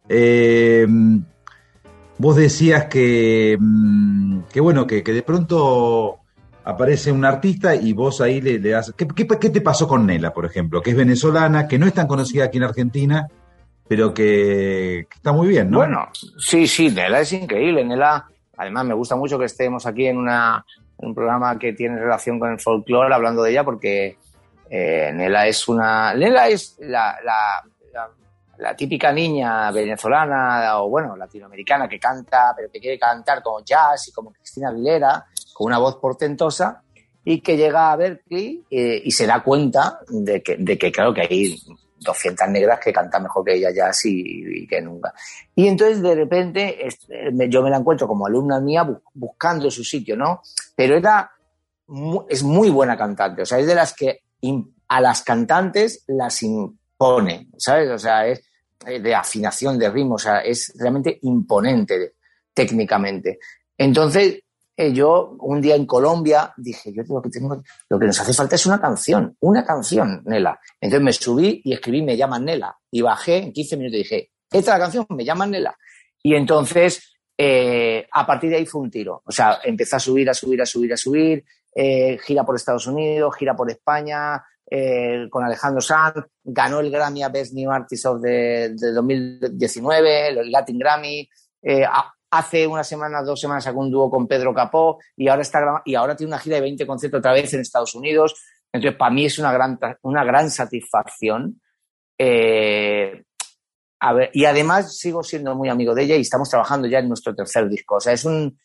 Eh, 0.09 0.85
vos 2.17 2.35
decías 2.35 2.87
que, 2.87 3.57
mm, 3.57 4.41
que 4.51 4.59
bueno, 4.59 4.85
que, 4.85 5.01
que 5.01 5.13
de 5.13 5.23
pronto 5.23 6.17
aparece 6.65 7.13
un 7.13 7.23
artista 7.23 7.73
y 7.73 7.93
vos 7.93 8.19
ahí 8.19 8.41
le, 8.41 8.59
le 8.59 8.71
das... 8.71 8.93
¿Qué, 8.97 9.07
qué, 9.07 9.25
qué 9.25 9.49
te 9.49 9.61
pasó 9.61 9.87
con 9.87 10.05
Nela, 10.05 10.33
por 10.33 10.43
ejemplo? 10.43 10.81
Que 10.81 10.89
es 10.89 10.97
venezolana, 10.97 11.65
que 11.65 11.79
no 11.79 11.87
es 11.87 11.93
tan 11.93 12.07
conocida 12.07 12.43
aquí 12.43 12.57
en 12.57 12.63
Argentina, 12.63 13.29
pero 13.87 14.13
que, 14.13 15.07
está 15.09 15.31
muy 15.31 15.47
bien, 15.47 15.71
¿no? 15.71 15.77
Bueno, 15.77 16.09
sí, 16.37 16.67
sí, 16.67 16.89
Nela 16.89 17.21
es 17.21 17.31
increíble. 17.31 17.85
Nela, 17.85 18.27
además 18.57 18.85
me 18.87 18.93
gusta 18.93 19.15
mucho 19.15 19.39
que 19.39 19.45
estemos 19.45 19.85
aquí 19.85 20.07
en, 20.07 20.17
una, 20.17 20.65
un 20.99 21.15
programa 21.15 21.57
que 21.57 21.73
tiene 21.73 21.99
relación 21.99 22.39
con 22.39 22.51
el 22.51 22.59
folclore 22.59 23.13
hablando 23.13 23.43
de 23.43 23.51
ella 23.51 23.63
porque 23.63 24.17
eh, 24.69 25.11
Nela 25.13 25.47
es 25.47 25.67
una... 25.67 26.13
Nela 26.13 26.47
es 26.47 26.77
la, 26.79 27.17
la, 27.23 28.75
típica 28.75 29.11
niña 29.11 29.71
venezolana 29.71 30.79
o, 30.81 30.89
bueno, 30.89 31.15
latinoamericana 31.15 31.87
que 31.87 31.97
canta, 31.97 32.53
pero 32.55 32.69
que 32.71 32.79
quiere 32.79 32.99
cantar 32.99 33.41
como 33.41 33.63
jazz 33.63 34.09
y 34.09 34.11
como 34.11 34.31
Cristina 34.31 34.69
Aguilera, 34.69 35.25
con 35.53 35.67
una 35.67 35.79
voz 35.79 35.95
portentosa, 35.95 36.83
y 37.23 37.41
que 37.41 37.55
llega 37.55 37.91
a 37.91 37.95
Berkeley 37.95 38.65
eh, 38.69 39.01
y 39.03 39.11
se 39.11 39.25
da 39.25 39.41
cuenta 39.41 39.99
de 40.09 40.43
que, 40.43 40.57
de 40.57 40.77
que, 40.77 40.91
claro, 40.91 41.13
que 41.13 41.21
hay 41.21 41.55
200 41.99 42.47
negras 42.49 42.79
que 42.79 42.93
cantan 42.93 43.23
mejor 43.23 43.43
que 43.45 43.55
ella 43.55 43.71
jazz 43.71 44.05
y, 44.05 44.65
que 44.67 44.81
nunca. 44.81 45.13
Y 45.55 45.67
entonces, 45.67 46.01
de 46.01 46.15
repente, 46.15 46.87
yo 47.49 47.61
me 47.61 47.69
la 47.69 47.77
encuentro 47.77 48.07
como 48.07 48.25
alumna 48.25 48.59
mía 48.59 48.83
bu- 48.83 49.01
buscando 49.13 49.69
su 49.69 49.83
sitio, 49.83 50.15
¿no? 50.15 50.41
Pero 50.75 50.97
era 50.97 51.31
es 52.29 52.43
muy 52.43 52.69
buena 52.69 52.95
cantante, 52.97 53.41
o 53.41 53.45
sea, 53.45 53.57
es 53.59 53.65
de 53.67 53.75
las 53.75 53.93
que 53.93 54.21
a 54.87 55.01
las 55.01 55.23
cantantes 55.23 56.03
las 56.07 56.43
impone, 56.43 57.49
¿sabes? 57.57 57.89
O 57.89 57.97
sea, 57.97 58.27
es 58.27 58.43
eh, 58.85 58.99
de 58.99 59.15
afinación 59.15 59.77
de 59.77 59.89
ritmo, 59.89 60.15
o 60.15 60.19
sea, 60.19 60.39
es 60.39 60.73
realmente 60.77 61.17
imponente 61.23 62.13
técnicamente. 62.53 63.39
Entonces, 63.77 64.39
eh, 64.81 64.93
yo 64.93 65.35
un 65.41 65.59
día 65.59 65.75
en 65.75 65.85
Colombia 65.85 66.53
dije, 66.55 66.93
yo 66.93 67.03
lo 67.05 67.21
que 67.21 67.29
tengo, 67.29 67.61
lo 67.89 67.99
que 67.99 68.05
nos 68.05 68.17
hace 68.17 68.33
falta 68.33 68.55
es 68.55 68.65
una 68.65 68.79
canción, 68.79 69.35
una 69.41 69.65
canción, 69.65 70.21
Nela. 70.23 70.57
Entonces 70.79 71.03
me 71.03 71.11
subí 71.11 71.61
y 71.65 71.73
escribí 71.73 72.01
Me 72.01 72.15
llaman 72.15 72.45
Nela 72.45 72.77
y 72.89 73.01
bajé 73.01 73.39
en 73.39 73.51
15 73.51 73.75
minutos 73.75 73.95
y 73.95 74.03
dije, 74.03 74.31
esta 74.49 74.57
es 74.57 74.67
la 74.67 74.79
canción, 74.79 75.05
Me 75.09 75.25
llaman 75.25 75.51
Nela. 75.51 75.77
Y 76.23 76.33
entonces, 76.33 77.17
eh, 77.37 78.07
a 78.09 78.25
partir 78.25 78.51
de 78.51 78.55
ahí 78.55 78.65
fue 78.65 78.79
un 78.79 78.89
tiro. 78.89 79.21
O 79.25 79.31
sea, 79.33 79.59
empezó 79.65 79.97
a 79.97 79.99
subir, 79.99 80.29
a 80.29 80.33
subir, 80.33 80.61
a 80.61 80.65
subir, 80.65 80.93
a 80.93 80.97
subir, 80.97 81.43
eh, 81.75 82.17
gira 82.25 82.45
por 82.45 82.55
Estados 82.55 82.87
Unidos, 82.87 83.35
gira 83.35 83.57
por 83.57 83.69
España, 83.69 84.41
con 85.29 85.43
Alejandro 85.43 85.81
Sanz, 85.81 86.23
ganó 86.41 86.79
el 86.79 86.89
Grammy 86.89 87.23
a 87.23 87.29
Best 87.29 87.53
New 87.53 87.69
Artist 87.69 88.05
of 88.05 88.21
de 88.21 88.69
2019, 88.69 90.27
el 90.29 90.51
Latin 90.51 90.77
Grammy, 90.77 91.27
hace 92.31 92.67
una 92.67 92.83
semana, 92.83 93.23
dos 93.23 93.39
semanas 93.39 93.63
sacó 93.63 93.79
un 93.79 93.91
dúo 93.91 94.09
con 94.09 94.27
Pedro 94.27 94.53
Capó 94.53 94.99
y 95.15 95.27
ahora 95.27 95.41
está 95.41 95.81
y 95.85 95.95
ahora 95.95 96.15
tiene 96.15 96.29
una 96.29 96.39
gira 96.39 96.55
de 96.55 96.61
20 96.61 96.85
conciertos 96.85 97.19
otra 97.19 97.33
vez 97.33 97.53
en 97.53 97.61
Estados 97.61 97.95
Unidos. 97.95 98.35
Entonces, 98.71 98.97
para 98.97 99.11
mí 99.11 99.25
es 99.25 99.39
una 99.39 99.51
gran, 99.51 99.79
una 100.03 100.23
gran 100.23 100.51
satisfacción. 100.51 101.59
Eh, 102.17 103.23
a 104.01 104.13
ver, 104.13 104.29
y 104.33 104.45
además 104.45 104.97
sigo 104.97 105.23
siendo 105.23 105.55
muy 105.55 105.69
amigo 105.69 105.93
de 105.93 106.03
ella 106.03 106.15
y 106.15 106.21
estamos 106.21 106.49
trabajando 106.49 106.87
ya 106.87 106.99
en 106.99 107.07
nuestro 107.07 107.35
tercer 107.35 107.67
disco. 107.67 107.95
O 107.95 107.99
sea, 107.99 108.13
es 108.13 108.23
un, 108.25 108.57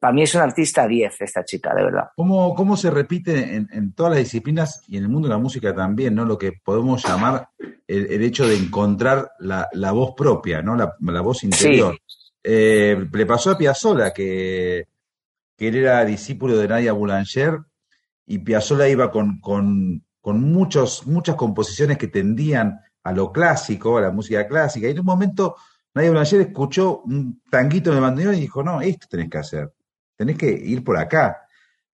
para 0.00 0.12
mí 0.12 0.22
es 0.22 0.34
una 0.34 0.44
artista 0.44 0.86
10 0.86 1.20
esta 1.20 1.44
chica, 1.44 1.74
de 1.74 1.84
verdad. 1.84 2.08
¿Cómo, 2.16 2.54
cómo 2.54 2.76
se 2.76 2.90
repite 2.90 3.54
en, 3.54 3.68
en 3.72 3.94
todas 3.94 4.12
las 4.12 4.20
disciplinas 4.20 4.82
y 4.88 4.96
en 4.96 5.04
el 5.04 5.08
mundo 5.08 5.28
de 5.28 5.34
la 5.34 5.38
música 5.38 5.74
también, 5.74 6.14
¿no? 6.14 6.24
Lo 6.24 6.36
que 6.36 6.52
podemos 6.52 7.04
llamar 7.06 7.48
el, 7.86 8.06
el 8.12 8.22
hecho 8.22 8.46
de 8.46 8.56
encontrar 8.56 9.32
la, 9.38 9.68
la 9.72 9.92
voz 9.92 10.14
propia, 10.16 10.60
¿no? 10.62 10.76
La, 10.76 10.94
la 11.00 11.20
voz 11.20 11.44
interior. 11.44 11.96
Eh, 12.42 13.06
le 13.12 13.26
pasó 13.26 13.50
a 13.50 13.58
Piazzolla 13.58 14.12
que, 14.12 14.88
él 15.58 15.76
era 15.76 16.04
discípulo 16.04 16.56
de 16.58 16.66
Nadia 16.66 16.92
Boulanger 16.92 17.60
y 18.26 18.38
Piazzolla 18.38 18.88
iba 18.88 19.12
con 19.12 19.40
muchos, 20.24 21.06
muchas 21.06 21.36
composiciones 21.36 21.98
que 21.98 22.08
tendían 22.08 22.80
a 23.04 23.12
lo 23.12 23.30
clásico, 23.30 23.98
a 23.98 24.00
la 24.00 24.10
música 24.10 24.46
clásica. 24.48 24.88
Y 24.88 24.90
en 24.90 25.00
un 25.00 25.06
momento 25.06 25.56
Nadia 25.94 26.10
Boulanger 26.10 26.40
escuchó 26.40 27.02
un 27.02 27.42
tanguito 27.50 27.90
en 27.90 27.96
el 27.96 28.02
bandoneón 28.02 28.34
y 28.34 28.40
dijo, 28.40 28.62
no, 28.62 28.80
esto 28.80 29.06
tenés 29.08 29.30
que 29.30 29.38
hacer, 29.38 29.72
tenés 30.16 30.36
que 30.36 30.50
ir 30.50 30.82
por 30.82 30.96
acá. 30.96 31.46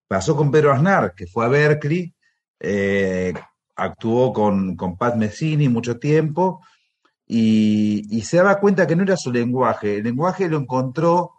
Pasó 0.07 0.37
con 0.37 0.51
Pedro 0.51 0.73
Aznar, 0.73 1.15
que 1.15 1.27
fue 1.27 1.45
a 1.45 1.49
Berkeley, 1.49 2.15
eh, 2.61 3.35
actuó 3.77 4.33
con, 4.33 4.77
con 4.77 4.97
Pat 4.97 5.17
Messini 5.17 5.69
mucho 5.69 5.99
tiempo 5.99 6.63
y, 7.29 8.05
y 8.11 8.23
se 8.23 8.39
daba 8.39 8.59
cuenta 8.59 8.87
que 8.87 8.97
no 8.97 9.03
era 9.05 9.17
su 9.17 9.31
lenguaje. 9.31 9.99
El 9.99 10.05
lenguaje 10.05 10.49
lo 10.49 10.57
encontró 10.59 11.33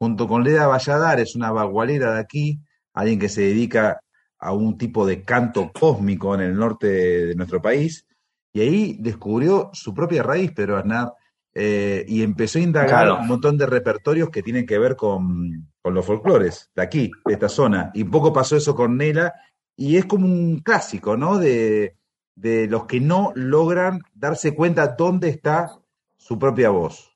junto 0.00 0.26
con 0.26 0.42
Leda 0.42 0.66
Valladares, 0.66 1.36
una 1.36 1.52
bagualera 1.52 2.14
de 2.14 2.20
aquí, 2.20 2.60
alguien 2.94 3.18
que 3.18 3.28
se 3.28 3.42
dedica 3.42 4.00
a 4.38 4.52
un 4.52 4.76
tipo 4.76 5.06
de 5.06 5.22
canto 5.22 5.70
cósmico 5.72 6.34
en 6.34 6.40
el 6.40 6.56
norte 6.56 6.86
de, 6.88 7.26
de 7.26 7.34
nuestro 7.34 7.62
país, 7.62 8.06
y 8.52 8.60
ahí 8.60 8.96
descubrió 9.00 9.70
su 9.72 9.92
propia 9.94 10.22
raíz, 10.22 10.52
Pedro 10.52 10.76
Aznar, 10.78 11.12
eh, 11.54 12.04
y 12.08 12.22
empezó 12.22 12.58
a 12.58 12.62
indagar 12.62 12.88
Claro. 13.06 13.18
un 13.20 13.26
montón 13.28 13.56
de 13.56 13.66
repertorios 13.66 14.30
que 14.30 14.42
tienen 14.42 14.66
que 14.66 14.78
ver 14.78 14.96
con, 14.96 15.68
con 15.80 15.94
los 15.94 16.04
folclores 16.04 16.70
de 16.74 16.82
aquí, 16.82 17.10
de 17.24 17.34
esta 17.34 17.48
zona. 17.48 17.90
Y 17.94 18.02
un 18.02 18.10
poco 18.10 18.32
pasó 18.32 18.56
eso 18.56 18.74
con 18.74 18.96
Nela, 18.96 19.32
y 19.76 19.96
es 19.96 20.04
como 20.04 20.26
un 20.26 20.58
clásico, 20.60 21.16
¿no? 21.16 21.38
De, 21.38 21.96
de 22.34 22.66
los 22.66 22.86
que 22.86 23.00
no 23.00 23.32
logran 23.34 24.00
darse 24.14 24.54
cuenta 24.54 24.88
dónde 24.88 25.28
está 25.28 25.78
su 26.16 26.38
propia 26.38 26.70
voz. 26.70 27.14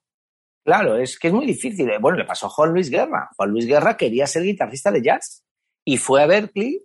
Claro, 0.65 0.97
es 0.97 1.19
que 1.19 1.29
es 1.29 1.35
muy 1.35 1.47
difícil. 1.47 1.89
Eh, 1.91 1.99
Bueno, 1.99 2.19
le 2.19 2.25
pasó 2.25 2.47
a 2.47 2.51
Juan 2.51 2.73
Luis 2.73 2.91
Guerra. 2.91 3.31
Juan 3.37 3.51
Luis 3.51 3.67
Guerra 3.67 3.97
quería 3.97 4.27
ser 4.27 4.43
guitarrista 4.43 4.91
de 4.93 5.03
jazz 5.03 5.45
y 5.85 5.97
fue 5.97 6.23
a 6.23 6.27
Berkeley, 6.27 6.85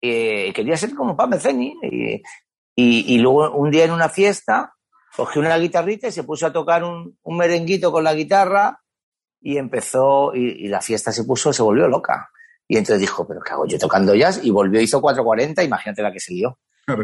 eh, 0.00 0.52
quería 0.54 0.76
ser 0.76 0.94
como 0.94 1.16
Pam 1.16 1.30
Metheny 1.30 1.74
y, 1.82 2.22
y, 2.76 3.18
luego 3.18 3.50
un 3.50 3.70
día 3.70 3.84
en 3.84 3.90
una 3.90 4.08
fiesta 4.08 4.74
cogió 5.14 5.42
una 5.42 5.58
guitarrita 5.58 6.06
y 6.06 6.12
se 6.12 6.22
puso 6.22 6.46
a 6.46 6.52
tocar 6.52 6.84
un, 6.84 7.18
un 7.22 7.36
merenguito 7.36 7.92
con 7.92 8.04
la 8.04 8.14
guitarra 8.14 8.80
y 9.40 9.58
empezó, 9.58 10.34
y, 10.34 10.66
y 10.66 10.68
la 10.68 10.80
fiesta 10.80 11.12
se 11.12 11.24
puso, 11.24 11.52
se 11.52 11.62
volvió 11.62 11.88
loca. 11.88 12.30
Y 12.68 12.76
entonces 12.76 13.00
dijo, 13.00 13.26
pero 13.26 13.40
¿qué 13.40 13.52
hago 13.52 13.66
yo 13.66 13.78
tocando 13.78 14.14
jazz? 14.14 14.40
Y 14.44 14.50
volvió, 14.50 14.80
hizo 14.80 15.00
440, 15.00 15.64
imagínate 15.64 16.02
la 16.02 16.12
que 16.12 16.20
se 16.20 16.34
lió. 16.34 16.58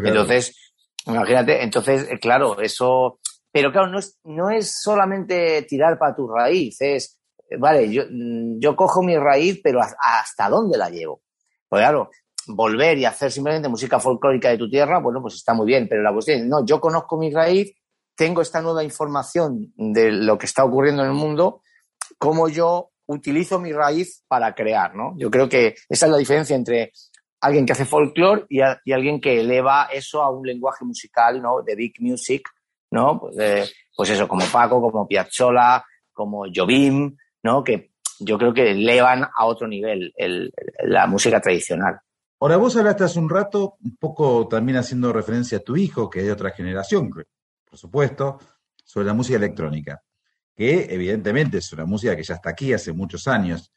Entonces, 0.08 0.72
imagínate, 1.06 1.62
entonces, 1.62 2.08
eh, 2.10 2.18
claro, 2.18 2.60
eso. 2.60 3.20
Pero 3.52 3.72
claro, 3.72 3.88
no 3.88 3.98
es, 3.98 4.18
no 4.24 4.50
es 4.50 4.80
solamente 4.82 5.62
tirar 5.62 5.98
para 5.98 6.14
tu 6.14 6.28
raíz, 6.28 6.76
es, 6.80 7.18
eh, 7.50 7.56
vale, 7.58 7.90
yo, 7.90 8.02
mm, 8.10 8.58
yo 8.60 8.76
cojo 8.76 9.02
mi 9.02 9.16
raíz, 9.16 9.60
pero 9.62 9.80
¿has- 9.80 9.96
¿hasta 9.98 10.48
dónde 10.50 10.76
la 10.76 10.90
llevo? 10.90 11.22
Pues 11.68 11.80
claro, 11.80 12.10
volver 12.48 12.98
y 12.98 13.04
hacer 13.06 13.32
simplemente 13.32 13.68
música 13.68 13.98
folclórica 13.98 14.50
de 14.50 14.58
tu 14.58 14.68
tierra, 14.68 14.98
bueno, 15.00 15.20
pues 15.22 15.34
está 15.34 15.54
muy 15.54 15.66
bien, 15.66 15.88
pero 15.88 16.02
la 16.02 16.12
cuestión 16.12 16.40
es, 16.40 16.46
no, 16.46 16.64
yo 16.66 16.80
conozco 16.80 17.16
mi 17.16 17.30
raíz, 17.32 17.72
tengo 18.14 18.40
esta 18.42 18.60
nueva 18.60 18.84
información 18.84 19.72
de 19.76 20.12
lo 20.12 20.36
que 20.38 20.46
está 20.46 20.64
ocurriendo 20.64 21.02
en 21.02 21.08
el 21.08 21.14
mundo, 21.14 21.62
cómo 22.18 22.48
yo 22.48 22.90
utilizo 23.06 23.58
mi 23.58 23.72
raíz 23.72 24.22
para 24.28 24.54
crear, 24.54 24.94
¿no? 24.94 25.14
Yo 25.16 25.30
creo 25.30 25.48
que 25.48 25.74
esa 25.88 26.06
es 26.06 26.12
la 26.12 26.18
diferencia 26.18 26.56
entre 26.56 26.92
alguien 27.40 27.66
que 27.66 27.72
hace 27.72 27.84
folclore 27.84 28.46
y, 28.48 28.60
alguien 28.92 29.20
que 29.20 29.40
eleva 29.40 29.88
eso 29.92 30.22
a 30.22 30.30
un 30.30 30.46
lenguaje 30.46 30.84
musical, 30.84 31.40
¿no? 31.42 31.62
De 31.62 31.74
big 31.74 31.94
music, 32.00 32.48
¿no? 32.90 33.20
Pues, 33.20 33.36
eh, 33.38 33.64
pues 33.94 34.10
eso, 34.10 34.26
como 34.26 34.44
Paco, 34.46 34.80
como 34.80 35.06
Piazzolla, 35.06 35.84
como 36.12 36.44
Jobim, 36.54 37.16
¿no? 37.42 37.62
Que 37.62 37.90
yo 38.20 38.38
creo 38.38 38.54
que 38.54 38.70
elevan 38.70 39.24
a 39.24 39.44
otro 39.44 39.68
nivel 39.68 40.12
el- 40.16 40.52
el- 40.56 40.90
la 40.90 41.06
música 41.06 41.40
tradicional. 41.40 42.00
Ahora, 42.40 42.56
vos 42.56 42.76
hablaste 42.76 43.04
hace 43.04 43.18
un 43.18 43.30
rato, 43.30 43.76
un 43.82 43.96
poco 43.96 44.46
también 44.48 44.78
haciendo 44.78 45.12
referencia 45.12 45.58
a 45.58 45.62
tu 45.62 45.76
hijo, 45.76 46.10
que 46.10 46.20
es 46.20 46.26
de 46.26 46.32
otra 46.32 46.50
generación, 46.50 47.10
por 47.10 47.26
supuesto, 47.78 48.38
sobre 48.84 49.06
la 49.06 49.14
música 49.14 49.36
electrónica, 49.38 50.02
que 50.54 50.86
evidentemente 50.90 51.58
es 51.58 51.72
una 51.72 51.86
música 51.86 52.14
que 52.16 52.22
ya 52.22 52.34
está 52.34 52.50
aquí 52.50 52.72
hace 52.72 52.92
muchos 52.92 53.26
años, 53.26 53.72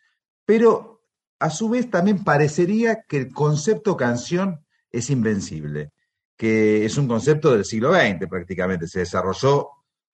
pero 0.45 0.98
a 1.39 1.49
su 1.49 1.69
vez 1.69 1.89
también 1.89 2.23
parecería 2.23 3.03
que 3.07 3.17
el 3.17 3.33
concepto 3.33 3.95
canción 3.97 4.65
es 4.91 5.09
invencible, 5.09 5.91
que 6.35 6.85
es 6.85 6.97
un 6.97 7.07
concepto 7.07 7.51
del 7.51 7.65
siglo 7.65 7.93
XX 7.93 8.27
prácticamente, 8.29 8.87
se 8.87 8.99
desarrolló 8.99 9.69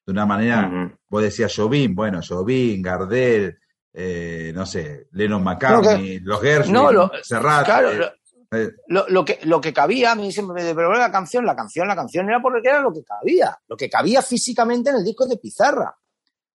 de 0.05 0.11
una 0.11 0.25
manera, 0.25 0.93
vos 1.09 1.23
decías 1.23 1.53
Jobim, 1.55 1.95
bueno, 1.95 2.19
Jobim, 2.27 2.81
Gardel, 2.81 3.57
eh, 3.93 4.51
no 4.53 4.65
sé, 4.65 5.07
Lennon 5.13 5.43
McCartney, 5.43 6.19
los 6.19 6.41
Gershwin, 6.41 6.73
No, 6.73 6.91
lo- 6.91 7.11
Serrat, 7.23 7.65
claro, 7.65 7.91
eh, 7.91 7.97
lo- 7.97 8.11
Eh, 8.51 8.69
lo, 8.87 9.05
lo 9.09 9.25
que, 9.25 9.39
lo 9.43 9.59
que 9.59 9.73
cabía, 9.73 10.11
a 10.11 10.15
mí 10.15 10.31
siempre 10.31 10.63
me 10.63 10.75
pero 10.75 10.93
la 10.93 11.11
canción, 11.11 11.45
la 11.45 11.55
canción, 11.55 11.87
la 11.87 11.95
canción 11.95 12.29
era 12.29 12.39
porque 12.41 12.69
era 12.69 12.79
lo 12.79 12.93
que 12.93 13.03
cabía, 13.03 13.57
lo 13.67 13.75
que 13.75 13.89
cabía 13.89 14.21
físicamente 14.21 14.91
en 14.91 14.97
el 14.97 15.03
disco 15.03 15.25
de 15.25 15.37
pizarra. 15.37 15.93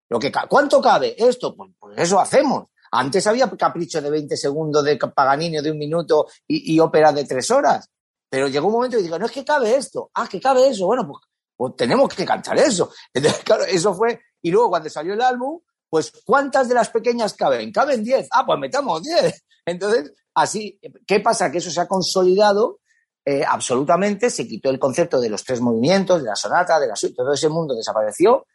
Lo 0.09 0.19
que, 0.19 0.31
¿Cuánto 0.49 0.81
cabe 0.81 1.15
esto? 1.19 1.55
Pues, 1.57 1.73
pues 1.79 1.99
eso 1.99 2.21
hacemos. 2.21 2.69
Antes 2.93 3.27
había 3.27 3.49
capricho 3.51 4.01
de 4.01 4.11
20 4.11 4.37
segundos 4.37 4.85
de 4.85 4.97
Paganini 4.97 5.61
de 5.61 5.71
un 5.71 5.79
minuto 5.79 6.27
y, 6.47 6.75
y 6.75 6.81
ópera 6.81 7.13
de 7.13 7.25
tres 7.25 7.51
horas. 7.51 7.89
Pero 8.29 8.49
llegó 8.49 8.69
un 8.69 8.75
momento 8.75 8.99
y 8.99 9.03
digo, 9.03 9.19
no 9.19 9.27
es 9.27 9.33
que 9.33 9.45
cabe 9.45 9.75
esto. 9.75 10.11
Ah, 10.15 10.29
que 10.29 10.41
cabe 10.41 10.69
eso. 10.69 10.87
Bueno, 10.87 11.07
pues, 11.07 11.25
pues 11.57 11.77
tenemos 11.77 12.13
que 12.15 12.25
cantar 12.25 12.59
eso. 12.59 12.91
Entonces, 13.15 13.43
claro, 13.43 13.65
eso 13.65 13.95
fue. 13.95 14.21
Y 14.43 14.51
luego 14.51 14.71
cuando 14.71 14.89
salió 14.89 15.15
el 15.15 15.21
álbum, 15.21 15.61
pues 15.89 16.13
¿cuántas 16.25 16.69
de 16.69 16.75
las 16.75 16.91
pequeñas 16.91 17.35
caben? 17.35 17.73
Caben 17.73 18.05
10. 18.05 18.29
Ah, 18.33 18.45
pues 18.47 18.59
metamos 18.59 19.03
10. 19.03 19.45
Entonces, 19.67 20.13
así, 20.35 20.81
¿qué 21.07 21.21
pasa? 21.21 21.51
Que 21.51 21.59
eso 21.59 21.71
se 21.71 21.81
ha 21.81 21.89
consolidado 21.89 22.81
eh, 23.25 23.45
absolutamente, 23.47 24.31
se 24.31 24.49
quitó 24.49 24.71
el 24.71 24.79
concepto 24.79 25.21
de 25.21 25.29
los 25.29 25.45
tres 25.45 25.61
movimientos, 25.61 26.23
de 26.23 26.29
la 26.29 26.37
sonata, 26.37 26.81
de 26.81 26.87
la 26.87 26.97
suite, 26.97 27.15
todo 27.15 27.35
ese 27.35 27.51
mundo 27.51 27.75
desapareció 27.75 28.47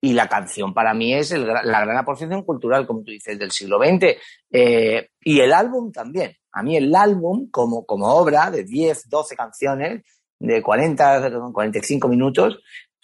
y 0.00 0.14
la 0.14 0.28
canción 0.28 0.72
para 0.72 0.94
mí 0.94 1.12
es 1.12 1.30
el 1.32 1.46
la 1.46 1.62
gran 1.62 1.96
aportación 1.96 2.42
cultural, 2.42 2.86
como 2.86 3.02
tú 3.02 3.10
dices, 3.10 3.38
del 3.38 3.50
siglo 3.50 3.78
XX. 3.78 4.16
Eh, 4.50 5.10
y 5.20 5.40
el 5.40 5.52
álbum 5.52 5.92
también. 5.92 6.36
A 6.52 6.62
mí 6.62 6.76
el 6.76 6.94
álbum, 6.94 7.50
como, 7.50 7.84
como 7.84 8.08
obra 8.08 8.50
de 8.50 8.64
10, 8.64 9.08
12 9.08 9.36
canciones, 9.36 10.02
de 10.38 10.62
40, 10.62 11.52
45 11.52 12.08
minutos, 12.08 12.58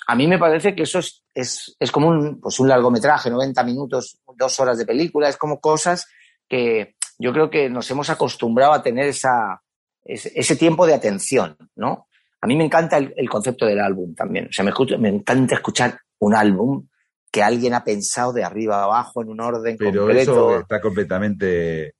a 0.06 0.14
mí 0.14 0.26
me 0.26 0.38
parece 0.38 0.74
que 0.74 0.84
eso 0.84 1.00
es, 1.00 1.22
es, 1.34 1.76
es 1.78 1.92
como 1.92 2.08
un, 2.08 2.40
pues 2.40 2.58
un 2.60 2.68
largometraje, 2.68 3.28
90 3.28 3.62
minutos, 3.64 4.18
dos 4.36 4.58
horas 4.60 4.78
de 4.78 4.86
película, 4.86 5.28
es 5.28 5.36
como 5.36 5.60
cosas 5.60 6.06
que 6.48 6.94
yo 7.18 7.32
creo 7.32 7.50
que 7.50 7.68
nos 7.68 7.90
hemos 7.90 8.08
acostumbrado 8.08 8.72
a 8.72 8.82
tener 8.82 9.06
esa, 9.06 9.60
ese, 10.04 10.56
tiempo 10.56 10.86
de 10.86 10.94
atención, 10.94 11.56
¿no? 11.74 12.06
A 12.40 12.46
mí 12.46 12.56
me 12.56 12.64
encanta 12.64 12.96
el, 12.96 13.12
el 13.16 13.28
concepto 13.28 13.66
del 13.66 13.80
álbum 13.80 14.14
también. 14.14 14.46
O 14.46 14.52
sea, 14.52 14.64
me 14.64 15.08
encanta 15.08 15.56
escuchar 15.56 15.98
un 16.20 16.34
álbum 16.34 16.86
que 17.30 17.42
alguien 17.42 17.74
ha 17.74 17.84
pensado 17.84 18.32
de 18.32 18.44
arriba 18.44 18.80
a 18.80 18.84
abajo 18.84 19.22
en 19.22 19.28
un 19.28 19.40
orden 19.40 19.76
pero 19.76 20.02
concreto. 20.06 20.52
eso 20.52 20.60
está 20.60 20.80
completamente 20.80 21.94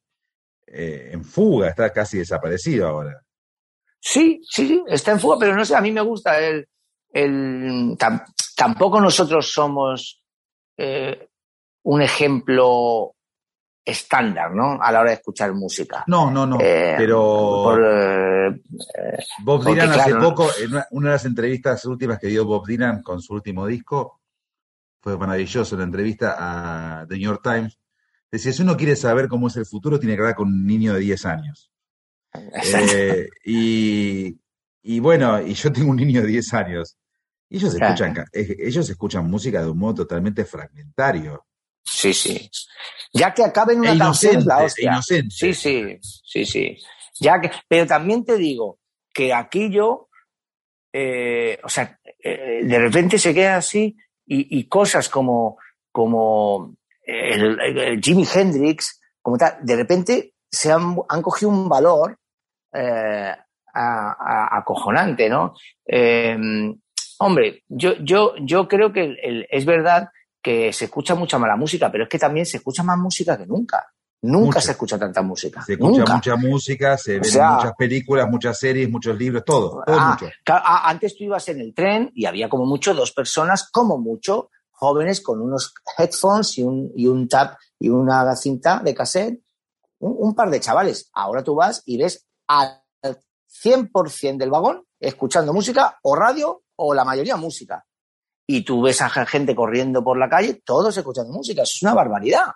eh, 0.66 1.10
en 1.12 1.24
fuga, 1.24 1.68
está 1.68 1.92
casi 1.92 2.18
desaparecido 2.18 2.86
ahora. 2.88 3.20
Sí, 4.00 4.40
sí, 4.48 4.68
sí, 4.68 4.84
está 4.86 5.12
en 5.12 5.20
fuga, 5.20 5.36
pero 5.40 5.54
no 5.56 5.64
sé, 5.64 5.74
a 5.74 5.80
mí 5.80 5.90
me 5.90 6.00
gusta 6.00 6.38
el... 6.38 6.68
el 7.12 7.96
tam- 7.98 8.24
tampoco 8.56 9.00
nosotros 9.00 9.50
somos 9.52 10.22
eh, 10.78 11.28
un 11.82 12.02
ejemplo 12.02 13.15
estándar, 13.86 14.52
¿no? 14.52 14.82
A 14.82 14.90
la 14.90 15.00
hora 15.00 15.10
de 15.10 15.16
escuchar 15.16 15.54
música. 15.54 16.02
No, 16.08 16.28
no, 16.30 16.44
no. 16.44 16.58
Eh, 16.60 16.94
pero 16.98 17.20
por, 17.20 17.80
eh, 17.82 18.60
Bob 19.44 19.62
porque, 19.64 19.80
Dylan 19.80 19.90
hace 19.92 20.10
claro, 20.10 20.28
poco, 20.28 20.48
en 20.60 20.72
una, 20.72 20.86
una 20.90 21.08
de 21.10 21.14
las 21.14 21.24
entrevistas 21.24 21.84
últimas 21.84 22.18
que 22.18 22.26
dio 22.26 22.44
Bob 22.44 22.66
Dylan 22.66 23.02
con 23.02 23.22
su 23.22 23.32
último 23.32 23.64
disco, 23.66 24.20
fue 25.00 25.16
maravilloso 25.16 25.76
la 25.76 25.84
entrevista 25.84 26.34
a 26.36 27.06
The 27.06 27.14
New 27.14 27.24
York 27.24 27.40
Times. 27.42 27.78
Decía, 28.30 28.52
si 28.52 28.62
uno 28.62 28.76
quiere 28.76 28.96
saber 28.96 29.28
cómo 29.28 29.46
es 29.46 29.56
el 29.56 29.64
futuro, 29.64 30.00
tiene 30.00 30.16
que 30.16 30.20
hablar 30.20 30.34
con 30.34 30.48
un 30.48 30.66
niño 30.66 30.92
de 30.92 31.00
10 31.00 31.24
años. 31.26 31.70
Eh, 32.34 33.28
y, 33.44 34.36
y 34.82 34.98
bueno, 35.00 35.40
y 35.40 35.54
yo 35.54 35.72
tengo 35.72 35.90
un 35.90 35.96
niño 35.96 36.22
de 36.22 36.26
10 36.26 36.54
años. 36.54 36.98
Y 37.48 37.58
ellos 37.58 37.76
Claro. 37.76 37.94
escuchan, 37.94 38.24
ellos 38.32 38.90
escuchan 38.90 39.30
música 39.30 39.62
de 39.62 39.70
un 39.70 39.78
modo 39.78 39.94
totalmente 39.94 40.44
fragmentario. 40.44 41.45
Sí, 41.86 42.12
sí. 42.12 42.50
Ya 43.12 43.32
que 43.32 43.44
acabe 43.44 43.72
en 43.74 43.80
una 43.80 43.92
E 43.94 43.98
canción 43.98 44.36
es 44.36 44.42
inocente, 44.44 44.48
la 44.58 44.64
hostia. 44.64 44.92
inocente. 44.92 45.30
Sí, 45.34 45.54
sí, 45.54 45.98
sí, 46.02 46.44
sí. 46.44 46.76
Ya 47.20 47.40
que, 47.40 47.50
pero 47.68 47.86
también 47.86 48.24
te 48.24 48.36
digo 48.36 48.78
que 49.14 49.32
aquí 49.32 49.70
yo, 49.70 50.08
eh, 50.92 51.58
o 51.64 51.68
sea, 51.68 51.98
eh, 52.22 52.60
de 52.64 52.78
repente 52.78 53.18
se 53.18 53.32
queda 53.32 53.56
así 53.56 53.96
y, 54.26 54.58
y 54.58 54.68
cosas 54.68 55.08
como, 55.08 55.56
como 55.92 56.74
el, 57.02 57.58
el 57.60 58.00
Jimi 58.02 58.26
Hendrix, 58.34 59.00
como 59.22 59.38
tal, 59.38 59.58
de 59.62 59.76
repente 59.76 60.34
se 60.50 60.70
han, 60.72 60.96
han 61.08 61.22
cogido 61.22 61.50
un 61.50 61.68
valor 61.68 62.18
eh, 62.74 63.32
a- 63.72 64.16
a- 64.18 64.58
acojonante, 64.58 65.28
¿no? 65.28 65.54
Hombre, 67.18 67.62
yo, 67.68 67.94
yo, 68.00 68.34
yo 68.40 68.68
creo 68.68 68.92
que 68.92 69.04
el- 69.22 69.46
es 69.50 69.64
verdad 69.64 70.08
que 70.46 70.72
se 70.72 70.84
escucha 70.84 71.16
mucha 71.16 71.38
mala 71.40 71.56
música, 71.56 71.90
pero 71.90 72.04
es 72.04 72.08
que 72.10 72.20
también 72.20 72.46
se 72.46 72.58
escucha 72.58 72.84
más 72.84 72.96
música 72.98 73.36
que 73.36 73.46
nunca. 73.46 73.84
Nunca 74.22 74.46
Mucha. 74.46 74.60
se 74.60 74.70
escucha 74.70 74.96
tanta 74.96 75.20
música. 75.22 75.62
Se 75.64 75.72
escucha 75.72 75.98
nunca. 75.98 76.14
mucha 76.14 76.36
música, 76.36 76.96
se 76.96 77.16
O 77.18 77.20
ven 77.20 77.24
sea- 77.30 77.50
muchas 77.56 77.72
películas, 77.76 78.28
muchas 78.30 78.56
series, 78.56 78.88
muchos 78.88 79.16
libros, 79.18 79.42
todo, 79.44 79.82
todo 79.84 79.96
Ah, 79.98 80.16
mucho. 80.20 80.32
ca- 80.44 80.62
a- 80.64 80.88
antes 80.88 81.16
tú 81.18 81.24
ibas 81.24 81.48
en 81.48 81.60
el 81.60 81.74
tren 81.74 82.12
y 82.14 82.26
había 82.26 82.48
como 82.48 82.64
mucho 82.64 82.94
dos 82.94 83.10
personas, 83.12 83.68
como 83.72 83.98
mucho, 83.98 84.50
jóvenes 84.70 85.20
con 85.20 85.40
unos 85.42 85.74
headphones 85.98 86.56
y 86.58 86.62
un, 86.62 86.92
y 86.94 87.06
un 87.08 87.28
tap 87.28 87.56
y 87.80 87.88
una 87.88 88.34
cinta 88.36 88.80
de 88.84 88.94
cassette, 88.94 89.42
un, 89.98 90.14
un 90.16 90.34
par 90.34 90.48
de 90.50 90.60
chavales. 90.60 91.10
Ahora 91.12 91.42
tú 91.42 91.56
vas 91.56 91.82
y 91.86 91.98
ves 91.98 92.24
al 92.46 92.82
100% 93.48 94.36
del 94.38 94.50
vagón 94.50 94.84
escuchando 95.00 95.52
música 95.52 95.98
o 96.02 96.14
radio 96.14 96.62
o 96.76 96.94
la 96.94 97.04
mayoría 97.04 97.36
música. 97.36 97.84
Y 98.46 98.62
tú 98.62 98.82
ves 98.82 99.02
a 99.02 99.08
gente 99.08 99.54
corriendo 99.54 100.04
por 100.04 100.18
la 100.18 100.28
calle, 100.28 100.62
todos 100.64 100.96
escuchando 100.96 101.32
música. 101.32 101.62
Eso 101.62 101.72
es 101.76 101.82
una 101.82 101.94
barbaridad. 101.94 102.46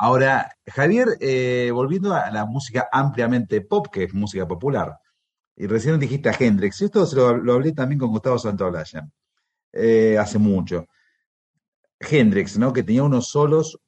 Ahora, 0.00 0.56
Javier, 0.64 1.16
eh, 1.20 1.70
volviendo 1.72 2.14
a 2.14 2.30
la 2.30 2.46
música 2.46 2.88
ampliamente 2.92 3.62
pop, 3.62 3.88
que 3.90 4.04
es 4.04 4.14
música 4.14 4.46
popular, 4.46 4.96
y 5.56 5.66
recién 5.66 5.98
dijiste 5.98 6.28
a 6.28 6.36
Hendrix, 6.38 6.80
y 6.80 6.84
esto 6.84 7.04
se 7.04 7.16
lo, 7.16 7.52
hablé 7.52 7.72
también 7.72 7.98
con 7.98 8.10
Gustavo 8.10 8.38
Santaolalla, 8.38 9.08
eh, 9.72 10.16
hace 10.16 10.38
mucho. 10.38 10.86
Hendrix, 11.98 12.58
¿no? 12.58 12.72
Que 12.72 12.84
tenía 12.84 13.02
unos 13.02 13.28
solos 13.28 13.80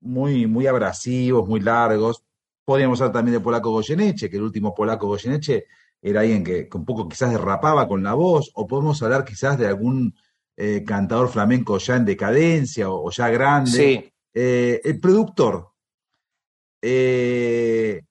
muy, 0.00 0.46
muy 0.46 0.66
abrasivos, 0.66 1.48
muy 1.48 1.60
largos. 1.60 2.22
Podríamos 2.64 3.00
hablar 3.00 3.14
también 3.14 3.38
de 3.38 3.40
Polaco 3.40 3.70
Goyeneche, 3.70 4.28
que 4.28 4.36
el 4.36 4.42
último 4.42 4.74
Polaco 4.74 5.06
Goyeneche 5.06 5.64
era 6.02 6.20
alguien 6.20 6.44
que, 6.44 6.68
que 6.68 6.76
un 6.76 6.84
poco 6.84 7.08
quizás 7.08 7.30
derrapaba 7.30 7.88
con 7.88 8.02
la 8.02 8.12
voz, 8.12 8.50
o 8.54 8.66
podemos 8.66 9.02
hablar 9.02 9.24
quizás 9.24 9.56
de 9.56 9.66
algún 9.66 10.14
eh, 10.58 10.82
cantador 10.84 11.28
flamenco 11.30 11.78
ya 11.78 11.94
en 11.96 12.04
decadencia 12.04 12.90
o, 12.90 13.06
o 13.06 13.10
ya 13.10 13.28
grande. 13.30 13.70
Sí. 13.70 14.12
Eh, 14.34 14.80
el 14.84 14.98
productor. 15.00 15.70
eh, 16.82 18.02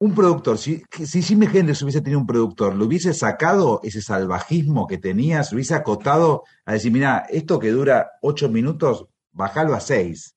un 0.00 0.14
productor, 0.14 0.58
si, 0.58 0.82
si 1.04 1.22
Jimi 1.22 1.46
Hendrix 1.46 1.82
hubiese 1.82 2.00
tenido 2.00 2.20
un 2.20 2.26
productor, 2.26 2.76
¿le 2.76 2.84
hubiese 2.84 3.12
sacado 3.12 3.80
ese 3.82 4.00
salvajismo 4.00 4.86
que 4.86 4.98
tenía? 4.98 5.42
¿Se 5.42 5.56
hubiese 5.56 5.74
acotado 5.74 6.44
a 6.64 6.74
decir, 6.74 6.92
mira, 6.92 7.26
esto 7.30 7.58
que 7.58 7.70
dura 7.70 8.12
ocho 8.22 8.48
minutos, 8.48 9.06
bajalo 9.32 9.74
a 9.74 9.80
seis? 9.80 10.36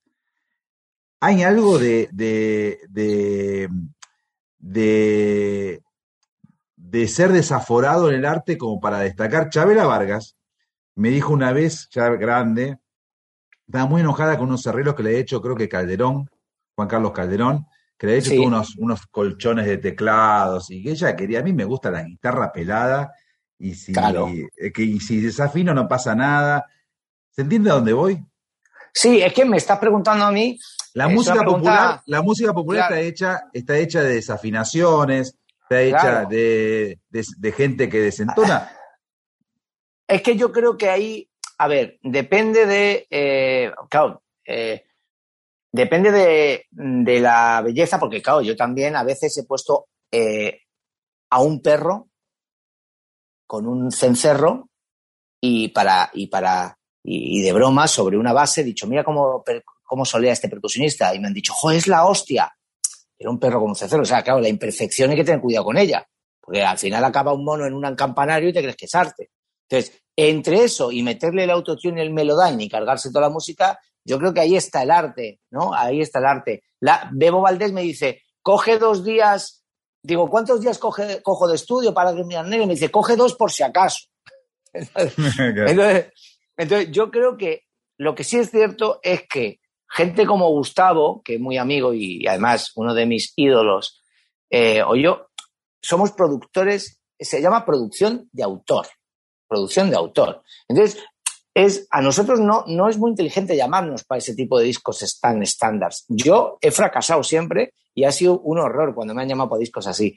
¿Hay 1.20 1.44
algo 1.44 1.78
de, 1.78 2.10
de, 2.12 2.80
de, 2.90 3.70
de, 4.58 5.84
de 6.76 7.08
ser 7.08 7.32
desaforado 7.32 8.10
en 8.10 8.16
el 8.16 8.26
arte 8.26 8.58
como 8.58 8.80
para 8.80 8.98
destacar? 9.00 9.52
Chabela 9.52 9.86
Vargas 9.86 10.36
me 10.96 11.10
dijo 11.10 11.34
una 11.34 11.54
vez, 11.54 11.88
ya 11.92 12.10
grande, 12.10 12.78
estaba 13.66 13.86
muy 13.86 14.02
enojada 14.02 14.38
con 14.38 14.48
unos 14.50 14.66
herreros 14.66 14.96
que 14.96 15.04
le 15.04 15.12
he 15.16 15.20
hecho, 15.20 15.42
creo 15.42 15.56
que 15.56 15.70
Calderón, 15.70 16.30
Juan 16.76 16.88
Carlos 16.88 17.12
Calderón, 17.14 17.66
que 17.98 18.08
le 18.08 18.14
he 18.16 18.18
hecho 18.18 18.32
Sí. 18.32 18.38
unos, 18.40 18.76
unos 18.78 19.06
colchones 19.08 19.66
de 19.66 19.78
teclados 19.78 20.70
y 20.72 20.84
que 20.84 20.92
ella 20.92 21.16
quería, 21.16 21.40
a 21.40 21.44
mí 21.44 21.54
me 21.54 21.64
gusta 21.66 21.92
la 21.92 22.04
guitarra 22.04 22.52
pelada 22.52 23.14
y 23.58 23.76
si, 23.76 23.94
Claro. 23.94 24.28
eh, 24.28 24.72
que, 24.74 24.82
y 24.84 25.00
si 25.00 25.22
desafino 25.22 25.74
no 25.74 25.88
pasa 25.88 26.16
nada. 26.16 26.66
¿Se 27.30 27.44
entiende 27.44 27.70
a 27.70 27.76
dónde 27.76 27.94
voy? 27.94 28.22
Sí, 28.94 29.22
es 29.22 29.32
que 29.34 29.46
me 29.46 29.58
estás 29.58 29.78
preguntando 29.80 30.26
a 30.26 30.32
mí. 30.32 30.60
La 30.94 31.08
Es 31.08 31.14
música 31.14 31.36
pregunta- 31.36 31.58
popular, 31.60 32.02
la 32.08 32.22
música 32.22 32.54
popular 32.54 32.88
Claro. 32.88 32.96
está 32.96 33.08
hecha, 33.08 33.44
está 33.54 33.78
hecha 33.78 34.02
de 34.04 34.16
desafinaciones, 34.16 35.38
está 35.62 35.82
hecha 35.82 36.00
Claro. 36.02 36.30
de, 36.30 37.00
de- 37.10 37.26
de 37.38 37.52
gente 37.54 37.88
que 37.88 38.00
desentona. 38.02 38.70
Es 40.12 40.22
que 40.22 40.36
yo 40.36 40.52
creo 40.52 40.78
que 40.78 40.90
ahí, 40.90 41.30
a 41.58 41.70
ver, 41.70 41.98
depende 42.04 42.66
de, 42.66 43.08
eh, 43.10 43.72
claro, 43.90 44.24
eh, 44.46 44.84
depende 45.72 46.12
de, 46.12 46.66
de 46.70 47.20
la 47.22 47.62
belleza, 47.62 47.98
porque 47.98 48.22
claro, 48.22 48.42
yo 48.42 48.58
también 48.58 48.98
a 48.98 49.06
veces 49.06 49.38
he 49.38 49.46
puesto 49.46 49.88
eh, 50.12 50.64
a 51.30 51.42
un 51.42 51.62
perro 51.62 52.10
con 53.48 53.66
un 53.66 53.90
cencerro 53.90 54.70
y 55.40 55.70
para, 55.70 56.10
y 56.14 56.28
para, 56.28 56.78
y, 57.04 57.42
de 57.42 57.54
broma 57.54 57.88
sobre 57.88 58.18
una 58.18 58.34
base 58.34 58.62
he 58.62 58.66
dicho, 58.66 58.86
mira 58.88 59.06
cómo, 59.06 59.46
cómo 59.82 60.04
solea 60.04 60.34
este 60.34 60.50
percusionista, 60.50 61.16
y 61.16 61.20
me 61.20 61.28
han 61.28 61.34
dicho, 61.34 61.54
jo, 61.54 61.72
es 61.72 61.88
la 61.88 62.06
hostia. 62.06 62.54
Era 63.18 63.30
un 63.30 63.40
perro 63.40 63.62
con 63.62 63.70
un 63.70 63.76
cencerro, 63.78 64.02
o 64.02 64.06
sea, 64.06 64.22
claro, 64.24 64.42
la 64.42 64.50
imperfección 64.50 65.12
hay 65.12 65.16
que 65.16 65.24
tener 65.24 65.40
cuidado 65.40 65.64
con 65.64 65.78
ella, 65.78 66.06
porque 66.42 66.62
al 66.64 66.78
final 66.78 67.06
acaba 67.06 67.32
un 67.32 67.46
mono 67.46 67.66
en 67.66 67.74
un 67.74 67.96
campanario 67.96 68.50
y 68.50 68.54
te 68.54 68.62
crees 68.62 68.76
que 68.76 68.88
es 68.88 68.96
arte. 68.96 69.30
Entonces, 69.72 70.04
entre 70.16 70.64
eso 70.64 70.92
y 70.92 71.02
meterle 71.02 71.46
el 71.46 71.50
autotune 71.50 72.02
y 72.02 72.06
el 72.06 72.12
melodyne 72.12 72.66
y 72.66 72.70
cargarse 72.70 73.10
toda 73.10 73.28
la 73.28 73.34
música, 73.34 73.80
yo 74.04 74.20
creo 74.20 74.34
que 74.34 74.42
ahí 74.42 74.56
está 74.56 74.84
el 74.84 74.92
arte, 74.92 75.40
¿no? 75.50 75.74
Ahí 75.74 76.02
está 76.02 76.20
el 76.20 76.26
arte. 76.26 76.64
La, 76.82 77.10
Bebo 77.14 77.42
Valdés 77.42 77.72
me 77.72 77.82
dice, 77.82 78.22
coge 78.42 78.78
dos 78.78 79.04
días 79.04 79.62
digo, 80.04 80.30
¿cuántos 80.30 80.62
días 80.62 80.80
cojo 80.80 81.48
de 81.48 81.56
estudio 81.56 81.94
para 81.94 82.14
que 82.14 82.24
negras? 82.24 82.48
Y 82.48 82.66
me 82.66 82.74
dice, 82.74 82.90
coge 82.90 83.16
dos 83.16 83.36
por 83.36 83.52
si 83.52 83.64
acaso. 83.64 84.08
entonces, 84.74 86.92
yo 86.92 87.12
creo 87.12 87.38
que 87.38 87.64
lo 87.98 88.16
que 88.16 88.24
sí 88.24 88.38
es 88.38 88.50
cierto 88.50 89.00
es 89.04 89.28
que 89.28 89.60
gente 89.90 90.26
como 90.26 90.50
Gustavo, 90.50 91.22
que 91.24 91.36
es 91.36 91.40
muy 91.40 91.58
amigo 91.58 91.94
y, 91.94 92.26
además 92.26 92.72
uno 92.76 92.94
de 92.94 93.06
mis 93.06 93.34
ídolos, 93.36 94.02
eh, 94.50 94.82
o 94.84 94.96
yo, 94.96 95.28
somos 95.82 96.12
productores, 96.12 97.02
se 97.20 97.42
llama 97.42 97.66
producción 97.66 98.30
de 98.32 98.44
autor, 98.44 98.88
producción 99.52 99.90
de 99.90 99.98
autor. 99.98 100.42
Entonces, 100.70 101.04
es, 101.54 101.86
a 101.92 102.02
nosotros 102.02 102.40
no, 102.40 102.64
no 102.68 102.88
es 102.88 102.98
muy 102.98 103.10
inteligente 103.10 103.58
llamarnos 103.58 104.06
para 104.06 104.20
ese 104.20 104.34
tipo 104.34 104.58
de 104.58 104.66
discos 104.66 105.20
tan 105.20 105.44
estándares. 105.44 106.06
Yo 106.08 106.58
he 106.62 106.72
fracasado 106.72 107.22
siempre 107.22 107.74
y 107.94 108.06
ha 108.06 108.14
sido 108.14 108.40
un 108.40 108.60
horror 108.60 108.96
cuando 108.96 109.14
me 109.14 109.24
han 109.24 109.28
llamado 109.28 109.50
para 109.50 109.60
discos 109.60 109.86
así. 109.88 110.16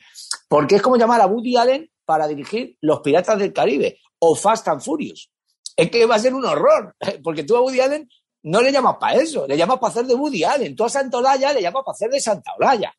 Porque 0.48 0.76
es 0.76 0.82
como 0.82 0.96
llamar 0.96 1.20
a 1.20 1.26
Woody 1.26 1.56
Allen 1.56 1.90
para 2.04 2.28
dirigir 2.28 2.78
Los 2.80 3.00
Piratas 3.00 3.40
del 3.40 3.52
Caribe 3.52 3.98
o 4.20 4.36
Fast 4.36 4.68
and 4.68 4.80
Furious. 4.80 5.28
Es 5.76 5.90
que 5.90 6.06
va 6.06 6.14
a 6.14 6.20
ser 6.20 6.32
un 6.32 6.44
horror, 6.44 6.94
porque 7.24 7.42
tú 7.42 7.56
a 7.56 7.60
Woody 7.60 7.80
Allen 7.80 8.08
no 8.44 8.62
le 8.62 8.70
llamas 8.70 8.98
para 9.00 9.16
eso, 9.16 9.48
le 9.48 9.56
llamas 9.56 9.80
para 9.80 9.90
hacer 9.90 10.06
de 10.06 10.14
Woody 10.14 10.44
Allen. 10.44 10.76
Tú 10.76 10.84
a 10.84 10.88
Santa 10.88 11.18
Olaya 11.18 11.52
le 11.52 11.60
llamas 11.60 11.82
para 11.84 11.94
hacer 11.94 12.10
de 12.10 12.20
Santa 12.20 12.52
Olaya. 12.56 12.94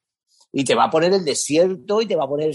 Y 0.51 0.65
te 0.65 0.75
va 0.75 0.85
a 0.85 0.89
poner 0.89 1.13
el 1.13 1.23
desierto 1.23 2.01
y 2.01 2.05
te 2.05 2.17
va 2.17 2.25
a 2.25 2.27
poner 2.27 2.53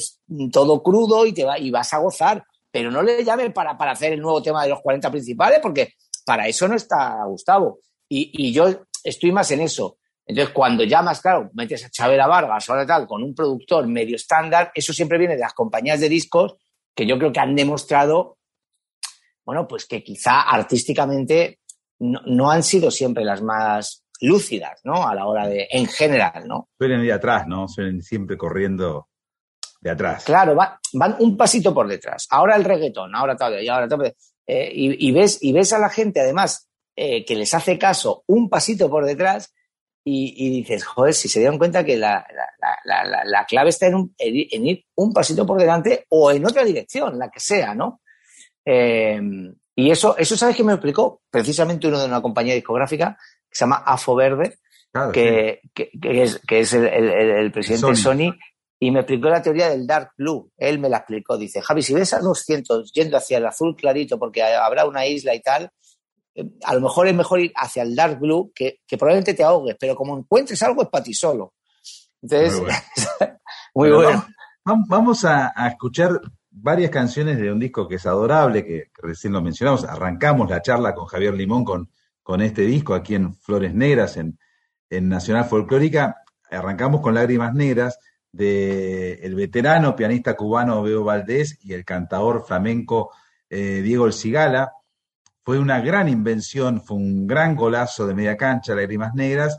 todo 0.53 0.83
crudo 0.83 1.25
y, 1.25 1.33
te 1.33 1.45
va, 1.45 1.59
y 1.59 1.71
vas 1.71 1.95
a 1.95 1.99
gozar. 1.99 2.45
Pero 2.71 2.91
no 2.91 3.03
le 3.03 3.25
llames 3.25 3.53
para, 3.53 3.77
para 3.77 3.93
hacer 3.93 4.13
el 4.13 4.21
nuevo 4.21 4.43
tema 4.43 4.63
de 4.63 4.71
los 4.71 4.81
40 4.81 5.11
principales, 5.11 5.59
porque 5.61 5.95
para 6.25 6.47
eso 6.47 6.69
no 6.69 6.77
está 6.77 7.25
Gustavo. 7.25 7.81
Y, 8.09 8.31
y 8.33 8.53
yo 8.53 8.85
estoy 9.05 9.33
más 9.33 9.51
en 9.51 9.61
eso. 9.61 9.99
Entonces, 10.31 10.55
cuando 10.55 10.85
llamas, 10.85 11.21
claro, 11.21 11.51
metes 11.55 11.85
a 11.85 11.91
Chabela 11.91 12.29
Vargas 12.29 12.69
o 12.71 12.87
tal, 12.87 13.07
con 13.07 13.23
un 13.23 13.35
productor 13.35 13.89
medio 13.89 14.15
estándar, 14.15 14.71
eso 14.75 14.93
siempre 14.93 15.19
viene 15.19 15.35
de 15.35 15.41
las 15.41 15.55
compañías 15.55 15.99
de 15.99 16.09
discos 16.09 16.55
que 16.95 17.05
yo 17.05 17.19
creo 17.19 17.33
que 17.33 17.41
han 17.41 17.57
demostrado, 17.57 18.39
bueno, 19.45 19.67
pues 19.67 19.87
que 19.87 20.05
quizá 20.05 20.43
artísticamente 20.43 21.59
no, 21.99 22.51
han 22.51 22.63
sido 22.63 22.91
siempre 22.91 23.25
las 23.25 23.43
más 23.43 24.05
lúcidas, 24.21 24.81
¿no? 24.85 25.07
A 25.07 25.15
la 25.15 25.27
hora 25.27 25.49
de, 25.49 25.67
en 25.71 25.87
general, 25.87 26.47
¿no? 26.47 26.69
Suelen 26.79 27.05
ir 27.05 27.13
atrás, 27.13 27.47
¿no? 27.47 27.67
Suelen 27.67 28.03
siempre 28.03 28.37
corriendo 28.37 29.09
de 29.81 29.91
atrás. 29.91 30.25
Claro, 30.25 30.55
van 30.55 31.17
un 31.19 31.37
pasito 31.37 31.73
por 31.73 31.89
detrás. 31.89 32.27
Ahora 32.31 32.57
el 32.57 32.65
reggaetón, 32.65 33.15
ahora 33.15 33.37
todo, 33.37 33.61
y 33.61 33.69
ahora 33.69 33.89
todo. 33.89 34.05
Eh, 34.47 34.73
y, 34.75 35.13
ves, 35.13 35.39
y 35.41 35.53
ves 35.53 35.73
a 35.73 35.79
la 35.79 35.89
gente, 35.89 36.21
además, 36.21 36.69
eh, 36.97 37.25
que 37.25 37.37
les 37.37 37.55
hace 37.55 37.79
caso 37.79 38.25
un 38.27 38.49
pasito 38.49 38.91
por 38.91 39.07
detrás 39.07 39.55
y, 40.03 40.51
dices, 40.51 40.85
joder, 40.85 41.15
si 41.15 41.29
se 41.29 41.41
dieron 41.41 41.59
cuenta 41.59 41.85
que 41.85 41.97
la, 41.97 42.27
clave 43.49 43.71
está 43.71 43.87
en, 43.87 44.13
ir 44.19 44.85
un 44.97 45.13
pasito 45.13 45.47
por 45.47 45.59
delante 45.59 46.07
o 46.09 46.31
en 46.33 46.45
otra 46.45 46.65
dirección, 46.65 47.19
la 47.19 47.31
que 47.31 47.39
sea, 47.39 47.75
¿no? 47.75 48.01
Eh, 48.65 49.21
y 49.77 49.91
eso, 49.91 50.17
eso 50.19 50.37
sabes 50.37 50.57
que 50.57 50.65
me 50.65 50.73
explicó 50.73 51.23
precisamente 51.31 51.87
uno 51.87 52.01
de 52.01 52.07
una 52.07 52.21
compañía 52.21 52.55
discográfica 52.55 53.17
que 53.49 53.57
se 53.57 53.61
llama 53.61 53.83
Afo 53.87 54.15
Verde, 54.15 54.59
que, 55.13 55.61
es, 56.03 56.73
el, 56.75 57.53
presidente 57.53 57.87
de 57.87 57.97
Sony, 57.97 58.35
y 58.83 58.91
me 58.91 59.01
explicó 59.01 59.29
la 59.29 59.43
teoría 59.43 59.69
del 59.69 59.87
Dark 59.87 60.13
Blue. 60.17 60.51
Él 60.57 60.79
me 60.79 60.89
la 60.89 60.97
explicó. 60.97 61.37
Dice, 61.37 61.61
Javi, 61.61 61.83
si 61.83 61.93
ves 61.93 62.15
a 62.15 62.19
200 62.19 62.91
yendo 62.95 63.19
hacia 63.19 63.37
el 63.37 63.45
azul 63.45 63.77
clarito 63.77 64.19
porque 64.19 64.43
habrá 64.43 64.87
una 64.87 65.07
isla 65.07 65.35
y 65.35 65.41
tal, 65.41 65.71
eh, 66.35 66.47
a 66.65 66.75
lo 66.75 66.81
mejor 66.81 67.07
es 67.07 67.15
mejor 67.15 67.41
ir 67.41 67.53
hacia 67.55 67.83
el 67.83 67.95
Dark 67.95 68.19
Blue, 68.19 68.51
que, 68.55 68.81
probablemente 68.99 69.35
te 69.35 69.45
ahogues, 69.45 69.77
pero 69.79 69.95
como 69.95 70.17
encuentres 70.17 70.63
algo 70.63 70.83
es 70.83 70.89
para 70.89 71.05
ti 71.05 71.13
solo. 71.13 71.53
Entonces, 72.23 72.63
muy 73.75 73.91
bueno. 73.91 74.27
Vamos, 74.65 75.25
a, 75.25 75.53
escuchar 75.69 76.21
varias 76.51 76.91
canciones 76.91 77.39
de 77.39 77.53
un 77.53 77.59
disco 77.59 77.87
que 77.87 77.97
es 77.97 78.07
adorable, 78.07 78.65
que, 78.65 78.85
recién 79.03 79.35
lo 79.35 79.43
mencionamos. 79.43 79.85
Arrancamos 79.85 80.49
la 80.49 80.63
charla 80.63 80.95
con 80.95 81.05
Javier 81.05 81.35
Limón 81.35 81.65
con, 81.65 81.91
con 82.23 82.41
este 82.41 82.63
disco 82.63 82.95
aquí 82.95 83.15
en 83.15 83.35
Flores 83.35 83.75
Negras, 83.75 84.17
en, 84.17 84.39
Nacional 84.91 85.45
Folclórica. 85.45 86.23
Arrancamos 86.51 87.01
con 87.01 87.15
Lágrimas 87.15 87.55
Negras 87.55 87.99
del 88.33 89.19
el 89.23 89.35
veterano 89.35 89.97
pianista 89.97 90.37
cubano 90.37 90.83
Beo 90.83 91.05
Valdés 91.05 91.59
y 91.63 91.73
el 91.73 91.85
cantador 91.85 92.45
flamenco 92.47 93.11
eh, 93.49 93.83
Diego 93.83 94.07
El 94.07 94.13
Cigala. 94.13 94.73
Fue 95.43 95.59
una 95.59 95.81
gran 95.81 96.09
invención, 96.09 96.81
fue 96.81 96.97
un 96.97 97.27
gran 97.27 97.57
golazo 97.57 98.07
de 98.07 98.15
media 98.15 98.37
cancha, 98.37 98.75
Lágrimas 98.75 99.15
Negras. 99.15 99.59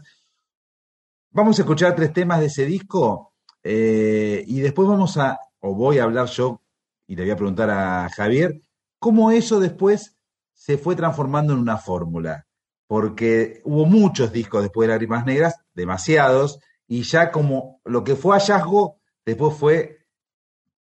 Vamos 1.31 1.57
a 1.57 1.63
escuchar 1.63 1.95
tres 1.95 2.13
temas 2.13 2.39
de 2.39 2.45
ese 2.47 2.65
disco 2.65 3.33
eh, 3.63 4.43
y 4.47 4.59
después 4.61 4.87
vamos 4.87 5.17
a, 5.17 5.39
o 5.59 5.73
voy 5.73 5.99
a 5.99 6.03
hablar 6.03 6.27
yo, 6.27 6.61
y 7.07 7.15
le 7.15 7.23
voy 7.23 7.31
a 7.31 7.35
preguntar 7.35 7.69
a 7.69 8.09
Javier, 8.09 8.61
cómo 8.99 9.31
eso 9.31 9.59
después 9.59 10.15
se 10.53 10.77
fue 10.77 10.95
transformando 10.95 11.53
en 11.53 11.59
una 11.59 11.77
fórmula. 11.77 12.45
Porque 12.87 13.61
hubo 13.63 13.85
muchos 13.85 14.31
discos 14.31 14.63
después 14.63 14.87
de 14.87 14.93
Lágrimas 14.93 15.25
Negras, 15.25 15.55
demasiados, 15.73 16.59
y 16.91 17.03
ya 17.03 17.31
como 17.31 17.79
lo 17.85 18.03
que 18.03 18.17
fue 18.17 18.37
hallazgo, 18.37 18.99
después 19.25 19.55
fue 19.55 19.99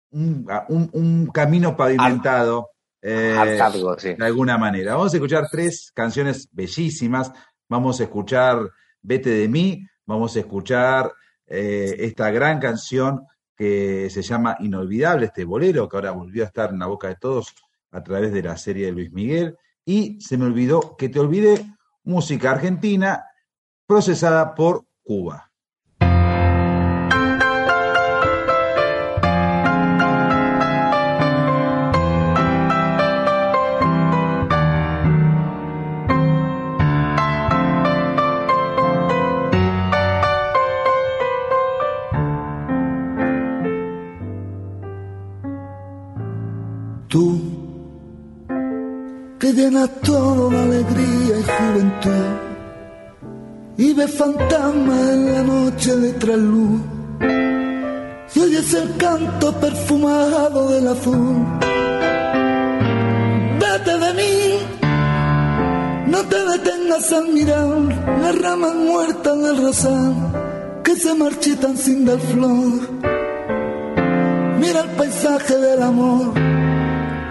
un 0.09 1.29
camino 1.31 1.77
pavimentado 1.77 2.71
eh, 3.03 3.59
de 4.17 4.25
alguna 4.25 4.57
manera. 4.57 4.95
Vamos 4.95 5.13
a 5.13 5.17
escuchar 5.17 5.47
tres 5.51 5.91
canciones 5.93 6.49
bellísimas. 6.51 7.31
Vamos 7.69 7.99
a 7.99 8.05
escuchar 8.05 8.67
Vete 9.03 9.29
de 9.29 9.47
mí, 9.47 9.85
vamos 10.07 10.35
a 10.35 10.39
escuchar 10.39 11.13
eh, 11.45 11.95
esta 11.99 12.31
gran 12.31 12.59
canción 12.59 13.27
que 13.55 14.09
se 14.09 14.23
llama 14.23 14.57
Inolvidable, 14.59 15.27
este 15.27 15.45
bolero 15.45 15.87
que 15.87 15.97
ahora 15.97 16.11
volvió 16.13 16.41
a 16.41 16.47
estar 16.47 16.71
en 16.71 16.79
la 16.79 16.87
boca 16.87 17.09
de 17.09 17.17
todos 17.17 17.53
a 17.91 18.01
través 18.01 18.33
de 18.33 18.41
la 18.41 18.57
serie 18.57 18.87
de 18.87 18.91
Luis 18.91 19.11
Miguel. 19.11 19.55
Y 19.85 20.19
se 20.19 20.35
me 20.35 20.45
olvidó 20.45 20.95
que 20.97 21.09
te 21.09 21.19
olvide 21.19 21.63
música 22.03 22.49
argentina 22.49 23.23
procesada 23.85 24.55
por 24.55 24.87
Cuba. 25.03 25.50
Llena 49.71 49.87
todo 49.87 50.49
de 50.49 50.57
alegría 50.57 51.39
y 51.39 51.43
juventud 51.43 52.27
y 53.77 53.93
ve 53.93 54.07
fantasmas 54.07 55.09
en 55.09 55.33
la 55.33 55.43
noche 55.43 55.95
de 55.95 56.13
trasluz 56.13 56.81
y 58.35 58.39
oyes 58.39 58.73
el 58.73 58.97
canto 58.97 59.53
perfumado 59.59 60.69
del 60.71 60.87
azul. 60.87 61.45
Vete 63.59 63.97
de 63.97 64.13
mí, 64.13 64.59
no 66.07 66.19
te 66.23 66.45
detengas 66.45 67.13
a 67.13 67.21
mirar 67.21 67.67
las 68.21 68.41
ramas 68.41 68.75
muertas 68.75 69.41
del 69.41 69.57
rosal 69.57 70.15
que 70.83 70.95
se 70.95 71.13
marchitan 71.15 71.77
sin 71.77 72.05
dar 72.05 72.19
flor. 72.19 72.79
Mira 74.59 74.81
el 74.81 74.89
paisaje 74.97 75.55
del 75.55 75.81
amor, 75.81 76.33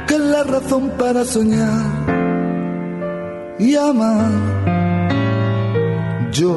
que 0.07 0.15
es 0.15 0.21
la 0.21 0.43
razón 0.43 0.93
para 0.99 1.25
soñar 1.25 2.00
y 3.61 3.77
amar. 3.77 4.31
Yo, 6.33 6.57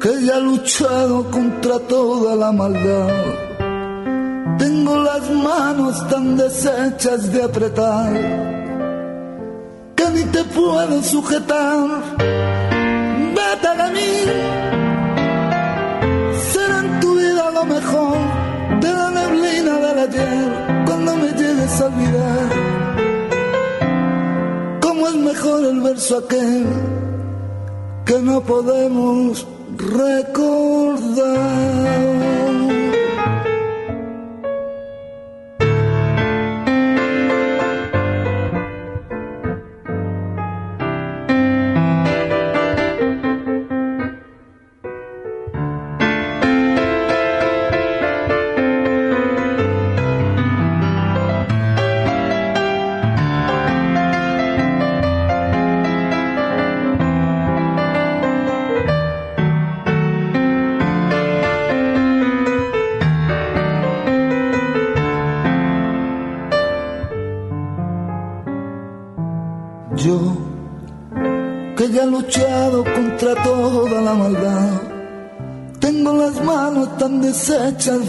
que 0.00 0.24
ya 0.24 0.36
he 0.38 0.40
luchado 0.40 1.30
contra 1.30 1.78
toda 1.80 2.34
la 2.34 2.50
maldad, 2.50 3.08
tengo 4.58 4.96
las 5.02 5.30
manos 5.30 6.08
tan 6.08 6.36
deshechas 6.36 7.30
de 7.32 7.42
apretar 7.42 8.12
que 9.94 10.10
ni 10.10 10.24
te 10.24 10.42
puedo 10.44 11.02
sujetar. 11.02 11.88
Vete 13.36 13.70
de 13.82 13.88
mí, 13.96 14.12
será 16.52 16.78
en 16.78 17.00
tu 17.00 17.14
vida 17.16 17.50
lo 17.50 17.64
mejor 17.66 18.16
de 18.80 18.90
la 19.00 19.10
neblina 19.10 19.74
del 19.84 19.98
ayer 20.06 20.84
cuando 20.86 21.16
me 21.16 21.28
llegues 21.32 21.80
a 21.80 21.86
olvidar 21.86 22.93
es 25.08 25.16
mejor 25.16 25.64
el 25.64 25.80
verso 25.80 26.18
aquel 26.18 26.66
que 28.04 28.18
no 28.20 28.42
podemos 28.42 29.46
recordar. 29.76 31.34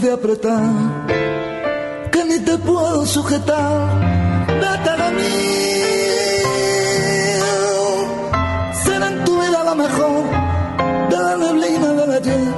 De 0.00 0.12
apretar, 0.12 0.62
que 2.12 2.24
ni 2.24 2.38
te 2.40 2.58
puedo 2.58 3.06
sujetar, 3.06 3.88
de 5.02 5.10
mí. 5.16 5.22
Será 8.84 9.08
en 9.08 9.24
tu 9.24 9.32
vida 9.40 9.64
la 9.64 9.74
mejor 9.74 10.22
de 11.10 11.16
la 11.16 11.36
neblina 11.36 11.88
del 11.92 12.10
ayer, 12.12 12.54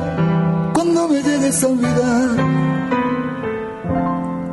cuando 0.74 1.08
me 1.08 1.22
llegues 1.22 1.62
a 1.62 1.66
olvidar, 1.68 2.28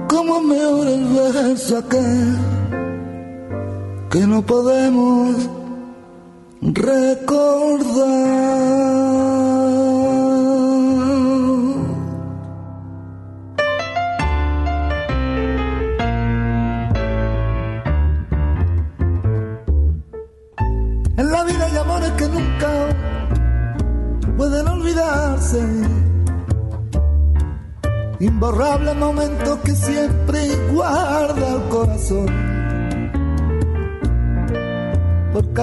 como 0.08 0.42
mejor 0.42 0.88
el 0.88 1.06
verso 1.06 1.78
aquel 1.78 2.38
que 4.12 4.20
no 4.28 4.42
podemos 4.42 5.65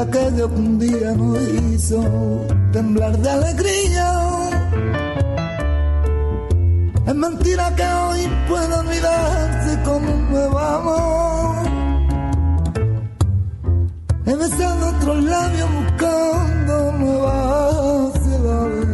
aquello 0.03 0.49
que 0.49 0.61
un 0.61 0.79
día 0.79 1.12
nos 1.12 1.39
hizo 1.41 2.01
temblar 2.73 3.16
de 3.19 3.31
alegría. 3.31 4.09
Es 7.07 7.15
mentira 7.15 7.74
que 7.77 7.85
hoy 7.85 8.20
pueda 8.49 8.81
olvidarse 8.81 9.83
con 9.85 10.09
un 10.09 10.31
nuevo 10.31 10.59
amor. 10.59 11.66
He 14.27 14.35
besado 14.35 14.89
otros 14.97 15.24
labios 15.24 15.69
buscando 15.79 16.93
nuevas 16.93 18.12
ciudades. 18.24 18.89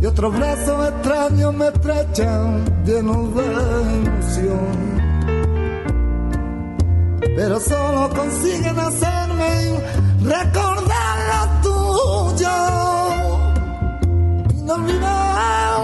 Y 0.00 0.06
otros 0.06 0.38
brazos 0.38 0.88
extraños 0.88 1.54
me 1.54 1.68
estrechan 1.68 2.64
llenos 2.84 3.34
de 3.34 3.44
ilusión 4.02 4.87
pero 7.38 7.60
solo 7.60 8.10
consiguen 8.10 8.76
hacerme 8.80 9.78
recordar 10.24 11.18
lo 11.30 11.40
tuyo. 11.62 12.56
Inolvidablemente 14.58 15.77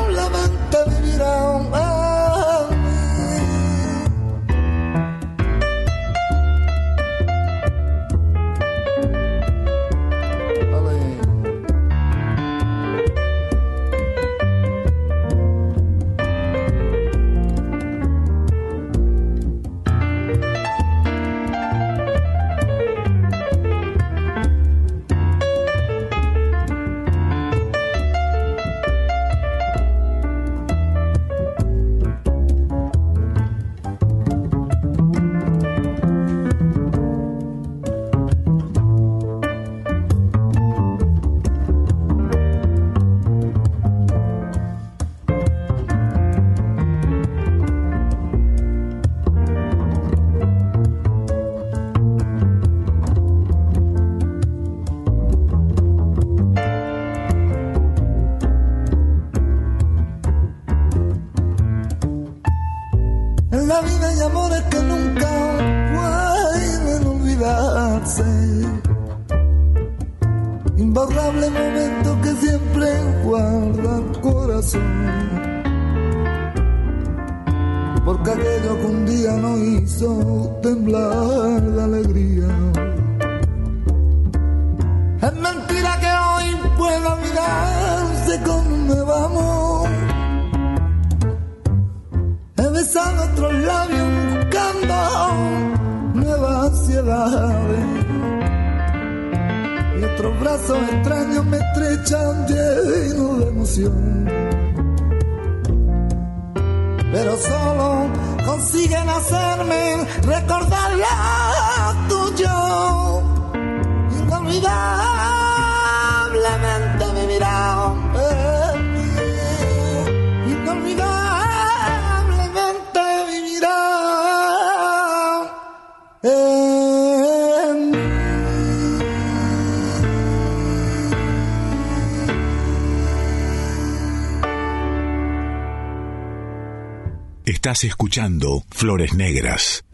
Flores 138.70 139.12
Negras. 139.14 139.84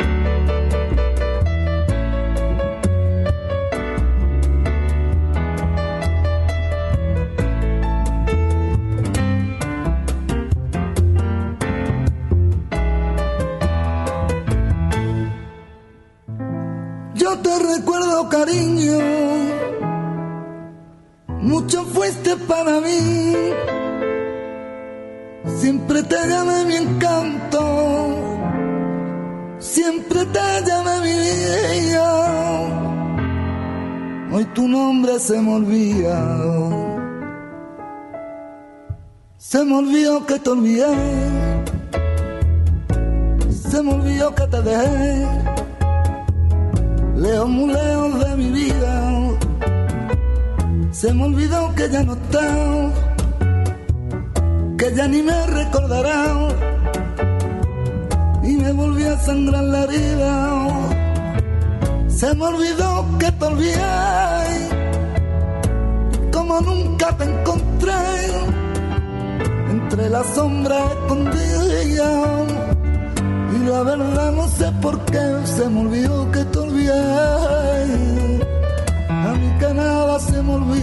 Nada 79.91 80.19
se 80.21 80.41
me. 80.43 80.81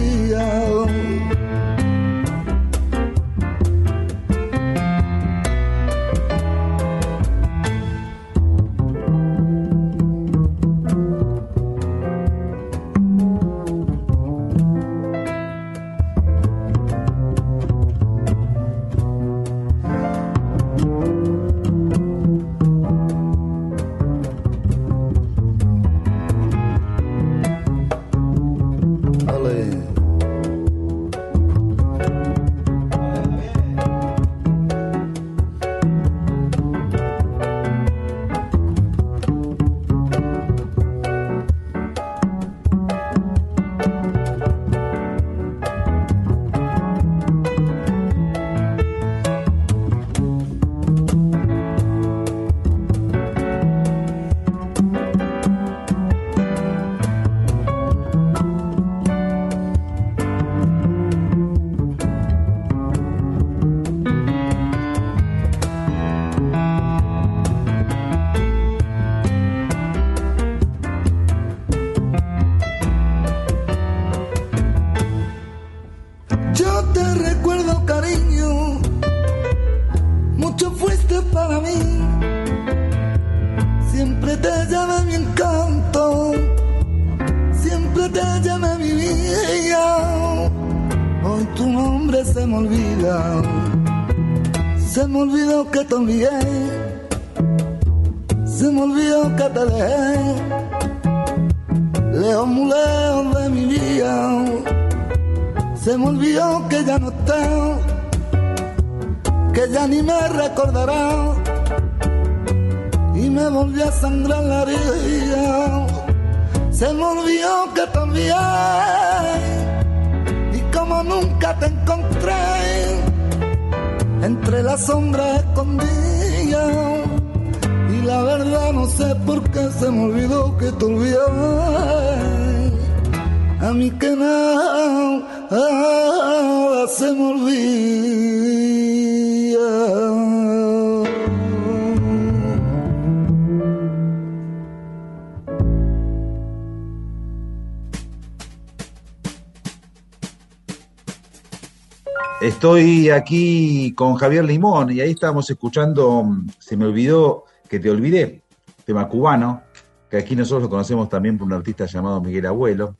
Aquí 153.28 153.92
con 153.92 154.14
Javier 154.14 154.42
Limón 154.42 154.90
y 154.90 155.02
ahí 155.02 155.10
estábamos 155.10 155.50
escuchando, 155.50 156.24
se 156.58 156.78
me 156.78 156.86
olvidó 156.86 157.44
que 157.68 157.78
te 157.78 157.90
olvidé, 157.90 158.40
tema 158.86 159.06
cubano, 159.06 159.64
que 160.08 160.16
aquí 160.16 160.34
nosotros 160.34 160.62
lo 160.62 160.70
conocemos 160.70 161.10
también 161.10 161.36
por 161.36 161.46
un 161.46 161.52
artista 161.52 161.84
llamado 161.84 162.22
Miguel 162.22 162.46
Abuelo. 162.46 162.96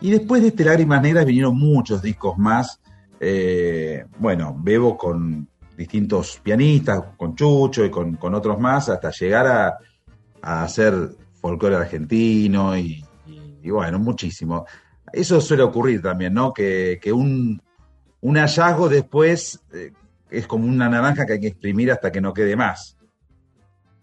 Y 0.00 0.10
después 0.10 0.42
de 0.42 0.48
este 0.48 0.64
Lágrimas 0.64 1.00
Negras 1.00 1.24
vinieron 1.24 1.56
muchos 1.56 2.02
discos 2.02 2.36
más. 2.36 2.80
Eh, 3.20 4.04
bueno, 4.18 4.56
Bebo 4.58 4.96
con 4.96 5.46
distintos 5.76 6.40
pianistas, 6.42 7.04
con 7.16 7.36
Chucho 7.36 7.84
y 7.84 7.90
con, 7.90 8.34
otros 8.34 8.58
más, 8.58 8.88
hasta 8.88 9.12
llegar 9.12 9.46
a, 9.46 9.78
hacer 10.42 11.10
folclore 11.40 11.76
argentino 11.76 12.76
y, 12.76 13.04
bueno, 13.70 14.00
muchísimo. 14.00 14.66
Eso 15.12 15.40
suele 15.40 15.62
ocurrir 15.62 16.02
también, 16.02 16.34
¿no? 16.34 16.52
que 16.52 16.98
un, 17.12 17.62
un 18.22 18.36
hallazgo 18.36 18.88
después 18.88 19.60
eh, 19.72 19.92
es 20.30 20.46
como 20.46 20.66
una 20.66 20.88
naranja 20.88 21.26
que 21.26 21.34
hay 21.34 21.40
que 21.40 21.48
exprimir 21.48 21.90
hasta 21.90 22.12
que 22.12 22.20
no 22.20 22.32
quede 22.32 22.56
más. 22.56 22.96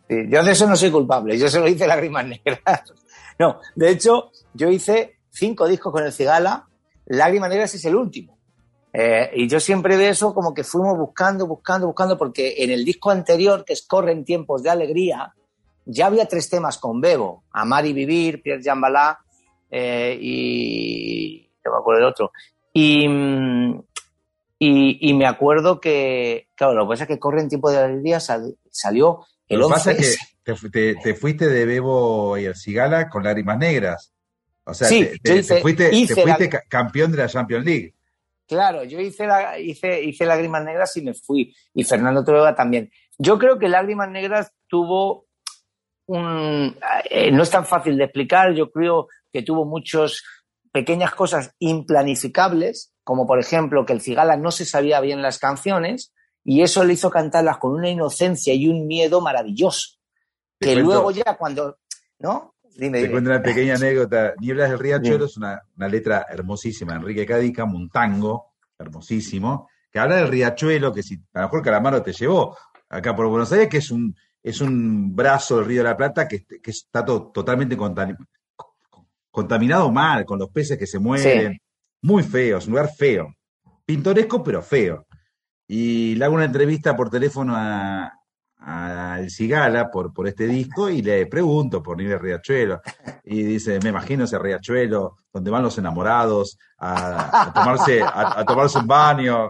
yo 0.10 0.44
de 0.44 0.52
eso 0.52 0.68
no 0.68 0.76
soy 0.76 0.92
culpable, 0.92 1.38
yo 1.38 1.50
solo 1.50 1.68
hice 1.68 1.88
lágrimas 1.88 2.26
negras. 2.46 2.84
No, 3.40 3.60
de 3.76 3.92
hecho, 3.92 4.32
yo 4.54 4.70
hice 4.70 5.20
cinco 5.30 5.68
discos 5.68 5.94
con 5.94 6.04
el 6.04 6.12
Cigala, 6.12 6.68
Lágrimas 7.08 7.50
Negras 7.50 7.74
es 7.76 7.86
el 7.86 7.96
último. 7.96 8.38
Eh, 8.92 9.30
y 9.36 9.48
yo 9.48 9.60
siempre 9.60 9.98
de 9.98 10.10
eso 10.10 10.34
como 10.34 10.54
que 10.54 10.64
fuimos 10.64 10.98
buscando, 10.98 11.46
buscando, 11.46 11.88
buscando, 11.88 12.18
porque 12.18 12.56
en 12.58 12.72
el 12.72 12.84
disco 12.84 13.12
anterior, 13.12 13.64
que 13.64 13.74
es 13.74 13.86
Corren 13.86 14.26
tiempos 14.26 14.64
de 14.64 14.70
alegría, 14.70 15.34
ya 15.86 16.08
había 16.08 16.28
tres 16.28 16.50
temas 16.50 16.78
con 16.78 17.00
Bebo, 17.00 17.44
Amar 17.52 17.86
y 17.86 17.94
Vivir, 17.94 18.42
Pierre 18.42 18.64
Jambalá 18.64 19.20
eh, 19.70 20.18
y... 20.20 21.50
no 21.64 21.72
me 21.72 21.78
acuerdo 21.78 22.02
el 22.02 22.08
otro. 22.08 22.32
Y, 22.74 23.08
y, 24.60 25.14
me 25.14 25.28
acuerdo 25.28 25.80
que, 25.80 26.48
claro, 26.56 26.74
lo 26.74 26.86
que 26.86 26.90
pasa 26.90 27.04
es 27.04 27.08
que 27.10 27.20
corre 27.20 27.42
en 27.42 27.50
tiempo 27.50 27.70
de 27.70 27.78
alegría 27.78 28.20
salió 28.20 29.26
el 29.48 29.60
Lo 29.60 29.68
que 29.68 29.74
pasa 29.74 29.92
es 29.92 30.18
que 30.44 30.56
te, 31.04 31.14
fuiste 31.14 31.48
de 31.48 31.66
Bebo 31.66 32.38
y 32.38 32.46
el 32.46 32.56
Cigala 32.56 33.10
con 33.10 33.24
lágrimas 33.24 33.58
negras. 33.58 34.14
O 34.64 34.74
sea, 34.74 34.90
te, 34.90 35.44
fuiste, 35.62 36.50
campeón 36.68 37.12
de 37.12 37.18
la 37.18 37.28
Champions 37.28 37.66
League. 37.66 37.94
Claro, 38.48 38.84
yo 38.84 39.00
hice, 39.00 39.28
la, 39.28 39.60
hice, 39.60 40.02
hice 40.02 40.26
Lágrimas 40.26 40.64
Negras 40.64 40.96
y 40.96 41.02
me 41.02 41.14
fui. 41.14 41.54
Y 41.74 41.84
Fernando 41.84 42.24
Trueba 42.24 42.56
también. 42.56 42.90
Yo 43.18 43.38
creo 43.38 43.60
que 43.60 43.68
Lágrimas 43.68 44.10
Negras 44.10 44.54
tuvo 44.68 45.28
un... 46.06 46.78
Eh, 47.10 47.30
no 47.32 47.44
es 47.44 47.50
tan 47.50 47.66
fácil 47.66 47.98
de 47.98 48.06
explicar, 48.06 48.54
yo 48.54 48.72
creo 48.72 49.08
que 49.34 49.42
tuvo 49.42 49.66
muchas 49.66 50.24
pequeñas 50.72 51.14
cosas 51.14 51.54
implanificables 51.60 52.94
como 53.08 53.26
por 53.26 53.40
ejemplo 53.40 53.86
que 53.86 53.94
el 53.94 54.02
cigala 54.02 54.36
no 54.36 54.52
se 54.52 54.66
sabía 54.66 55.00
bien 55.00 55.22
las 55.22 55.40
canciones 55.40 56.12
y 56.44 56.62
eso 56.62 56.84
le 56.84 56.92
hizo 56.92 57.10
cantarlas 57.10 57.58
con 57.58 57.72
una 57.72 57.90
inocencia 57.90 58.54
y 58.54 58.68
un 58.68 58.86
miedo 58.86 59.22
maravilloso. 59.22 59.98
que 60.60 60.76
luego 60.76 61.12
ya 61.12 61.38
cuando, 61.38 61.78
¿no? 62.20 62.56
Dime, 62.76 63.02
Te 63.02 63.10
cuento 63.10 63.30
una 63.30 63.42
pequeña 63.42 63.76
anécdota. 63.76 64.34
Nieblas 64.42 64.72
del 64.72 64.80
Riachuelo 64.80 65.24
es 65.24 65.38
una, 65.38 65.64
letra 65.78 66.26
hermosísima. 66.30 66.96
Enrique 66.96 67.26
Cádica, 67.26 67.64
un 67.64 67.90
tango 67.90 68.56
hermosísimo, 68.78 69.70
que 69.90 70.00
habla 70.00 70.18
del 70.18 70.28
Riachuelo, 70.28 70.92
que 70.94 71.02
si 71.02 71.16
a 71.34 71.40
lo 71.40 71.48
mejor 71.48 71.64
Calamaro 71.64 72.04
te 72.04 72.12
llevó 72.12 72.58
acá 72.90 73.16
por 73.16 73.28
Buenos 73.28 73.54
Aires, 73.54 73.70
que 73.70 73.78
es 73.78 73.90
un, 73.90 74.14
es 74.44 74.60
un 74.60 75.16
brazo 75.16 75.56
del 75.56 75.66
Río 75.66 75.82
de 75.82 75.90
la 75.90 75.96
Plata 75.96 76.28
que, 76.28 76.46
está 76.62 77.06
totalmente 77.06 77.78
contaminado 79.32 79.94
mal, 79.94 80.26
con 80.26 80.40
los 80.40 80.50
peces 80.50 80.78
que 80.78 80.88
se 80.88 81.00
mueren 81.00 81.58
muy 82.08 82.24
feo, 82.24 82.58
es 82.58 82.66
un 82.68 82.72
lugar 82.72 82.90
feo, 82.90 83.36
pintoresco 83.86 84.42
pero 84.42 84.62
feo. 84.62 85.06
Y 85.68 86.16
le 86.16 86.24
hago 86.24 86.36
una 86.36 86.46
entrevista 86.46 86.96
por 86.96 87.10
teléfono 87.10 87.54
a, 87.54 88.14
al 88.60 89.30
Cigala 89.30 89.92
por, 89.92 90.14
por 90.14 90.26
este 90.26 90.48
disco 90.48 90.90
y 90.90 91.02
le 91.02 91.26
pregunto 91.26 91.84
por 91.84 91.98
Nivel 91.98 92.20
Riachuelo. 92.20 92.82
Y 93.26 93.44
dice, 93.44 93.80
me 93.84 93.90
imagino 93.90 94.24
ese 94.24 94.40
Riachuelo 94.40 95.18
donde 95.34 95.52
van 95.52 95.64
los 95.64 95.78
enamorados 95.78 96.58
a, 96.78 97.52
tomarse, 97.54 98.02
a, 98.02 98.46
tomarse 98.46 98.80
un 98.80 98.88
baño. 98.88 99.50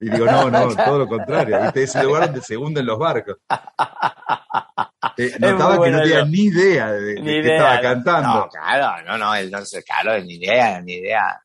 Y 0.00 0.10
digo, 0.10 0.26
no, 0.26 0.50
no, 0.50 0.74
todo 0.76 0.98
lo 0.98 1.08
contrario. 1.08 1.58
Este 1.64 1.82
es 1.84 1.94
el 1.96 2.06
lugar 2.06 2.26
donde 2.26 2.42
se 2.42 2.56
hunden 2.56 2.86
los 2.86 2.98
barcos. 2.98 3.36
Eh, 5.16 5.34
notaba 5.40 5.82
que 5.82 5.90
no 5.90 6.02
tenía 6.02 6.24
ni 6.24 6.44
idea 6.44 6.92
de, 6.92 7.14
que 7.16 7.54
estaba 7.54 7.80
cantando. 7.80 8.28
No, 8.28 8.48
claro, 8.48 9.04
no, 9.04 9.18
no, 9.18 9.34
él 9.34 9.50
no 9.50 9.64
sé, 9.64 9.82
claro, 9.82 10.20
ni 10.24 10.34
idea, 10.34 10.80
ni 10.80 10.94
idea. 10.94 11.40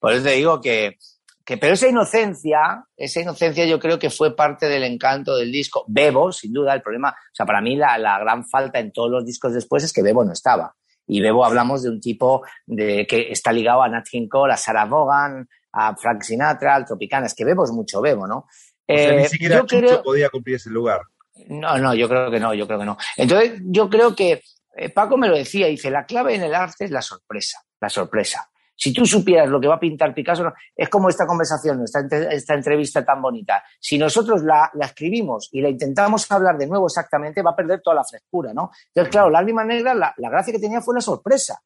por 0.00 0.12
eso 0.12 0.24
te 0.24 0.30
digo 0.32 0.60
que, 0.60 0.98
que, 1.44 1.58
pero 1.58 1.74
esa 1.74 1.88
inocencia, 1.88 2.84
esa 2.96 3.20
inocencia 3.20 3.64
yo 3.66 3.78
creo 3.78 3.98
que 3.98 4.10
fue 4.10 4.34
parte 4.34 4.68
del 4.68 4.82
encanto 4.82 5.36
del 5.36 5.52
disco. 5.52 5.84
Bebo, 5.86 6.32
sin 6.32 6.52
duda, 6.52 6.74
el 6.74 6.82
problema, 6.82 7.10
o 7.10 7.34
sea, 7.34 7.46
para 7.46 7.60
mí 7.60 7.76
la, 7.76 7.98
la 7.98 8.18
gran 8.18 8.44
falta 8.44 8.80
en 8.80 8.92
todos 8.92 9.10
los 9.10 9.24
discos 9.24 9.52
después 9.52 9.84
es 9.84 9.92
que 9.92 10.02
Bebo 10.02 10.24
no 10.24 10.32
estaba. 10.32 10.74
Y 11.06 11.20
Bebo 11.20 11.44
hablamos 11.44 11.82
de 11.82 11.90
un 11.90 12.00
tipo 12.00 12.42
de, 12.66 13.06
que 13.06 13.30
está 13.30 13.52
ligado 13.52 13.82
a 13.82 13.88
Nat 13.88 14.06
King 14.08 14.28
Cole, 14.28 14.54
a 14.54 14.56
Sarah 14.56 14.86
Vaughan, 14.86 15.48
a 15.72 15.94
Frank 15.96 16.22
Sinatra, 16.22 16.74
al 16.74 16.84
Tropicana. 16.84 17.26
Es 17.26 17.34
que 17.34 17.44
Bebo 17.44 17.64
es 17.64 17.70
mucho 17.70 18.00
Bebo, 18.00 18.26
¿no? 18.26 18.46
ni 18.88 18.96
eh, 18.96 19.28
siquiera 19.28 19.56
yo 19.56 19.66
creo... 19.66 20.02
podía 20.02 20.28
cumplir 20.28 20.56
ese 20.56 20.70
lugar. 20.70 21.00
No, 21.48 21.78
no, 21.78 21.94
yo 21.94 22.08
creo 22.08 22.30
que 22.30 22.40
no, 22.40 22.54
yo 22.54 22.66
creo 22.66 22.78
que 22.78 22.84
no. 22.84 22.96
Entonces, 23.16 23.60
yo 23.64 23.88
creo 23.88 24.14
que 24.14 24.42
eh, 24.76 24.90
Paco 24.90 25.16
me 25.16 25.28
lo 25.28 25.36
decía, 25.36 25.66
dice, 25.66 25.90
la 25.90 26.04
clave 26.04 26.34
en 26.34 26.42
el 26.42 26.54
arte 26.54 26.84
es 26.84 26.90
la 26.90 27.02
sorpresa, 27.02 27.62
la 27.80 27.88
sorpresa. 27.88 28.48
Si 28.74 28.92
tú 28.92 29.06
supieras 29.06 29.48
lo 29.48 29.60
que 29.60 29.68
va 29.68 29.76
a 29.76 29.80
pintar 29.80 30.14
Picasso, 30.14 30.52
es 30.74 30.88
como 30.88 31.08
esta 31.08 31.26
conversación, 31.26 31.82
esta, 31.84 32.00
esta 32.32 32.54
entrevista 32.54 33.04
tan 33.04 33.22
bonita. 33.22 33.62
Si 33.78 33.96
nosotros 33.96 34.42
la, 34.42 34.72
escribimos 34.80 35.48
y 35.52 35.60
la 35.60 35.68
intentamos 35.68 36.30
hablar 36.32 36.58
de 36.58 36.66
nuevo 36.66 36.86
exactamente, 36.86 37.42
va 37.42 37.52
a 37.52 37.56
perder 37.56 37.80
toda 37.80 37.96
la 37.96 38.04
frescura, 38.04 38.52
¿no? 38.52 38.70
Entonces, 38.88 39.12
claro, 39.12 39.30
Lágrima 39.30 39.64
Negra, 39.64 39.94
la, 39.94 40.12
la 40.16 40.30
gracia 40.30 40.52
que 40.52 40.58
tenía 40.58 40.80
fue 40.80 40.94
la 40.94 41.00
sorpresa. 41.00 41.62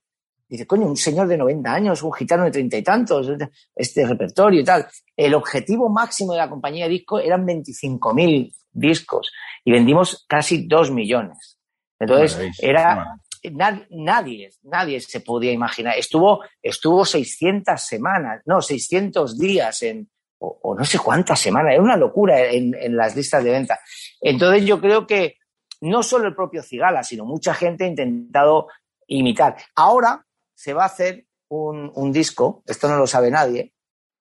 Dice, 0.48 0.66
coño, 0.66 0.86
un 0.86 0.97
señor 0.97 1.27
de 1.27 1.36
90 1.36 1.73
años, 1.73 2.02
un 2.02 2.12
gitano 2.12 2.44
de 2.44 2.52
treinta 2.52 2.77
y 2.77 2.82
tantos, 2.82 3.28
este 3.74 4.06
repertorio 4.06 4.60
y 4.60 4.64
tal. 4.64 4.86
El 5.16 5.35
objetivo 5.35 5.89
máximo 5.89 6.32
de 6.32 6.39
la 6.39 6.48
compañía 6.48 6.85
de 6.85 6.90
disco 6.90 7.18
eran 7.18 7.44
25.000 7.44 8.55
discos 8.73 9.32
y 9.64 9.73
vendimos 9.73 10.24
casi 10.28 10.66
2 10.66 10.93
millones. 10.93 11.59
Entonces, 11.98 12.39
era, 12.60 13.18
nadie, 13.51 14.51
nadie 14.62 15.01
se 15.01 15.20
podía 15.20 15.52
imaginar. 15.52 15.98
Estuvo, 15.98 16.44
estuvo 16.62 17.05
600 17.05 17.81
semanas, 17.81 18.43
no, 18.44 18.60
600 18.60 19.39
días 19.39 19.82
en, 19.82 20.09
o, 20.39 20.74
no 20.78 20.85
sé 20.85 20.98
cuántas 20.98 21.40
semanas, 21.40 21.73
era 21.73 21.82
una 21.82 21.97
locura 21.97 22.51
en, 22.51 22.97
las 22.97 23.16
listas 23.16 23.43
de 23.43 23.51
venta. 23.51 23.81
Entonces 24.20 24.64
yo 24.64 24.81
creo 24.81 25.06
que 25.06 25.36
no 25.81 26.02
solo 26.02 26.28
el 26.28 26.35
propio 26.35 26.62
Cigala, 26.62 27.02
sino 27.02 27.24
mucha 27.24 27.55
gente 27.55 27.85
ha 27.85 27.89
intentado 27.89 28.68
imitar. 29.06 29.56
Ahora 29.74 30.26
se 30.56 30.72
va 30.72 30.82
a 30.82 30.86
hacer 30.86 31.26
un, 31.48 32.10
disco, 32.10 32.64
esto 32.66 32.88
no 32.88 32.96
lo 32.96 33.06
sabe 33.06 33.30
nadie, 33.30 33.72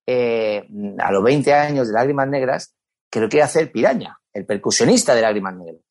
eh, 0.06 0.68
a 1.00 1.12
los 1.12 1.24
20 1.24 1.54
años 1.54 1.88
de 1.88 1.94
Lágrimas 1.94 2.28
Negras, 2.28 2.76
que 3.10 3.20
lo 3.20 3.30
quiere 3.30 3.44
hacer 3.44 3.72
Piraña, 3.72 4.20
el 4.34 4.46
percusionista 4.46 5.16
de 5.16 5.22
Lágrimas 5.22 5.56
Negras, 5.56 5.82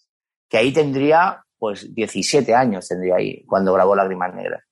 que 0.48 0.58
ahí 0.58 0.72
tendría 0.72 1.44
pues 1.58 1.94
17 1.94 2.54
años 2.54 2.86
tendría 2.86 3.16
ahí 3.16 3.42
cuando 3.46 3.72
grabó 3.72 3.96
Lágrimas 3.96 4.34
Negras. 4.34 4.62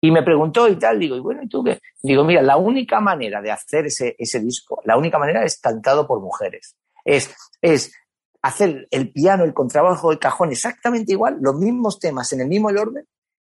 Y 0.00 0.10
me 0.10 0.24
preguntó 0.24 0.68
y 0.68 0.76
tal, 0.76 0.98
digo, 0.98 1.16
y 1.16 1.20
bueno, 1.20 1.42
¿y 1.42 1.48
tú 1.48 1.62
qué? 1.62 1.80
Digo, 2.02 2.24
mira, 2.24 2.42
la 2.42 2.56
única 2.56 3.00
manera 3.00 3.40
de 3.40 3.52
hacer 3.52 3.86
ese, 3.86 4.16
ese 4.18 4.40
disco, 4.40 4.82
la 4.84 4.96
única 4.98 5.18
manera 5.18 5.44
es 5.44 5.60
cantado 5.60 6.06
por 6.06 6.20
mujeres. 6.20 6.76
Es, 7.04 7.34
es 7.62 7.92
hacer 8.42 8.88
el 8.90 9.12
piano, 9.12 9.44
el 9.44 9.54
contrabajo, 9.54 10.12
el 10.12 10.18
cajón 10.18 10.50
exactamente 10.50 11.12
igual, 11.12 11.38
los 11.40 11.54
mismos 11.56 11.98
temas 11.98 12.32
en 12.32 12.40
el 12.40 12.48
mismo 12.48 12.68
orden, 12.68 13.06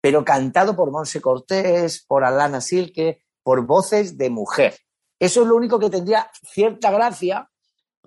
pero 0.05 0.23
cantado 0.23 0.77
por 0.77 0.91
Monse 0.91 1.23
Cortés, 1.23 2.05
por 2.07 2.27
Alana 2.27 2.61
Silke, 2.61 3.23
por 3.43 3.65
voces 3.65 4.19
de 4.19 4.29
mujer. 4.29 4.77
Eso 5.19 5.41
es 5.41 5.49
lo 5.49 5.57
único 5.57 5.79
que 5.79 5.89
tendría 5.89 6.31
cierta 6.43 6.91
gracia 6.91 7.49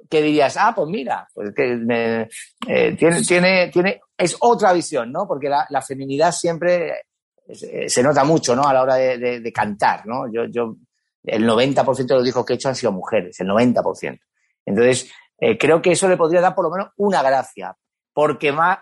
que 0.07 0.21
dirías, 0.21 0.57
ah, 0.57 0.73
pues 0.75 0.87
mira, 0.89 1.27
pues 1.33 1.55
que 1.55 1.73
eh, 1.89 2.95
tiene, 2.99 3.21
tiene, 3.23 3.71
tiene, 3.73 4.01
es 4.15 4.37
otra 4.41 4.73
visión, 4.73 5.11
¿no? 5.11 5.27
Porque 5.27 5.49
la, 5.49 5.81
feminidad 5.81 6.31
siempre 6.31 7.01
eh, 7.47 7.89
se 7.89 8.03
nota 8.03 8.23
mucho, 8.23 8.55
¿no? 8.55 8.67
A 8.67 8.73
la 8.75 8.83
hora 8.83 8.93
de, 8.93 9.39
de, 9.39 9.51
cantar, 9.51 10.05
¿no? 10.05 10.31
Yo, 10.31 10.45
yo, 10.51 10.75
el 11.23 11.49
90% 11.49 12.05
de 12.05 12.13
los 12.13 12.23
discos 12.23 12.45
que 12.45 12.53
he 12.53 12.55
hecho 12.57 12.69
han 12.69 12.75
sido 12.75 12.91
mujeres, 12.91 13.39
el 13.39 13.47
90%. 13.47 14.19
Entonces, 14.67 15.11
eh, 15.39 15.57
creo 15.57 15.81
que 15.81 15.93
eso 15.93 16.07
le 16.07 16.15
podría 16.15 16.41
dar 16.41 16.53
por 16.53 16.65
lo 16.65 16.69
menos 16.69 16.91
una 16.97 17.23
gracia, 17.23 17.75
porque 18.13 18.51
más, 18.51 18.77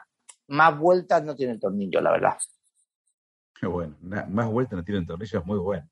más 0.48 0.78
vueltas 0.78 1.24
no 1.24 1.34
tiene 1.34 1.54
el 1.54 1.62
tornillo, 1.62 2.02
la 2.02 2.12
verdad. 2.12 2.36
Qué 3.60 3.68
bueno, 3.68 3.96
más 4.02 4.48
vueltas 4.48 4.78
no 4.78 4.84
tiene 4.84 5.00
el 5.00 5.08
tornillo, 5.08 5.40
es 5.40 5.46
muy 5.46 5.58
bueno. 5.58 5.88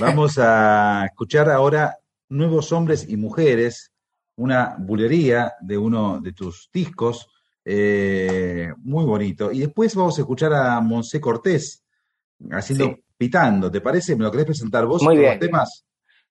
Vamos 0.00 0.38
a 0.38 1.04
escuchar 1.10 1.50
ahora 1.50 1.96
Nuevos 2.28 2.72
Hombres 2.72 3.08
y 3.08 3.16
Mujeres, 3.16 3.92
una 4.36 4.76
bulería 4.78 5.54
de 5.60 5.78
uno 5.78 6.20
de 6.20 6.32
tus 6.32 6.70
discos, 6.72 7.28
eh, 7.64 8.72
muy 8.78 9.04
bonito. 9.04 9.50
Y 9.50 9.60
después 9.60 9.94
vamos 9.94 10.18
a 10.18 10.22
escuchar 10.22 10.52
a 10.54 10.80
Monse 10.80 11.20
Cortés 11.20 11.84
haciendo 12.50 12.96
Pitando, 13.16 13.70
¿te 13.70 13.80
parece? 13.80 14.14
¿Me 14.14 14.24
lo 14.24 14.30
querés 14.30 14.46
presentar 14.46 14.84
vos? 14.84 15.02
Muy 15.02 15.16
bien. 15.16 15.38
temas? 15.38 15.86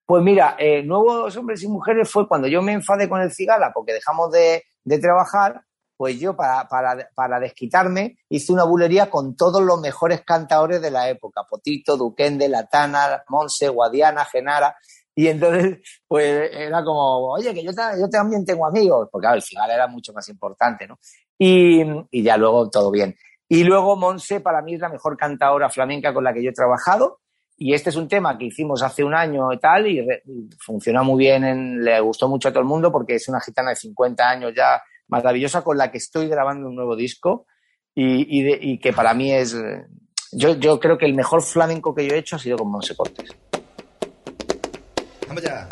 Pues 0.05 0.21
mira, 0.21 0.55
eh, 0.59 0.83
Nuevos 0.83 1.35
Hombres 1.35 1.63
y 1.63 1.67
Mujeres 1.67 2.09
fue 2.11 2.27
cuando 2.27 2.47
yo 2.47 2.61
me 2.61 2.73
enfadé 2.73 3.09
con 3.09 3.21
el 3.21 3.31
Cigala 3.31 3.71
porque 3.73 3.93
dejamos 3.93 4.31
de, 4.31 4.63
trabajar, 5.01 5.61
pues 5.97 6.19
yo 6.19 6.35
para, 6.35 6.67
para, 6.67 7.09
para, 7.15 7.39
desquitarme 7.39 8.17
hice 8.29 8.51
una 8.51 8.63
bulería 8.63 9.09
con 9.09 9.35
todos 9.35 9.61
los 9.61 9.79
mejores 9.79 10.21
cantadores 10.21 10.81
de 10.81 10.91
la 10.91 11.09
época, 11.09 11.43
Potito, 11.49 11.97
Duquende, 11.97 12.49
Latana, 12.49 13.23
Monse, 13.29 13.69
Guadiana, 13.69 14.25
Genara, 14.25 14.75
y 15.17 15.27
entonces, 15.27 15.79
pues 16.07 16.51
era 16.53 16.83
como, 16.83 17.31
oye, 17.31 17.53
que 17.53 17.63
yo, 17.63 17.71
también 18.11 18.45
tengo 18.45 18.67
amigos, 18.67 19.07
porque 19.09 19.23
claro, 19.23 19.37
el 19.37 19.41
final 19.41 19.71
era 19.71 19.87
mucho 19.87 20.11
más 20.11 20.27
importante, 20.27 20.85
¿no? 20.85 20.99
Y, 21.37 21.81
y, 22.11 22.21
ya 22.21 22.35
luego 22.35 22.69
todo 22.69 22.91
bien. 22.91 23.15
Y 23.47 23.63
luego 23.63 23.95
Monse 23.95 24.41
para 24.41 24.61
mí 24.61 24.73
es 24.73 24.81
la 24.81 24.89
mejor 24.89 25.15
cantadora 25.15 25.69
flamenca 25.69 26.13
con 26.13 26.23
la 26.23 26.33
que 26.33 26.43
yo 26.43 26.49
he 26.49 26.53
trabajado. 26.53 27.19
Y 27.57 27.73
este 27.73 27.89
es 27.89 27.95
un 27.95 28.09
tema 28.09 28.37
que 28.37 28.45
hicimos 28.45 28.83
hace 28.83 29.05
un 29.05 29.15
año 29.15 29.53
y 29.53 29.59
tal, 29.59 29.87
y, 29.87 30.05
funciona 30.59 31.01
muy 31.01 31.19
bien, 31.19 31.81
le 31.81 31.97
gustó 32.01 32.27
mucho 32.27 32.49
a 32.49 32.51
todo 32.51 32.59
el 32.59 32.67
mundo 32.67 32.91
porque 32.91 33.15
es 33.15 33.29
una 33.29 33.39
gitana 33.39 33.69
de 33.69 33.77
50 33.77 34.29
años 34.29 34.53
ya 34.53 34.81
maravillosa 35.07 35.63
con 35.63 35.77
la 35.77 35.91
que 35.91 35.97
estoy 35.97 36.27
grabando 36.27 36.67
un 36.67 36.75
nuevo 36.75 36.95
disco 36.95 37.45
y, 37.93 38.21
y, 38.39 38.73
y 38.73 38.79
que 38.79 38.93
para 38.93 39.13
mí 39.13 39.31
es, 39.31 39.55
yo, 40.31 40.55
yo 40.55 40.79
creo 40.79 40.97
que 40.97 41.05
el 41.05 41.13
mejor 41.13 41.41
flamenco 41.41 41.93
que 41.95 42.07
yo 42.07 42.15
he 42.15 42.19
hecho 42.19 42.35
ha 42.35 42.39
sido 42.39 42.57
con 42.57 42.71
Monse 42.71 42.95
Cortés. 42.95 43.29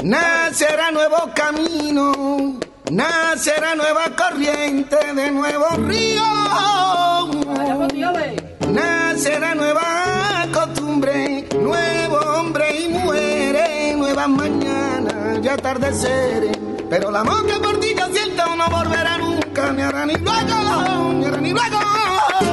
Nacerá 0.03 0.91
nuevo 0.91 1.31
camino, 1.33 2.59
nacerá 2.91 3.75
nueva 3.75 4.05
corriente 4.15 4.97
de 5.13 5.31
nuevo 5.31 5.65
río. 5.77 6.23
Nacerá 8.69 9.55
nueva 9.55 10.47
costumbre, 10.53 11.47
nuevo 11.59 12.17
hombre 12.37 12.81
y 12.81 12.87
muere, 12.89 13.95
nuevas 13.95 14.29
mañanas 14.29 15.39
y 15.43 15.47
atardeceres. 15.47 16.57
Pero 16.89 17.11
la 17.11 17.21
amor 17.21 17.45
que 17.45 17.53
por 17.59 17.79
ti 17.79 17.95
yo 17.97 18.07
siento 18.13 18.55
no 18.55 18.67
volverá 18.69 19.12
ni 19.71 19.81
ni 20.05 20.13
luego, 20.15 21.41
ni 21.41 21.51
luego. 21.53 22.52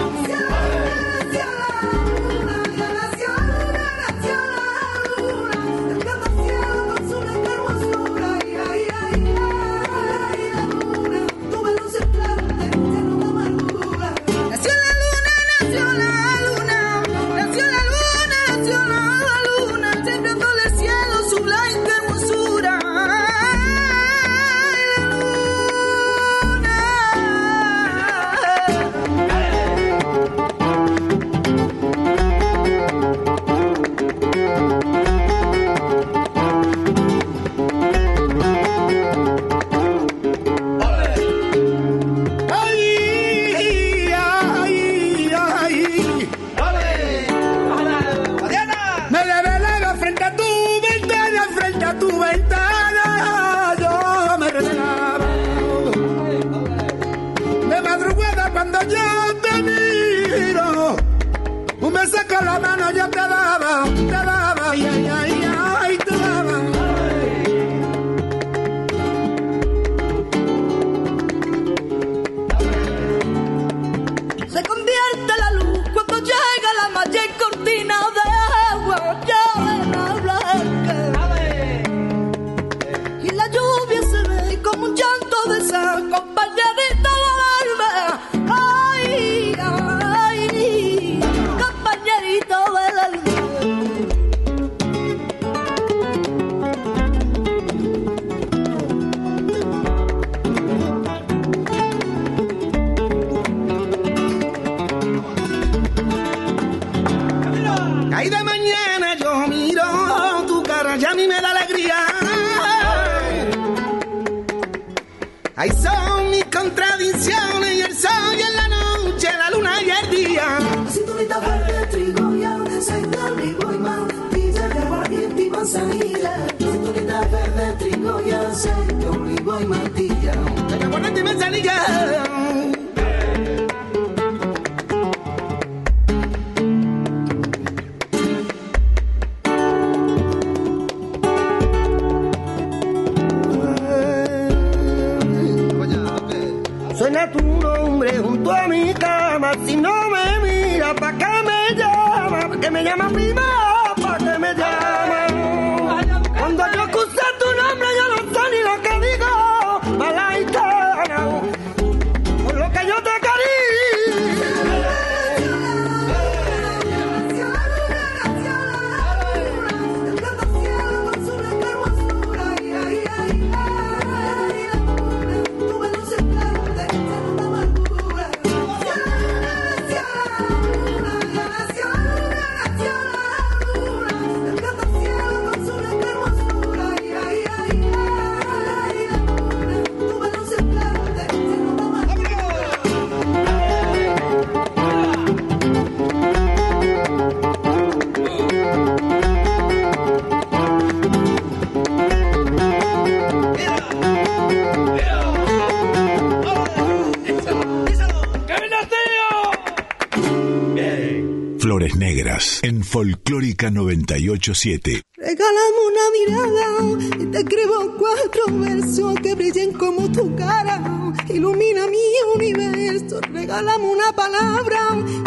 Folclórica 212.91 213.71
987. 213.71 215.03
Regálame 215.17 215.81
una 215.91 216.05
mirada 216.19 217.23
y 217.23 217.27
te 217.27 217.39
escribo 217.39 217.97
cuatro 217.97 218.43
versos 218.49 219.15
que 219.21 219.37
brillen 219.37 219.75
como 219.75 220.11
tu 220.11 220.35
cara. 220.35 220.83
Ilumina 221.29 221.87
mi 221.87 221.99
universo. 222.35 223.21
Regálame 223.33 223.85
una 223.85 224.11
palabra 224.13 224.81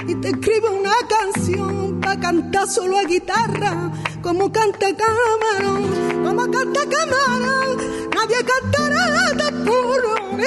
y 0.05 0.13
te 0.15 0.27
escribo 0.31 0.71
una 0.71 0.91
canción 1.07 2.01
para 2.01 2.19
cantar 2.19 2.67
solo 2.67 2.97
a 2.97 3.05
guitarra. 3.05 3.93
Como 4.21 4.51
canta 4.51 4.87
Camarón, 4.97 5.83
como 6.21 6.51
canta 6.51 6.81
Camarón. 6.81 7.77
Nadie 8.13 8.43
cantará 8.43 9.37
tan 9.37 9.63
puro 9.63 10.37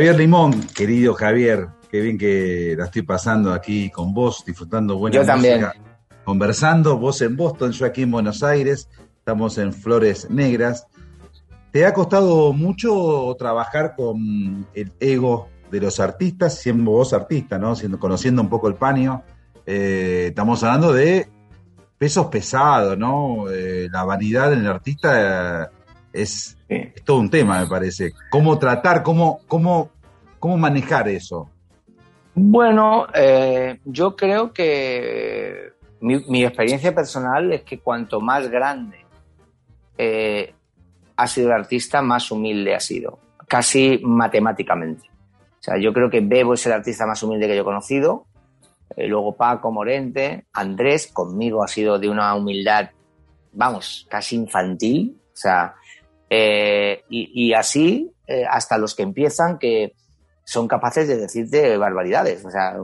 Javier 0.00 0.16
Limón, 0.16 0.62
querido 0.74 1.12
Javier, 1.12 1.68
qué 1.90 2.00
bien 2.00 2.16
que 2.16 2.74
la 2.74 2.86
estoy 2.86 3.02
pasando 3.02 3.52
aquí 3.52 3.90
con 3.90 4.14
vos, 4.14 4.42
disfrutando 4.46 4.96
buena 4.96 5.16
Yo 5.16 5.26
también. 5.26 5.66
conversando, 6.24 6.96
vos 6.96 7.20
en 7.20 7.36
Boston, 7.36 7.72
yo 7.72 7.84
aquí 7.84 8.04
en 8.04 8.10
Buenos 8.10 8.42
Aires, 8.42 8.88
estamos 9.18 9.58
en 9.58 9.74
Flores 9.74 10.30
Negras. 10.30 10.86
¿Te 11.70 11.84
ha 11.84 11.92
costado 11.92 12.54
mucho 12.54 13.36
trabajar 13.38 13.94
con 13.94 14.66
el 14.72 14.90
ego 15.00 15.50
de 15.70 15.80
los 15.82 16.00
artistas, 16.00 16.54
siendo 16.54 16.92
vos 16.92 17.12
artista, 17.12 17.58
¿no? 17.58 17.76
Siendo, 17.76 17.98
conociendo 17.98 18.40
un 18.40 18.48
poco 18.48 18.68
el 18.68 18.76
paño. 18.76 19.22
Eh, 19.66 20.28
estamos 20.28 20.62
hablando 20.62 20.94
de 20.94 21.28
pesos 21.98 22.28
pesados, 22.28 22.96
¿no? 22.96 23.50
Eh, 23.50 23.86
la 23.92 24.04
vanidad 24.04 24.50
en 24.54 24.60
el 24.60 24.66
artista 24.66 25.70
es, 26.12 26.56
es, 26.68 27.04
todo 27.04 27.18
un 27.18 27.30
tema, 27.30 27.60
me 27.60 27.66
parece. 27.66 28.12
¿Cómo 28.30 28.58
tratar, 28.58 29.02
cómo, 29.02 29.40
cómo, 29.46 29.90
cómo 30.38 30.56
manejar 30.56 31.08
eso? 31.08 31.50
Bueno, 32.34 33.06
eh, 33.14 33.80
yo 33.84 34.16
creo 34.16 34.52
que 34.52 35.72
mi, 36.00 36.24
mi, 36.28 36.44
experiencia 36.44 36.94
personal 36.94 37.52
es 37.52 37.62
que 37.62 37.80
cuanto 37.80 38.20
más 38.20 38.48
grande 38.48 39.04
eh, 39.98 40.54
ha 41.16 41.26
sido 41.26 41.48
el 41.48 41.54
artista, 41.54 42.00
más 42.00 42.30
humilde 42.30 42.74
ha 42.74 42.80
sido, 42.80 43.18
casi 43.46 44.00
matemáticamente. 44.02 45.10
O 45.60 45.62
sea, 45.62 45.76
yo 45.76 45.92
creo 45.92 46.08
que 46.08 46.20
Bebo 46.20 46.54
es 46.54 46.64
el 46.64 46.72
artista 46.72 47.06
más 47.06 47.22
humilde 47.22 47.46
que 47.46 47.54
yo 47.54 47.62
he 47.62 47.64
conocido. 47.64 48.24
Eh, 48.96 49.06
luego 49.06 49.36
Paco 49.36 49.70
Morente, 49.70 50.46
Andrés, 50.54 51.10
conmigo 51.12 51.62
ha 51.62 51.68
sido 51.68 51.98
de 51.98 52.08
una 52.08 52.34
humildad, 52.34 52.90
vamos, 53.52 54.06
casi 54.08 54.36
infantil. 54.36 55.20
O 55.26 55.36
sea, 55.36 55.74
eh, 56.32 57.02
y, 57.10 57.48
y, 57.48 57.54
así 57.54 58.12
eh, 58.24 58.44
hasta 58.48 58.78
los 58.78 58.94
que 58.94 59.02
empiezan 59.02 59.58
que 59.58 59.96
son 60.44 60.68
capaces 60.68 61.08
de 61.08 61.16
decirte 61.16 61.76
barbaridades, 61.76 62.44
o 62.44 62.50
sea, 62.50 62.76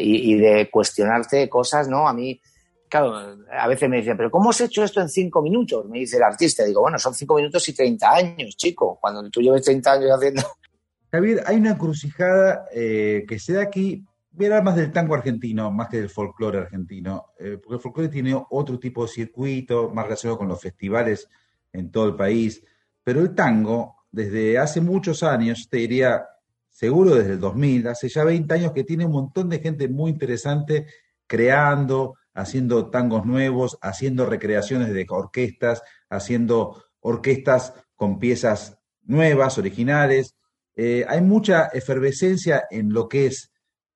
y, 0.00 0.32
y, 0.32 0.38
de 0.38 0.70
cuestionarte 0.70 1.48
cosas, 1.48 1.88
¿no? 1.88 2.08
A 2.08 2.12
mí, 2.12 2.40
claro, 2.88 3.16
a 3.50 3.66
veces 3.66 3.88
me 3.88 3.96
dicen, 3.98 4.16
pero 4.16 4.30
¿cómo 4.30 4.50
has 4.50 4.60
hecho 4.60 4.84
esto 4.84 5.00
en 5.00 5.08
cinco 5.08 5.42
minutos? 5.42 5.86
Me 5.88 5.98
dice 5.98 6.18
el 6.18 6.22
artista, 6.22 6.64
digo, 6.64 6.82
bueno, 6.82 7.00
son 7.00 7.14
cinco 7.14 7.34
minutos 7.34 7.68
y 7.68 7.74
30 7.74 8.10
años, 8.10 8.56
chico, 8.56 8.96
cuando 9.00 9.28
tú 9.28 9.40
lleves 9.40 9.62
30 9.62 9.92
años 9.92 10.10
haciendo... 10.12 10.42
Javier, 11.10 11.42
hay 11.46 11.56
una 11.56 11.70
encrucijada 11.70 12.66
eh, 12.72 13.24
que 13.26 13.40
se 13.40 13.54
da 13.54 13.62
aquí, 13.62 14.04
voy 14.30 14.46
a 14.46 14.48
hablar 14.50 14.64
más 14.64 14.76
del 14.76 14.92
tango 14.92 15.14
argentino, 15.14 15.72
más 15.72 15.88
que 15.88 15.96
del 15.96 16.10
folclore 16.10 16.58
argentino, 16.58 17.32
eh, 17.40 17.58
porque 17.60 17.74
el 17.74 17.80
folclore 17.80 18.08
tiene 18.08 18.40
otro 18.50 18.78
tipo 18.78 19.02
de 19.02 19.08
circuito, 19.08 19.90
más 19.90 20.04
relacionado 20.04 20.38
con 20.38 20.46
los 20.46 20.60
festivales 20.60 21.28
en 21.72 21.90
todo 21.90 22.06
el 22.06 22.16
país, 22.16 22.62
pero 23.04 23.20
el 23.20 23.34
tango, 23.34 23.96
desde 24.10 24.58
hace 24.58 24.80
muchos 24.80 25.22
años, 25.22 25.68
te 25.70 25.78
diría, 25.78 26.24
seguro 26.68 27.14
desde 27.14 27.32
el 27.32 27.40
2000, 27.40 27.88
hace 27.88 28.08
ya 28.08 28.24
20 28.24 28.54
años 28.54 28.72
que 28.72 28.84
tiene 28.84 29.06
un 29.06 29.12
montón 29.12 29.48
de 29.48 29.60
gente 29.60 29.88
muy 29.88 30.10
interesante 30.10 30.86
creando, 31.26 32.14
haciendo 32.34 32.90
tangos 32.90 33.24
nuevos, 33.24 33.78
haciendo 33.82 34.26
recreaciones 34.26 34.92
de 34.92 35.06
orquestas, 35.08 35.82
haciendo 36.08 36.82
orquestas 37.00 37.74
con 37.94 38.18
piezas 38.18 38.78
nuevas, 39.02 39.58
originales. 39.58 40.36
Eh, 40.74 41.04
hay 41.08 41.20
mucha 41.20 41.66
efervescencia 41.66 42.64
en 42.70 42.92
lo 42.92 43.08
que 43.08 43.26
es 43.26 43.52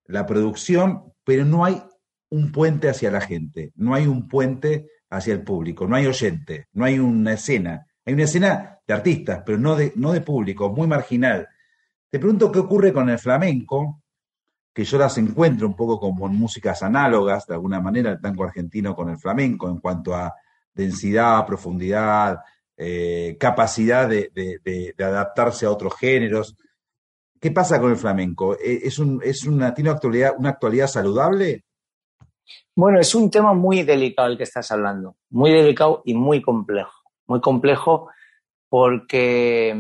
la 0.06 0.26
producción, 0.26 1.12
pero 1.24 1.44
no 1.44 1.64
hay 1.64 1.82
un 2.28 2.52
puente 2.52 2.88
hacia 2.88 3.10
la 3.10 3.20
gente, 3.20 3.72
no 3.74 3.94
hay 3.94 4.06
un 4.06 4.28
puente 4.28 4.88
hacia 5.12 5.34
el 5.34 5.42
público, 5.42 5.86
no 5.86 5.94
hay 5.94 6.06
oyente, 6.06 6.66
no 6.72 6.84
hay 6.84 6.98
una 6.98 7.34
escena. 7.34 7.86
Hay 8.04 8.14
una 8.14 8.24
escena 8.24 8.78
de 8.86 8.94
artistas, 8.94 9.42
pero 9.44 9.58
no 9.58 9.76
de, 9.76 9.92
no 9.94 10.12
de 10.12 10.22
público, 10.22 10.70
muy 10.70 10.88
marginal. 10.88 11.46
Te 12.10 12.18
pregunto 12.18 12.50
qué 12.50 12.58
ocurre 12.58 12.92
con 12.92 13.08
el 13.10 13.18
flamenco, 13.18 14.02
que 14.74 14.84
yo 14.84 14.98
las 14.98 15.18
encuentro 15.18 15.66
un 15.66 15.76
poco 15.76 16.00
como 16.00 16.26
en 16.26 16.34
músicas 16.34 16.82
análogas, 16.82 17.46
de 17.46 17.54
alguna 17.54 17.80
manera, 17.80 18.10
el 18.10 18.20
tango 18.20 18.44
argentino 18.44 18.96
con 18.96 19.10
el 19.10 19.18
flamenco, 19.18 19.68
en 19.68 19.78
cuanto 19.78 20.14
a 20.14 20.34
densidad, 20.74 21.46
profundidad, 21.46 22.38
eh, 22.76 23.36
capacidad 23.38 24.08
de, 24.08 24.94
adaptarse 24.98 25.66
a 25.66 25.70
otros 25.70 25.94
géneros. 25.96 26.56
¿Qué 27.38 27.50
pasa 27.50 27.80
con 27.80 27.90
el 27.90 27.98
flamenco? 27.98 28.56
¿Es, 28.58 28.98
un, 28.98 29.20
es 29.22 29.44
una, 29.44 29.74
¿Tiene 29.74 29.90
actualidad, 29.90 30.32
una 30.38 30.50
actualidad 30.50 30.86
saludable? 30.86 31.64
Bueno, 32.74 33.00
es 33.00 33.14
un 33.14 33.30
tema 33.30 33.52
muy 33.52 33.82
delicado 33.82 34.28
el 34.28 34.38
que 34.38 34.44
estás 34.44 34.70
hablando, 34.72 35.16
muy 35.30 35.50
delicado 35.50 36.02
y 36.04 36.14
muy 36.14 36.40
complejo. 36.40 36.92
Muy 37.26 37.40
complejo 37.40 38.08
porque 38.68 39.74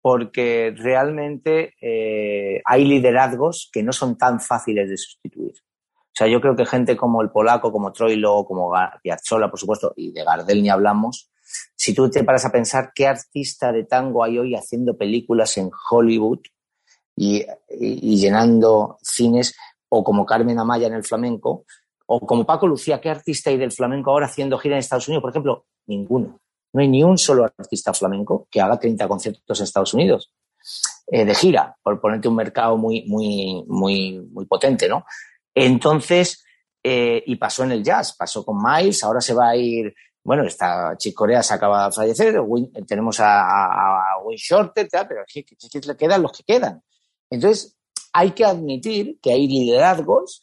porque 0.00 0.74
realmente 0.76 1.74
eh, 1.80 2.62
hay 2.64 2.84
liderazgos 2.84 3.68
que 3.72 3.82
no 3.82 3.92
son 3.92 4.16
tan 4.16 4.40
fáciles 4.40 4.88
de 4.88 4.96
sustituir. 4.96 5.52
O 5.92 6.14
sea, 6.14 6.26
yo 6.26 6.40
creo 6.40 6.56
que 6.56 6.66
gente 6.66 6.96
como 6.96 7.20
el 7.20 7.30
polaco, 7.30 7.70
como 7.70 7.92
Troilo, 7.92 8.44
como 8.44 8.72
Piazzolla, 9.02 9.50
por 9.50 9.60
supuesto, 9.60 9.92
y 9.96 10.12
de 10.12 10.24
Gardel 10.24 10.62
ni 10.62 10.70
hablamos, 10.70 11.30
si 11.76 11.94
tú 11.94 12.10
te 12.10 12.24
paras 12.24 12.44
a 12.44 12.52
pensar 12.52 12.92
qué 12.94 13.06
artista 13.06 13.70
de 13.70 13.84
tango 13.84 14.24
hay 14.24 14.38
hoy 14.38 14.54
haciendo 14.54 14.96
películas 14.96 15.56
en 15.58 15.70
Hollywood 15.90 16.40
y, 17.14 17.44
y 17.68 18.16
llenando 18.16 18.98
cines, 19.02 19.56
o 19.88 20.04
como 20.04 20.26
Carmen 20.26 20.58
Amaya 20.58 20.86
en 20.86 20.94
el 20.94 21.04
flamenco, 21.04 21.64
o 22.06 22.20
como 22.20 22.46
Paco 22.46 22.66
Lucía, 22.66 23.00
¿qué 23.00 23.10
artista 23.10 23.50
hay 23.50 23.58
del 23.58 23.72
flamenco 23.72 24.10
ahora 24.10 24.26
haciendo 24.26 24.58
gira 24.58 24.76
en 24.76 24.80
Estados 24.80 25.08
Unidos? 25.08 25.22
Por 25.22 25.30
ejemplo, 25.30 25.66
ninguno. 25.86 26.40
No 26.72 26.80
hay 26.80 26.88
ni 26.88 27.02
un 27.02 27.18
solo 27.18 27.44
artista 27.44 27.92
flamenco 27.92 28.46
que 28.50 28.60
haga 28.60 28.78
30 28.78 29.08
conciertos 29.08 29.58
en 29.58 29.64
Estados 29.64 29.94
Unidos 29.94 30.32
eh, 31.06 31.24
de 31.24 31.34
gira, 31.34 31.76
por 31.82 32.00
ponerte 32.00 32.28
un 32.28 32.36
mercado 32.36 32.76
muy, 32.76 33.04
muy, 33.06 33.64
muy, 33.66 34.20
muy 34.30 34.46
potente, 34.46 34.88
¿no? 34.88 35.04
Entonces, 35.54 36.44
eh, 36.82 37.22
y 37.26 37.36
pasó 37.36 37.64
en 37.64 37.72
el 37.72 37.82
jazz, 37.82 38.14
pasó 38.16 38.44
con 38.44 38.58
Miles, 38.62 39.02
ahora 39.02 39.20
se 39.20 39.34
va 39.34 39.48
a 39.48 39.56
ir, 39.56 39.94
bueno, 40.22 40.44
esta 40.44 40.94
Chick 40.98 41.14
Corea 41.14 41.42
se 41.42 41.54
acaba 41.54 41.86
de 41.86 41.92
fallecer, 41.92 42.40
tenemos 42.86 43.20
a, 43.20 43.40
a, 43.40 44.14
a 44.14 44.22
Win 44.22 44.36
Shorter, 44.36 44.88
pero 44.90 45.24
¿qué, 45.26 45.44
qué, 45.44 45.56
qué 45.56 45.80
le 45.86 45.96
quedan 45.96 46.22
los 46.22 46.32
que 46.32 46.44
quedan? 46.44 46.82
Entonces, 47.30 47.77
hay 48.18 48.32
que 48.32 48.44
admitir 48.44 49.18
que 49.22 49.30
hay 49.30 49.46
liderazgos 49.46 50.42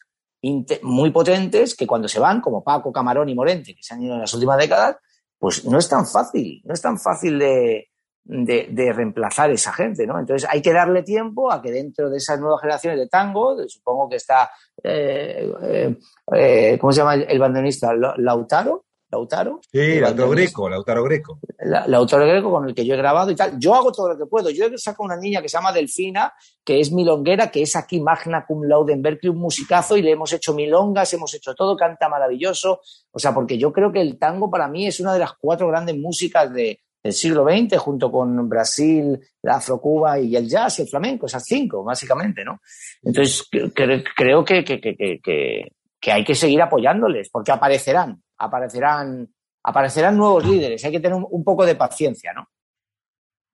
muy 0.84 1.12
potentes 1.12 1.76
que 1.76 1.86
cuando 1.86 2.08
se 2.08 2.20
van, 2.20 2.40
como 2.40 2.64
Paco, 2.64 2.94
Camarón 2.94 3.28
y 3.28 3.36
Morente, 3.36 3.76
que 3.76 3.84
se 3.84 3.94
han 3.94 4.04
ido 4.04 4.14
en 4.14 4.22
las 4.22 4.34
últimas 4.34 4.58
décadas, 4.58 4.96
pues 5.38 5.66
no 5.66 5.78
es 5.78 5.90
tan 5.90 6.06
fácil, 6.06 6.62
no 6.64 6.74
es 6.74 6.82
tan 6.82 6.98
fácil 6.98 7.38
de, 7.38 7.90
de, 8.24 8.94
reemplazar 8.94 9.52
esa 9.52 9.74
gente, 9.74 10.08
¿no? 10.08 10.18
Entonces 10.20 10.48
hay 10.50 10.62
que 10.62 10.72
darle 10.72 11.04
tiempo 11.04 11.52
a 11.52 11.62
que 11.62 11.72
dentro 11.72 12.10
de 12.10 12.18
esas 12.18 12.40
nuevas 12.40 12.62
generaciones 12.62 13.00
de 13.00 13.08
tango, 13.08 13.58
supongo 13.68 14.08
que 14.08 14.16
está, 14.16 14.50
eh, 14.82 15.52
eh, 15.64 15.98
eh, 16.34 16.78
¿cómo 16.80 16.94
se 16.94 17.00
llama 17.00 17.16
el 17.16 17.40
bandoneonista? 17.40 17.94
Lautaro, 18.18 18.85
Lautaro. 19.16 19.62
Sí, 19.72 20.00
Lautaro 20.00 20.30
Greco, 20.30 20.70
Lautaro 20.70 21.04
Greco. 21.04 21.40
La, 21.60 21.88
Lautaro 21.88 22.28
Greco 22.28 22.52
con 22.52 22.68
el 22.68 22.76
que 22.76 22.86
yo 22.86 22.94
he 22.94 22.98
grabado 22.98 23.32
y 23.32 23.36
tal. 23.36 23.58
Yo 23.58 23.74
hago 23.74 23.92
todo 23.92 24.10
lo 24.10 24.18
que 24.18 24.26
puedo. 24.26 24.50
Yo 24.50 24.66
saco 24.78 25.04
una 25.04 25.16
niña 25.16 25.42
que 25.42 25.48
se 25.48 25.58
llama 25.58 25.72
Delfina, 25.72 26.34
que 26.64 26.80
es 26.80 26.92
milonguera, 26.92 27.50
que 27.50 27.62
es 27.62 27.76
aquí 27.76 28.02
magna 28.02 28.46
cum 28.46 28.64
laude 28.64 28.94
en 28.94 29.02
Berkeley, 29.02 29.32
un 29.32 29.40
musicazo, 29.40 29.96
y 29.96 30.02
le 30.02 30.12
hemos 30.12 30.34
hecho 30.34 30.54
milongas, 30.54 31.14
hemos 31.14 31.34
hecho 31.34 31.56
todo, 31.56 31.78
canta 31.78 32.10
maravilloso. 32.10 32.82
O 33.12 33.20
sea, 33.20 33.34
porque 33.34 33.58
yo 33.58 33.72
creo 33.72 33.92
que 33.92 34.02
el 34.02 34.20
tango 34.20 34.50
para 34.50 34.68
mí 34.68 34.86
es 34.88 35.00
una 35.00 35.14
de 35.14 35.20
las 35.20 35.34
cuatro 35.40 35.68
grandes 35.68 35.98
músicas 35.98 36.54
de, 36.54 36.80
del 37.06 37.14
siglo 37.14 37.46
XX, 37.48 37.78
junto 37.78 38.12
con 38.12 38.50
Brasil, 38.50 39.20
la 39.44 39.58
Afrocuba 39.58 40.20
y 40.20 40.36
el 40.36 40.50
jazz 40.50 40.80
y 40.80 40.82
el 40.82 40.88
flamenco, 40.88 41.28
esas 41.28 41.44
cinco, 41.46 41.84
básicamente, 41.84 42.44
¿no? 42.44 42.60
Entonces, 43.04 43.48
cre 43.76 44.04
creo 44.16 44.44
que, 44.44 44.64
que, 44.64 44.82
que, 44.82 44.96
que, 44.96 45.72
que 46.00 46.12
hay 46.12 46.24
que 46.24 46.36
seguir 46.36 46.62
apoyándoles, 46.62 47.30
porque 47.30 47.52
aparecerán, 47.52 48.22
aparecerán, 48.38 49.34
aparecerán 49.64 50.18
nuevos 50.18 50.46
líderes. 50.46 50.84
Hay 50.86 50.92
que 50.92 51.00
tener 51.00 51.18
un, 51.18 51.28
un 51.30 51.44
poco 51.44 51.66
de 51.66 51.76
paciencia, 51.76 52.34
¿no? 52.34 52.48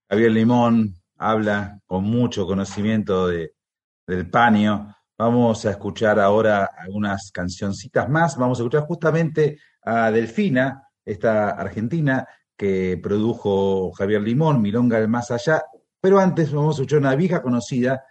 Javier 0.10 0.32
Limón 0.32 1.02
habla 1.18 1.80
con 1.86 2.04
mucho 2.04 2.46
conocimiento 2.46 3.28
de, 3.28 3.54
del 4.06 4.30
paño. 4.30 4.94
Vamos 5.18 5.66
a 5.66 5.72
escuchar 5.72 6.20
ahora 6.20 6.70
algunas 6.78 7.32
cancioncitas 7.32 8.10
más. 8.10 8.36
Vamos 8.38 8.60
a 8.60 8.64
escuchar 8.64 8.86
justamente 8.88 9.60
a 9.84 10.12
Delfina, 10.12 10.90
esta 11.06 11.52
argentina 11.52 12.28
que 12.58 13.00
produjo 13.02 13.92
Javier 13.92 14.22
Limón, 14.22 14.62
Milonga 14.62 15.00
del 15.00 15.08
Más 15.08 15.32
Allá. 15.32 15.64
Pero 16.00 16.20
antes 16.20 16.52
vamos 16.52 16.76
a 16.78 16.82
escuchar 16.82 17.00
una 17.00 17.16
vieja 17.16 17.42
conocida 17.42 18.04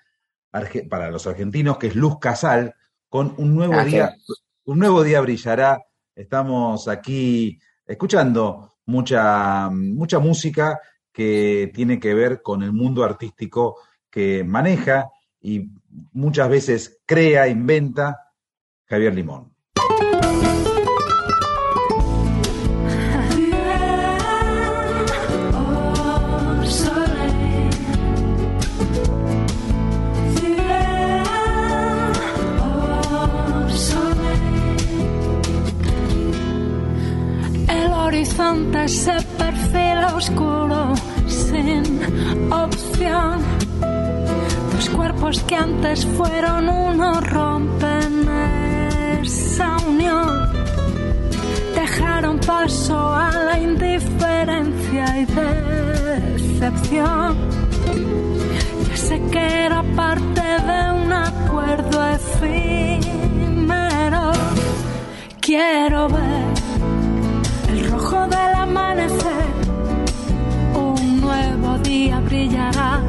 para 0.89 1.11
los 1.11 1.27
argentinos, 1.27 1.79
que 1.79 1.89
es 1.89 1.97
Luz 1.97 2.19
Casal, 2.19 2.75
con 3.11 3.35
un 3.37 3.55
nuevo 3.55 3.85
día, 3.85 4.17
un 4.65 4.79
nuevo 4.79 5.03
día 5.03 5.21
brillará 5.21 5.85
Estamos 6.21 6.87
aquí 6.89 7.59
escuchando 7.87 8.75
mucha, 8.85 9.71
mucha 9.71 10.19
música 10.19 10.79
que 11.11 11.71
tiene 11.73 11.99
que 11.99 12.13
ver 12.13 12.43
con 12.43 12.63
el 12.63 12.73
mundo 12.73 13.05
artístico 13.05 13.79
que 14.11 14.45
maneja 14.45 15.09
y 15.41 15.71
muchas 16.13 16.51
veces 16.51 17.01
crea, 17.07 17.49
inventa 17.49 18.35
Javier 18.85 19.15
Limón. 19.15 19.50
Ese 38.85 39.17
perfil 39.39 39.99
oscuro 40.15 40.95
sin 41.27 42.01
opción. 42.51 43.41
Los 44.75 44.89
cuerpos 44.91 45.43
que 45.43 45.57
antes 45.57 46.07
fueron 46.07 46.69
uno 46.69 47.21
rompen 47.21 48.29
esa 49.23 49.77
unión. 49.87 50.49
Dejaron 51.75 52.39
paso 52.41 53.15
a 53.15 53.31
la 53.31 53.59
indiferencia 53.59 55.19
y 55.19 55.25
decepción. 56.37 57.37
Ya 58.89 58.97
sé 58.97 59.21
que 59.31 59.65
era 59.67 59.83
parte 59.95 60.41
de 60.41 60.93
un 61.03 61.13
acuerdo 61.13 62.09
efímero. 62.09 63.13
Quiero 65.41 66.09
ver 66.09 66.70
rojo 68.01 68.27
del 68.29 68.55
amanecer. 68.55 69.53
Un 70.75 71.21
nuevo 71.21 71.79
día 71.79 72.19
brillará 72.21 73.03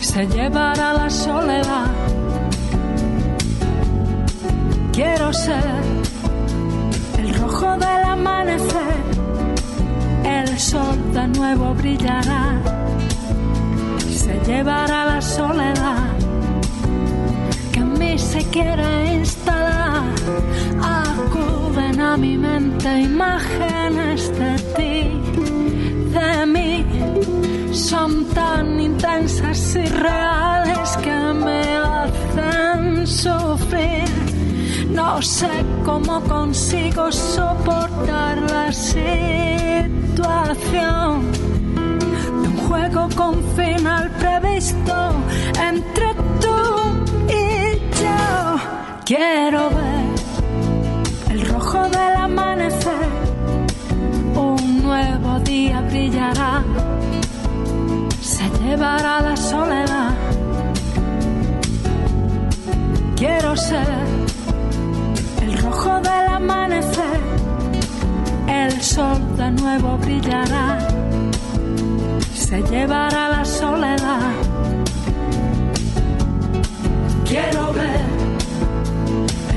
se 0.00 0.26
llevará 0.26 0.92
la 0.94 1.08
soledad. 1.08 1.90
Quiero 4.92 5.32
ser 5.32 5.82
el 7.18 7.34
rojo 7.34 7.70
del 7.84 8.02
amanecer, 8.14 8.96
el 10.24 10.58
sol 10.58 10.98
de 11.12 11.28
nuevo 11.28 11.74
brillará, 11.74 12.60
se 14.22 14.34
llevará 14.46 15.04
la 15.04 15.20
soledad 15.22 16.17
se 18.16 18.42
quiere 18.50 19.14
instalar. 19.14 20.04
Acuden 20.82 22.00
a 22.00 22.16
mi 22.16 22.38
mente 22.38 23.00
imágenes 23.00 24.32
de 24.38 24.58
ti, 24.76 24.96
de 26.14 26.46
mí 26.46 26.86
son 27.72 28.24
tan 28.26 28.80
intensas 28.80 29.76
y 29.76 29.84
reales 29.86 30.96
que 31.02 31.18
me 31.44 31.76
hacen 31.76 33.06
sufrir. 33.06 34.08
No 34.90 35.20
sé 35.22 35.50
cómo 35.84 36.20
consigo 36.22 37.12
soportar 37.12 38.40
la 38.50 38.72
situación 38.72 39.12
de 42.42 42.48
un 42.48 42.56
juego 42.68 43.08
con 43.16 43.34
final 43.54 44.10
previsto 44.18 45.07
Quiero 49.20 49.68
ver 49.70 50.04
el 51.30 51.48
rojo 51.48 51.88
del 51.88 52.14
amanecer, 52.16 53.08
un 54.36 54.80
nuevo 54.80 55.40
día 55.40 55.80
brillará 55.80 56.62
se 58.20 58.48
llevará 58.60 59.20
la 59.20 59.36
soledad. 59.36 60.14
Quiero 63.16 63.56
ser 63.56 63.88
el 65.42 65.58
rojo 65.62 66.00
del 66.00 66.26
amanecer, 66.28 67.20
el 68.46 68.80
sol 68.80 69.36
de 69.36 69.50
nuevo 69.50 69.98
brillará, 69.98 70.78
se 72.32 72.62
llevará 72.62 73.30
la 73.30 73.44
soledad. 73.44 74.30
Quiero 77.24 77.72
ver 77.72 78.07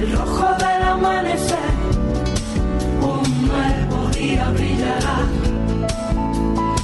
el 0.01 0.11
rojo 0.13 0.47
del 0.57 0.83
amanecer, 0.83 1.57
un 3.01 3.47
nuevo 3.47 4.09
día 4.09 4.49
brillará, 4.49 5.17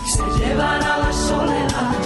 se 0.06 0.45
llevará 0.45 0.98
la 0.99 1.14
soledad. 1.14 1.97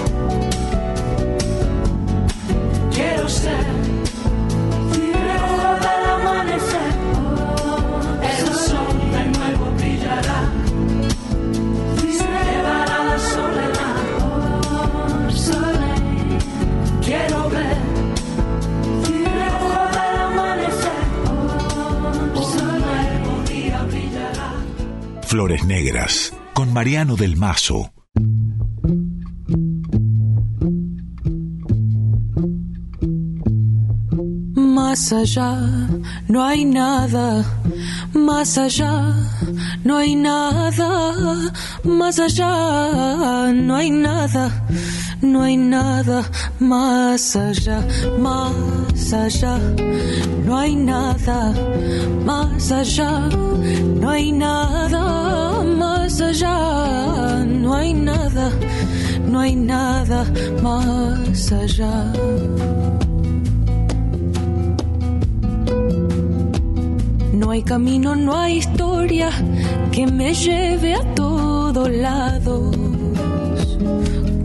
Flores 25.41 25.65
Negras, 25.65 26.34
con 26.53 26.72
Mariano 26.72 27.15
del 27.15 27.35
Mazo. 27.35 27.91
Más 34.53 35.11
allá 35.11 35.57
no 36.27 36.43
hay 36.43 36.63
nada, 36.63 37.43
más 38.13 38.55
allá 38.59 39.15
no 39.84 39.97
hay 39.97 40.15
nada, 40.15 41.51
más 41.85 42.19
allá 42.19 43.51
no 43.51 43.76
hay 43.76 43.89
nada, 43.89 44.68
no 45.23 45.41
hay 45.41 45.57
nada, 45.57 46.23
más 46.59 47.35
allá, 47.35 47.84
más 48.19 48.80
allá 49.14 49.57
no 50.45 50.57
hay 50.57 50.76
nada, 50.76 51.53
más 52.26 52.72
allá 52.72 53.30
no 53.99 54.10
hay 54.10 54.32
nada, 54.32 55.64
más 55.64 56.22
allá 56.22 57.44
no 57.45 57.73
hay 57.73 57.94
nada, 57.94 58.52
no 59.28 59.40
hay 59.40 59.56
nada 59.56 60.26
más 60.61 61.52
allá. 61.52 62.14
No 67.34 67.49
hay 67.49 67.64
camino, 67.64 68.15
no 68.15 68.38
hay 68.38 68.57
historia 68.57 69.30
que 69.91 70.06
me 70.06 70.34
lleve 70.34 70.94
a 70.94 71.03
todos 71.15 71.90
lados. 71.90 72.78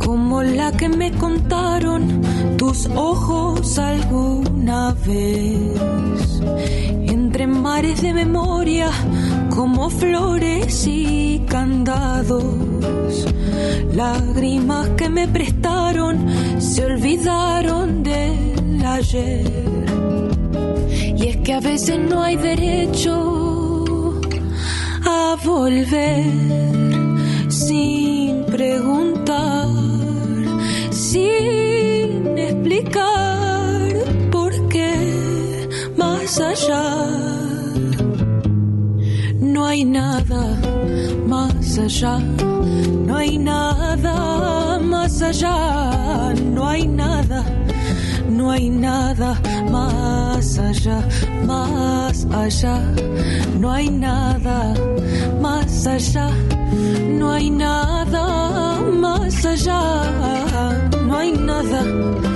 Como 0.03 0.43
la 0.43 0.73
que 0.73 0.89
me 0.89 1.13
contaron 1.13 2.23
tus 2.57 2.87
ojos 2.95 3.79
alguna 3.79 4.95
vez. 5.07 6.41
Entre 7.07 7.47
mares 7.47 8.03
de 8.03 8.13
memoria, 8.13 8.91
como 9.51 9.91
flores 9.91 10.87
y 10.87 11.43
candados. 11.49 12.45
Lágrimas 13.93 14.89
que 14.91 15.09
me 15.09 15.29
prestaron 15.29 16.27
se 16.59 16.85
olvidaron 16.85 18.03
del 18.03 18.85
ayer. 18.85 19.77
Y 21.17 21.29
es 21.29 21.37
que 21.39 21.55
a 21.55 21.61
veces 21.61 21.99
no 21.99 22.23
hay 22.23 22.37
derecho 22.37 24.21
a 25.05 25.37
volver 25.45 26.25
sin 27.49 28.45
preguntar, 28.47 29.69
sin 30.91 31.66
explicar 32.67 34.31
por 34.33 34.69
qué 34.69 35.69
más 35.97 36.41
allá 36.41 37.07
no 39.41 39.67
hay 39.67 39.85
nada 39.85 40.59
más 41.27 41.79
allá, 41.79 42.19
no 43.07 43.17
hay 43.17 43.39
nada 43.39 44.79
más 44.81 45.23
allá, 45.23 46.35
no 46.35 46.69
hay 46.69 46.87
nada 46.89 47.45
no 48.29 48.51
hay 48.51 48.69
nada 48.69 49.41
más 49.71 50.59
allá, 50.59 50.99
más 51.47 52.27
allá, 52.33 52.81
no 53.61 53.73
hay 53.73 53.91
nada 53.91 54.75
más 55.41 55.87
allá, 55.87 56.31
no 57.19 57.33
hay 57.33 57.51
nada 57.51 58.81
más 58.93 59.47
allá, 59.47 60.11
no 60.21 60.35
hay 60.35 60.41
nada, 60.51 60.91
no 61.07 61.17
hay 61.17 61.33
nada. 61.33 62.36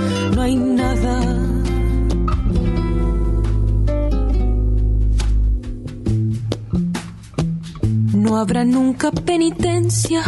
No 8.13 8.37
habrá 8.37 8.65
nunca 8.65 9.11
penitencia 9.11 10.23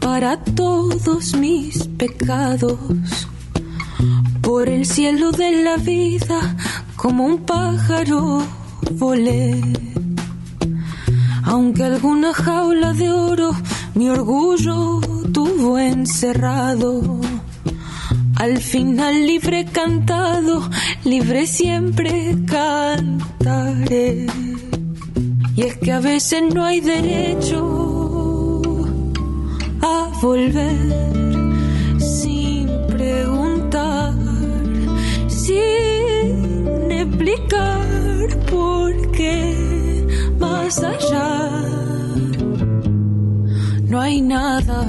para 0.00 0.36
todos 0.36 1.34
mis 1.34 1.86
pecados 1.88 2.78
por 4.40 4.68
el 4.68 4.84
cielo 4.86 5.32
de 5.32 5.62
la 5.62 5.76
vida 5.76 6.56
como 6.96 7.24
un 7.24 7.38
pájaro 7.38 8.42
volé. 8.92 9.60
Aunque 11.44 11.84
alguna 11.84 12.32
jaula 12.32 12.92
de 12.92 13.10
oro 13.10 13.50
mi 13.94 14.08
orgullo 14.08 15.00
tuvo 15.32 15.78
encerrado. 15.78 17.20
Al 18.42 18.58
final 18.58 19.24
libre 19.24 19.64
cantado, 19.66 20.68
libre 21.04 21.46
siempre 21.46 22.34
cantaré. 22.44 24.26
Y 25.54 25.62
es 25.62 25.76
que 25.76 25.92
a 25.92 26.00
veces 26.00 26.52
no 26.52 26.64
hay 26.64 26.80
derecho 26.80 27.82
volver 30.20 32.00
sin 32.00 32.66
preguntar, 32.88 34.12
sin 35.28 36.90
explicar 36.90 38.28
por 38.50 39.12
qué 39.12 40.04
más 40.40 40.82
allá. 40.82 41.81
No 43.92 44.00
hay 44.00 44.22
nada 44.22 44.86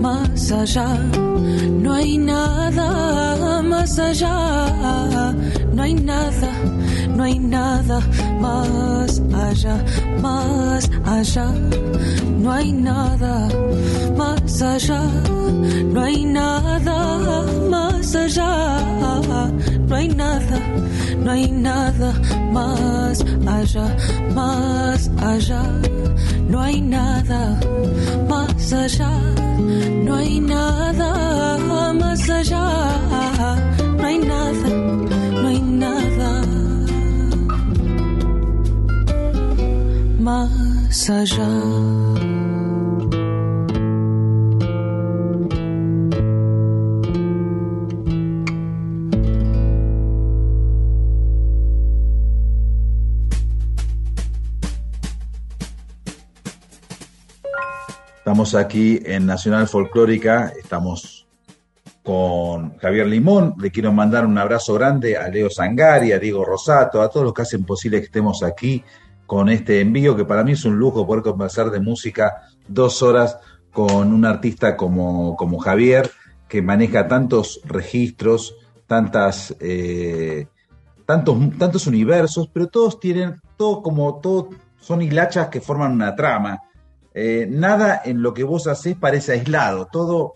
más 0.00 0.50
allá, 0.50 0.98
no 1.80 1.94
hay 1.94 2.18
nada 2.18 3.62
más 3.62 4.00
allá, 4.00 5.32
no 5.72 5.80
hay 5.80 5.94
nada, 5.94 6.50
no 7.14 7.22
hay 7.22 7.38
nada 7.38 8.00
más 8.40 9.22
allá, 9.32 9.76
más 10.20 10.90
allá, 11.04 11.52
no 12.42 12.50
hay 12.50 12.72
nada 12.72 13.48
más 14.18 14.60
allá, 14.60 15.02
no 15.92 16.00
hay 16.02 16.24
nada 16.24 17.44
más 17.70 18.16
allá, 18.16 18.80
no 19.88 19.94
hay 19.94 20.08
nada, 20.08 20.58
no 21.22 21.30
hay 21.30 21.48
nada 21.52 22.12
más 22.52 23.24
allá, 23.46 23.96
más 24.34 25.10
allá, 25.22 25.62
no 26.48 26.60
hay 26.60 26.80
nada 26.80 27.60
más 28.28 28.72
allá, 28.72 29.10
no 30.04 30.14
hay 30.14 30.40
nada 30.40 31.92
más 31.94 32.30
allá, 32.30 32.66
no 33.98 34.04
hay 34.06 34.18
nada, 34.18 34.68
no 35.42 35.48
hay 35.48 35.60
nada 35.60 36.42
más 40.20 41.10
allá. 41.10 42.05
Estamos 58.36 58.54
aquí 58.54 59.00
en 59.02 59.24
Nacional 59.24 59.66
Folclórica, 59.66 60.52
estamos 60.60 61.26
con 62.02 62.76
Javier 62.76 63.06
Limón. 63.06 63.54
Le 63.58 63.70
quiero 63.70 63.94
mandar 63.94 64.26
un 64.26 64.36
abrazo 64.36 64.74
grande 64.74 65.16
a 65.16 65.26
Leo 65.28 65.48
Sangari, 65.48 66.12
a 66.12 66.18
Diego 66.18 66.44
Rosato, 66.44 67.00
a 67.00 67.08
todos 67.08 67.24
los 67.24 67.32
que 67.32 67.40
hacen 67.40 67.64
posible 67.64 67.98
que 67.98 68.04
estemos 68.04 68.42
aquí 68.42 68.84
con 69.24 69.48
este 69.48 69.80
envío, 69.80 70.14
que 70.14 70.26
para 70.26 70.44
mí 70.44 70.52
es 70.52 70.66
un 70.66 70.76
lujo 70.76 71.06
poder 71.06 71.22
conversar 71.22 71.70
de 71.70 71.80
música 71.80 72.42
dos 72.68 73.02
horas 73.02 73.38
con 73.72 74.12
un 74.12 74.26
artista 74.26 74.76
como, 74.76 75.34
como 75.34 75.58
Javier, 75.58 76.10
que 76.46 76.60
maneja 76.60 77.08
tantos 77.08 77.62
registros, 77.64 78.54
tantas, 78.86 79.56
eh, 79.60 80.46
tantos, 81.06 81.38
tantos 81.58 81.86
universos, 81.86 82.50
pero 82.52 82.66
todos 82.66 83.00
tienen, 83.00 83.40
todo 83.56 83.82
como, 83.82 84.20
todo 84.20 84.50
son 84.78 85.00
hilachas 85.00 85.48
que 85.48 85.62
forman 85.62 85.92
una 85.92 86.14
trama. 86.14 86.60
Eh, 87.18 87.46
nada 87.48 88.02
en 88.04 88.20
lo 88.20 88.34
que 88.34 88.44
vos 88.44 88.66
haces 88.66 88.94
parece 88.94 89.32
aislado, 89.32 89.88
todo 89.90 90.34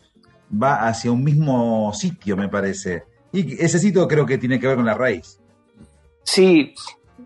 va 0.50 0.88
hacia 0.88 1.12
un 1.12 1.22
mismo 1.22 1.92
sitio, 1.92 2.38
me 2.38 2.48
parece. 2.48 3.04
Y 3.32 3.62
ese 3.62 3.78
sitio 3.78 4.08
creo 4.08 4.24
que 4.24 4.38
tiene 4.38 4.58
que 4.58 4.66
ver 4.66 4.76
con 4.76 4.86
la 4.86 4.94
raíz. 4.94 5.38
Sí, 6.22 6.74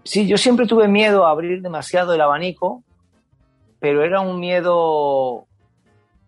sí, 0.02 0.26
yo 0.26 0.36
siempre 0.38 0.66
tuve 0.66 0.88
miedo 0.88 1.24
a 1.24 1.30
abrir 1.30 1.62
demasiado 1.62 2.14
el 2.14 2.20
abanico, 2.20 2.82
pero 3.78 4.02
era 4.02 4.20
un 4.20 4.40
miedo 4.40 5.46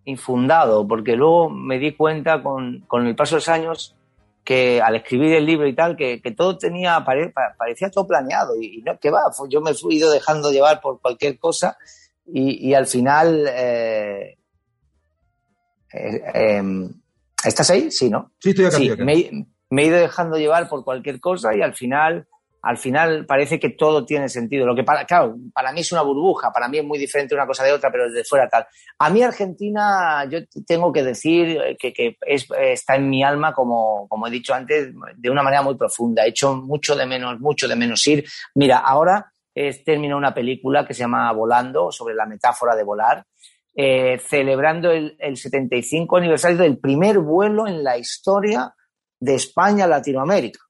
infundado, 0.04 0.86
porque 0.86 1.16
luego 1.16 1.50
me 1.50 1.80
di 1.80 1.96
cuenta 1.96 2.44
con, 2.44 2.84
con 2.86 3.08
el 3.08 3.16
paso 3.16 3.34
de 3.34 3.38
los 3.38 3.48
años 3.48 3.96
que 4.44 4.80
al 4.80 4.94
escribir 4.94 5.34
el 5.34 5.46
libro 5.46 5.66
y 5.66 5.74
tal, 5.74 5.96
que, 5.96 6.22
que 6.22 6.30
todo 6.30 6.56
tenía, 6.58 7.04
pare, 7.04 7.34
parecía 7.58 7.90
todo 7.90 8.06
planeado, 8.06 8.54
y, 8.54 8.78
y 8.78 8.82
no, 8.82 8.96
que 9.00 9.10
va, 9.10 9.22
yo 9.48 9.60
me 9.60 9.74
fui 9.74 9.96
ido 9.96 10.12
dejando 10.12 10.52
llevar 10.52 10.80
por 10.80 11.00
cualquier 11.00 11.40
cosa, 11.40 11.76
y, 12.26 12.68
y 12.68 12.74
al 12.74 12.86
final... 12.86 13.46
Eh, 13.48 14.36
eh, 15.92 16.22
eh, 16.34 16.62
¿Estás 17.44 17.70
ahí? 17.70 17.90
Sí, 17.90 18.10
¿no? 18.10 18.32
Sí, 18.40 18.50
estoy 18.50 18.64
acá. 18.66 18.76
Sí, 18.76 18.90
acá. 18.90 19.04
me, 19.04 19.46
me, 19.70 19.82
he 19.82 19.86
ido 19.86 19.98
dejando 19.98 20.36
llevar 20.36 20.68
por 20.68 20.84
cualquier 20.84 21.20
cosa 21.20 21.54
y 21.54 21.62
al 21.62 21.74
final, 21.74 22.26
al 22.62 22.76
final 22.76 23.24
parece 23.24 23.60
que 23.60 23.70
todo 23.70 24.04
tiene 24.04 24.28
sentido. 24.28 24.66
Lo 24.66 24.74
que 24.74 24.82
para, 24.82 25.04
claro, 25.04 25.36
para 25.52 25.72
mí 25.72 25.80
es 25.80 25.92
una 25.92 26.02
burbuja, 26.02 26.50
para 26.50 26.68
mí 26.68 26.78
es 26.78 26.84
muy 26.84 26.98
diferente 26.98 27.34
una 27.34 27.46
cosa 27.46 27.62
de 27.62 27.72
otra, 27.72 27.92
pero 27.92 28.10
desde 28.10 28.24
fuera 28.24 28.48
tal. 28.48 28.66
A 28.98 29.10
mí 29.10 29.22
Argentina, 29.22 30.28
yo 30.28 30.40
tengo 30.66 30.92
que 30.92 31.04
decir 31.04 31.76
que, 31.78 31.92
que 31.92 32.16
es, 32.22 32.46
está 32.58 32.96
en 32.96 33.08
mi 33.08 33.22
alma, 33.22 33.52
como, 33.52 34.08
como 34.08 34.26
he 34.26 34.30
dicho 34.30 34.52
antes, 34.52 34.92
de 35.16 35.30
una 35.30 35.42
manera 35.42 35.62
muy 35.62 35.76
profunda. 35.76 36.24
He 36.24 36.30
hecho 36.30 36.56
mucho 36.56 36.96
de 36.96 37.06
menos, 37.06 37.38
mucho 37.38 37.68
de 37.68 37.76
menos 37.76 38.04
ir. 38.08 38.24
Mira, 38.54 38.78
ahora 38.78 39.32
es, 39.56 39.82
terminó 39.84 40.18
una 40.18 40.34
película 40.34 40.86
que 40.86 40.92
se 40.92 41.00
llama 41.00 41.32
Volando, 41.32 41.90
sobre 41.90 42.14
la 42.14 42.26
metáfora 42.26 42.76
de 42.76 42.84
volar. 42.84 43.26
Eh, 43.74 44.18
celebrando 44.26 44.90
el, 44.90 45.16
el, 45.18 45.36
75 45.36 46.16
aniversario 46.16 46.56
del 46.56 46.78
primer 46.78 47.18
vuelo 47.18 47.66
en 47.66 47.84
la 47.84 47.98
historia 47.98 48.74
de 49.20 49.34
España 49.34 49.84
a 49.84 49.88
Latinoamérica, 49.88 50.60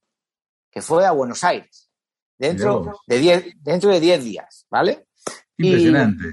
que 0.70 0.82
fue 0.82 1.06
a 1.06 1.12
Buenos 1.12 1.44
Aires, 1.44 1.88
dentro 2.36 3.00
de 3.06 3.18
10 3.18 3.44
dentro 3.60 3.90
de 3.90 4.00
diez 4.00 4.24
días, 4.24 4.66
¿vale? 4.70 5.06
Impresionante. 5.56 6.24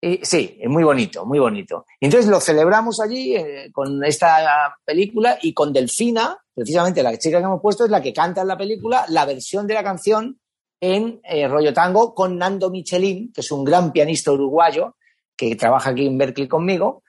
Y, 0.00 0.20
sí, 0.22 0.58
es 0.60 0.68
muy 0.68 0.82
bonito, 0.82 1.24
muy 1.24 1.38
bonito. 1.38 1.86
Entonces 2.00 2.30
lo 2.30 2.40
celebramos 2.40 3.00
allí 3.00 3.36
eh, 3.36 3.70
con 3.72 4.04
esta 4.04 4.76
película 4.84 5.38
y 5.40 5.54
con 5.54 5.72
Delfina, 5.72 6.38
precisamente 6.54 7.02
la 7.02 7.16
chica 7.18 7.38
que 7.38 7.44
hemos 7.44 7.62
puesto 7.62 7.84
es 7.84 7.90
la 7.90 8.02
que 8.02 8.12
canta 8.12 8.42
en 8.42 8.48
la 8.48 8.58
película 8.58 9.04
la 9.08 9.24
versión 9.24 9.66
de 9.66 9.74
la 9.74 9.84
canción 9.84 10.40
en 10.80 11.20
eh, 11.24 11.48
rollo 11.48 11.72
tango 11.72 12.14
con 12.14 12.36
Nando 12.36 12.70
Michelin, 12.70 13.32
que 13.32 13.40
es 13.40 13.50
un 13.50 13.64
gran 13.64 13.92
pianista 13.92 14.32
uruguayo, 14.32 14.96
que 15.36 15.56
trabaja 15.56 15.90
aquí 15.90 16.06
en 16.06 16.18
Berkeley 16.18 16.48
conmigo. 16.48 17.02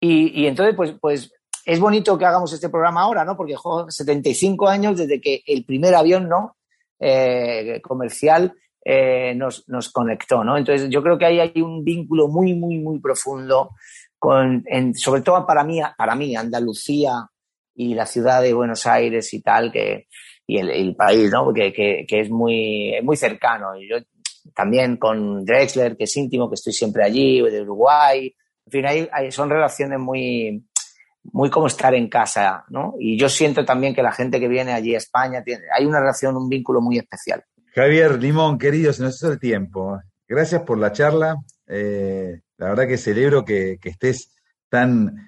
Y, 0.00 0.42
y, 0.42 0.46
entonces, 0.46 0.74
pues, 0.76 0.94
pues 1.00 1.32
es 1.64 1.80
bonito 1.80 2.16
que 2.16 2.24
hagamos 2.24 2.52
este 2.52 2.68
programa 2.68 3.02
ahora, 3.02 3.24
¿no? 3.24 3.36
Porque 3.36 3.54
jo, 3.54 3.90
75 3.90 4.68
años 4.68 4.96
desde 4.96 5.20
que 5.20 5.42
el 5.46 5.64
primer 5.64 5.94
avión, 5.94 6.28
¿no? 6.28 6.56
Eh, 7.00 7.80
comercial 7.82 8.54
eh, 8.84 9.34
nos, 9.34 9.68
nos, 9.68 9.90
conectó, 9.90 10.42
¿no? 10.42 10.56
Entonces, 10.56 10.88
yo 10.88 11.02
creo 11.02 11.18
que 11.18 11.26
ahí 11.26 11.40
hay 11.40 11.60
un 11.60 11.84
vínculo 11.84 12.28
muy, 12.28 12.54
muy, 12.54 12.78
muy 12.78 12.98
profundo 13.00 13.70
con, 14.18 14.64
sobre 14.94 15.20
todo 15.20 15.46
para 15.46 15.62
mí, 15.62 15.80
para 15.96 16.14
mí, 16.16 16.34
Andalucía 16.34 17.28
y 17.80 17.94
la 17.94 18.06
ciudad 18.06 18.42
de 18.42 18.52
Buenos 18.52 18.86
Aires 18.86 19.32
y 19.32 19.40
tal, 19.40 19.70
que, 19.70 20.08
y 20.48 20.58
el, 20.58 20.68
el 20.68 20.96
país, 20.96 21.30
¿no? 21.30 21.52
Que, 21.54 21.72
que, 21.72 22.04
que 22.08 22.20
es 22.22 22.28
muy, 22.28 22.92
muy 23.04 23.16
cercano. 23.16 23.78
Y 23.80 23.88
yo 23.88 23.98
también 24.52 24.96
con 24.96 25.44
Drexler, 25.44 25.96
que 25.96 26.04
es 26.04 26.16
íntimo, 26.16 26.48
que 26.50 26.56
estoy 26.56 26.72
siempre 26.72 27.04
allí, 27.04 27.40
de 27.40 27.62
Uruguay. 27.62 28.34
En 28.66 28.72
fin, 28.72 28.84
hay, 28.84 29.08
hay, 29.12 29.30
son 29.30 29.48
relaciones 29.48 30.00
muy, 30.00 30.64
muy 31.22 31.50
como 31.50 31.68
estar 31.68 31.94
en 31.94 32.08
casa, 32.08 32.64
¿no? 32.68 32.94
Y 32.98 33.16
yo 33.16 33.28
siento 33.28 33.64
también 33.64 33.94
que 33.94 34.02
la 34.02 34.10
gente 34.10 34.40
que 34.40 34.48
viene 34.48 34.72
allí 34.72 34.96
a 34.96 34.98
España 34.98 35.44
tiene, 35.44 35.62
hay 35.72 35.86
una 35.86 36.00
relación, 36.00 36.36
un 36.36 36.48
vínculo 36.48 36.80
muy 36.80 36.98
especial. 36.98 37.44
Javier 37.76 38.20
Limón, 38.20 38.58
querido, 38.58 38.92
se 38.92 39.04
nos 39.04 39.14
hizo 39.14 39.30
el 39.30 39.38
tiempo. 39.38 40.00
Gracias 40.26 40.62
por 40.62 40.78
la 40.78 40.90
charla. 40.90 41.36
Eh, 41.68 42.40
la 42.56 42.70
verdad 42.70 42.88
que 42.88 42.98
celebro 42.98 43.44
que, 43.44 43.78
que 43.80 43.90
estés 43.90 44.34
tan, 44.68 45.27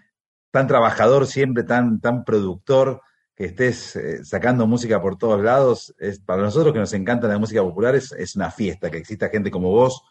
tan 0.51 0.67
trabajador 0.67 1.27
siempre, 1.27 1.63
tan, 1.63 2.01
tan 2.01 2.25
productor 2.25 3.03
que 3.35 3.47
estés 3.47 3.97
eh, 3.97 4.25
sacando 4.25 4.67
música 4.67 5.01
por 5.01 5.17
todos 5.17 5.41
lados, 5.43 5.95
es, 5.99 6.21
para 6.21 6.43
nosotros 6.43 6.73
que 6.73 6.79
nos 6.79 6.93
encanta 6.93 7.27
la 7.27 7.39
música 7.39 7.63
popular 7.63 7.95
es, 7.95 8.13
es 8.13 8.37
una 8.37 8.51
fiesta, 8.51 8.91
que 8.91 8.99
exista 8.99 9.31
gente 9.31 9.51
como 9.51 9.71
vos, 9.71 10.03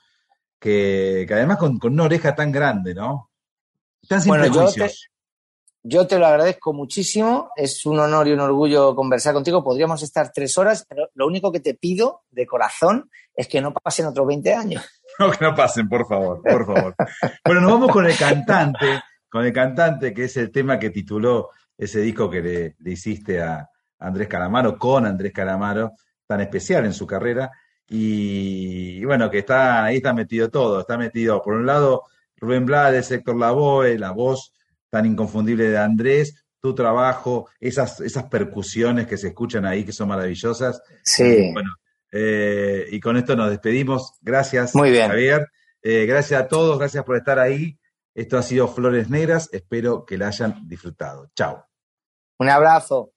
que, 0.60 1.26
que 1.28 1.34
además 1.34 1.58
con, 1.58 1.78
con, 1.78 1.94
una 1.94 2.06
oreja 2.06 2.34
tan 2.34 2.52
grande, 2.52 2.96
¿no? 2.96 3.30
Tan 4.08 4.22
sin 4.22 4.30
bueno, 4.30 4.48
yo 4.48 4.72
te, 4.72 4.92
yo 5.84 6.08
te, 6.08 6.18
lo 6.18 6.26
agradezco 6.26 6.74
muchísimo, 6.74 7.52
es 7.56 7.86
un 7.86 8.00
honor 8.00 8.28
y 8.28 8.32
un 8.32 8.40
orgullo 8.40 8.96
conversar 8.96 9.34
contigo, 9.34 9.64
podríamos 9.64 10.02
estar 10.02 10.32
tres 10.34 10.58
horas, 10.58 10.86
pero 10.90 11.10
lo 11.14 11.28
único 11.28 11.52
que 11.52 11.60
te 11.60 11.76
pido 11.76 12.24
de 12.32 12.48
corazón 12.48 13.10
es 13.36 13.48
que 13.48 13.62
no 13.62 13.74
pasen 13.74 14.08
otros 14.08 14.26
20 14.28 14.54
años. 14.54 14.84
No, 15.18 15.30
que 15.32 15.44
no 15.44 15.54
pasen, 15.54 15.90
por 15.90 16.08
favor, 16.08 16.42
por 16.42 16.66
favor. 16.66 16.96
bueno, 17.44 17.60
nos 17.60 17.72
vamos 17.72 17.92
con 17.92 18.06
el 18.06 18.16
cantante, 18.16 19.02
con 19.30 19.46
el 19.46 19.54
cantante, 19.54 20.14
que 20.14 20.26
es 20.26 20.38
el 20.38 20.52
tema 20.52 20.80
que 20.80 20.90
tituló 20.90 21.50
ese 21.78 22.02
disco 22.02 22.30
que 22.30 22.42
le, 22.42 22.76
le, 22.80 22.92
hiciste 22.92 23.42
a 23.42 23.70
Andrés 24.00 24.28
Calamaro, 24.28 24.78
con 24.78 25.06
Andrés 25.06 25.32
Calamaro, 25.32 25.94
tan 26.28 26.42
especial 26.42 26.86
en 26.86 26.94
su 26.94 27.08
carrera. 27.08 27.52
Y, 27.88 29.00
y, 29.00 29.06
bueno, 29.06 29.30
que 29.30 29.40
está 29.40 29.86
ahí 29.86 29.98
está 29.98 30.14
metido 30.14 30.50
todo. 30.50 30.82
Está 30.82 30.98
metido, 30.98 31.42
por 31.42 31.54
un 31.54 31.66
lado, 31.66 32.04
Rubén 32.38 32.66
Blades, 32.66 33.12
Héctor 33.12 33.38
Lavoe, 33.38 33.98
la 33.98 34.12
voz 34.12 34.54
tan 34.90 35.06
inconfundible 35.06 35.70
de 35.70 35.78
Andrés, 35.78 36.46
tu 36.62 36.76
trabajo, 36.76 37.50
esas, 37.60 38.02
esas 38.02 38.26
percusiones 38.26 39.08
que 39.08 39.18
se 39.18 39.30
escuchan 39.30 39.66
ahí, 39.66 39.84
que 39.84 39.94
son 39.94 40.10
maravillosas. 40.10 40.82
Sí. 41.04 41.24
Y, 41.24 41.54
bueno, 41.54 41.70
eh, 42.12 42.88
y 42.92 43.00
con 43.00 43.18
esto 43.18 43.36
nos 43.36 43.50
despedimos. 43.50 44.14
Gracias, 44.22 44.76
Muy 44.76 44.92
bien. 44.92 45.08
Javier. 45.08 45.48
Eh, 45.82 46.06
gracias 46.06 46.42
a 46.42 46.48
todos, 46.48 46.78
gracias 46.78 47.04
por 47.06 47.16
estar 47.16 47.40
ahí. 47.40 47.79
Esto 48.20 48.38
ha 48.38 48.42
sido 48.42 48.68
Flores 48.68 49.10
Negras. 49.10 49.50
Espero 49.54 50.06
que 50.06 50.18
la 50.18 50.28
hayan 50.28 50.68
disfrutado. 50.68 51.30
Chao. 51.36 51.66
Un 52.40 52.50
abrazo. 52.50 53.12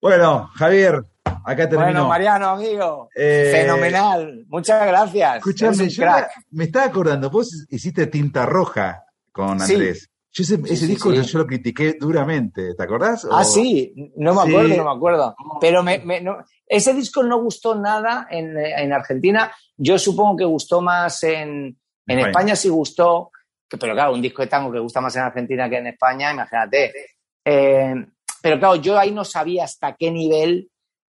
Bueno, 0.00 0.48
Javier, 0.54 1.02
acá 1.24 1.68
termino. 1.68 1.84
Bueno, 1.84 2.08
Mariano, 2.08 2.48
amigo. 2.50 3.08
Eh, 3.16 3.50
Fenomenal. 3.52 4.44
Muchas 4.48 4.86
gracias. 4.86 5.36
Escuchame, 5.38 5.88
yo 5.88 6.02
crack. 6.02 6.30
me 6.50 6.64
estaba 6.64 6.86
acordando, 6.86 7.30
vos 7.30 7.66
hiciste 7.68 8.06
Tinta 8.06 8.46
Roja 8.46 9.04
con 9.32 9.58
Sí. 9.60 9.74
Andrés. 9.74 10.08
Yo 10.30 10.42
ese, 10.42 10.54
ese 10.64 10.76
sí, 10.76 10.86
disco 10.86 11.10
sí. 11.12 11.22
yo 11.22 11.38
lo 11.38 11.46
critiqué 11.46 11.96
duramente, 11.98 12.74
¿te 12.74 12.82
acordás? 12.82 13.26
Ah, 13.30 13.44
sí, 13.44 13.92
no 14.16 14.34
me 14.34 14.42
Sí. 14.42 14.48
acuerdo, 14.50 14.76
no 14.76 14.84
me 14.84 14.96
acuerdo. 14.96 15.36
Pero 15.60 15.82
me, 15.82 15.98
me- 16.00 16.20
no- 16.20 16.38
ese 16.66 16.92
disco 16.94 17.22
no 17.22 17.40
gustó 17.40 17.74
nada 17.76 18.26
en, 18.30 18.56
en 18.58 18.92
Argentina. 18.92 19.52
Yo 19.76 19.96
supongo 19.98 20.36
que 20.36 20.44
gustó 20.44 20.80
más 20.80 21.22
en, 21.24 21.78
en. 22.06 22.18
España, 22.18 22.54
sí 22.56 22.68
gustó. 22.68 23.30
Que- 23.68 23.76
pero 23.78 23.92
claro, 23.94 24.12
un 24.14 24.22
disco 24.22 24.42
de 24.42 24.48
tango 24.48 24.70
que 24.72 24.78
gusta 24.78 25.00
más 25.00 25.14
en 25.16 25.22
Argentina 25.22 25.68
que 25.68 25.76
en 25.78 25.86
España, 25.88 26.32
imagínate. 26.32 26.92
Eh, 27.44 27.94
pero 28.42 28.58
claro, 28.58 28.76
yo 28.76 28.98
ahí 28.98 29.10
no 29.10 29.24
sabía 29.24 29.64
hasta 29.64 29.94
qué 29.96 30.10
nivel 30.10 30.70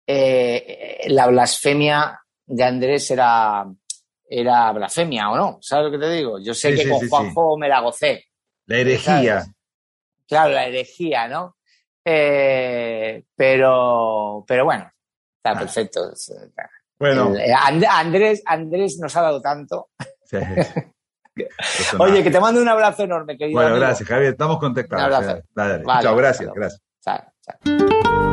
eh, 0.09 1.05
la 1.09 1.27
blasfemia 1.27 2.21
de 2.47 2.63
Andrés 2.65 3.11
era, 3.11 3.67
era 4.29 4.71
blasfemia 4.73 5.31
o 5.31 5.37
no. 5.37 5.59
¿Sabes 5.61 5.87
lo 5.87 5.99
que 5.99 6.07
te 6.07 6.13
digo? 6.13 6.39
Yo 6.39 6.55
sé 6.55 6.71
Sí, 6.71 6.77
que 6.77 6.83
sí, 6.85 6.91
con 6.91 7.01
sí, 7.01 7.09
Juanjo 7.09 7.59
me 7.59 7.69
la 7.69 7.81
gocé. 7.81 8.25
La 8.67 8.79
herejía. 8.79 9.41
¿sabes? 9.41 9.55
Claro, 10.29 10.53
la 10.55 10.67
herejía, 10.67 11.27
¿no? 11.29 11.57
Eh, 12.05 13.25
pero, 13.35 14.45
pero 14.47 14.65
bueno, 14.65 14.89
está 15.37 15.51
Ah. 15.51 15.59
perfecto. 15.59 16.01
Bueno, 16.99 17.33
And- 17.65 17.85
Andrés, 17.85 18.43
Andrés 18.47 18.99
nos 19.01 19.15
ha 19.17 19.23
dado 19.23 19.41
tanto. 19.43 19.91
Eso 21.59 21.97
Oye, 21.99 22.13
nada. 22.13 22.25
que 22.25 22.31
te 22.31 22.41
mando 22.41 22.61
un 22.61 22.69
abrazo 22.69 23.05
enorme, 23.05 23.37
querido. 23.37 23.57
Bueno, 23.57 23.71
amigo. 23.75 23.85
gracias, 23.87 24.09
Javier. 24.09 24.33
Estamos 24.33 24.59
contactados. 24.59 25.07
Un 25.07 25.13
abrazo. 25.15 25.43
Dale, 25.55 25.71
dale. 25.73 25.85
Vale, 25.85 26.03
Chao, 26.03 26.17
gracias, 26.17 26.51
gracias. 26.55 26.83
Chao, 27.05 27.23
chao. 27.43 28.26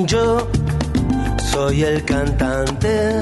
Yo 0.00 0.48
soy 1.52 1.82
el 1.82 2.02
cantante 2.04 3.20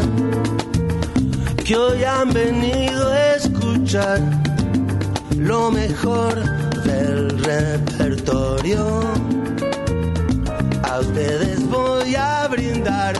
que 1.64 1.76
hoy 1.76 2.05
han 2.05 2.32
venido 2.32 3.09
a 3.09 3.34
escuchar 3.34 4.20
lo 5.36 5.72
mejor 5.72 6.34
del 6.84 7.38
repertorio. 7.42 9.02
A 10.84 11.01
ustedes 11.01 11.68
voy 11.68 12.14
a 12.14 12.47
brindar 12.47 13.14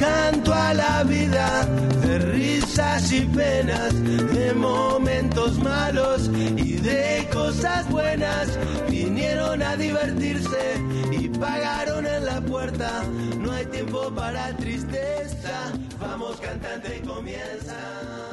canto 0.00 0.54
a 0.54 0.72
la 0.72 1.02
vida 1.04 1.66
de 2.02 2.18
risas 2.18 3.12
y 3.12 3.20
penas, 3.26 3.92
de 4.32 4.54
momentos 4.54 5.58
malos 5.58 6.30
y 6.56 6.76
de 6.76 7.28
cosas 7.30 7.88
buenas. 7.90 8.58
Vinieron 8.88 9.62
a 9.62 9.76
divertirse 9.76 10.82
y 11.12 11.28
pagaron 11.28 12.06
en 12.06 12.24
la 12.24 12.40
puerta. 12.40 13.02
No 13.38 13.52
hay 13.52 13.66
tiempo 13.66 14.10
para 14.14 14.56
tristeza. 14.56 15.70
Vamos 16.00 16.40
cantante, 16.40 17.02
comienza. 17.06 18.29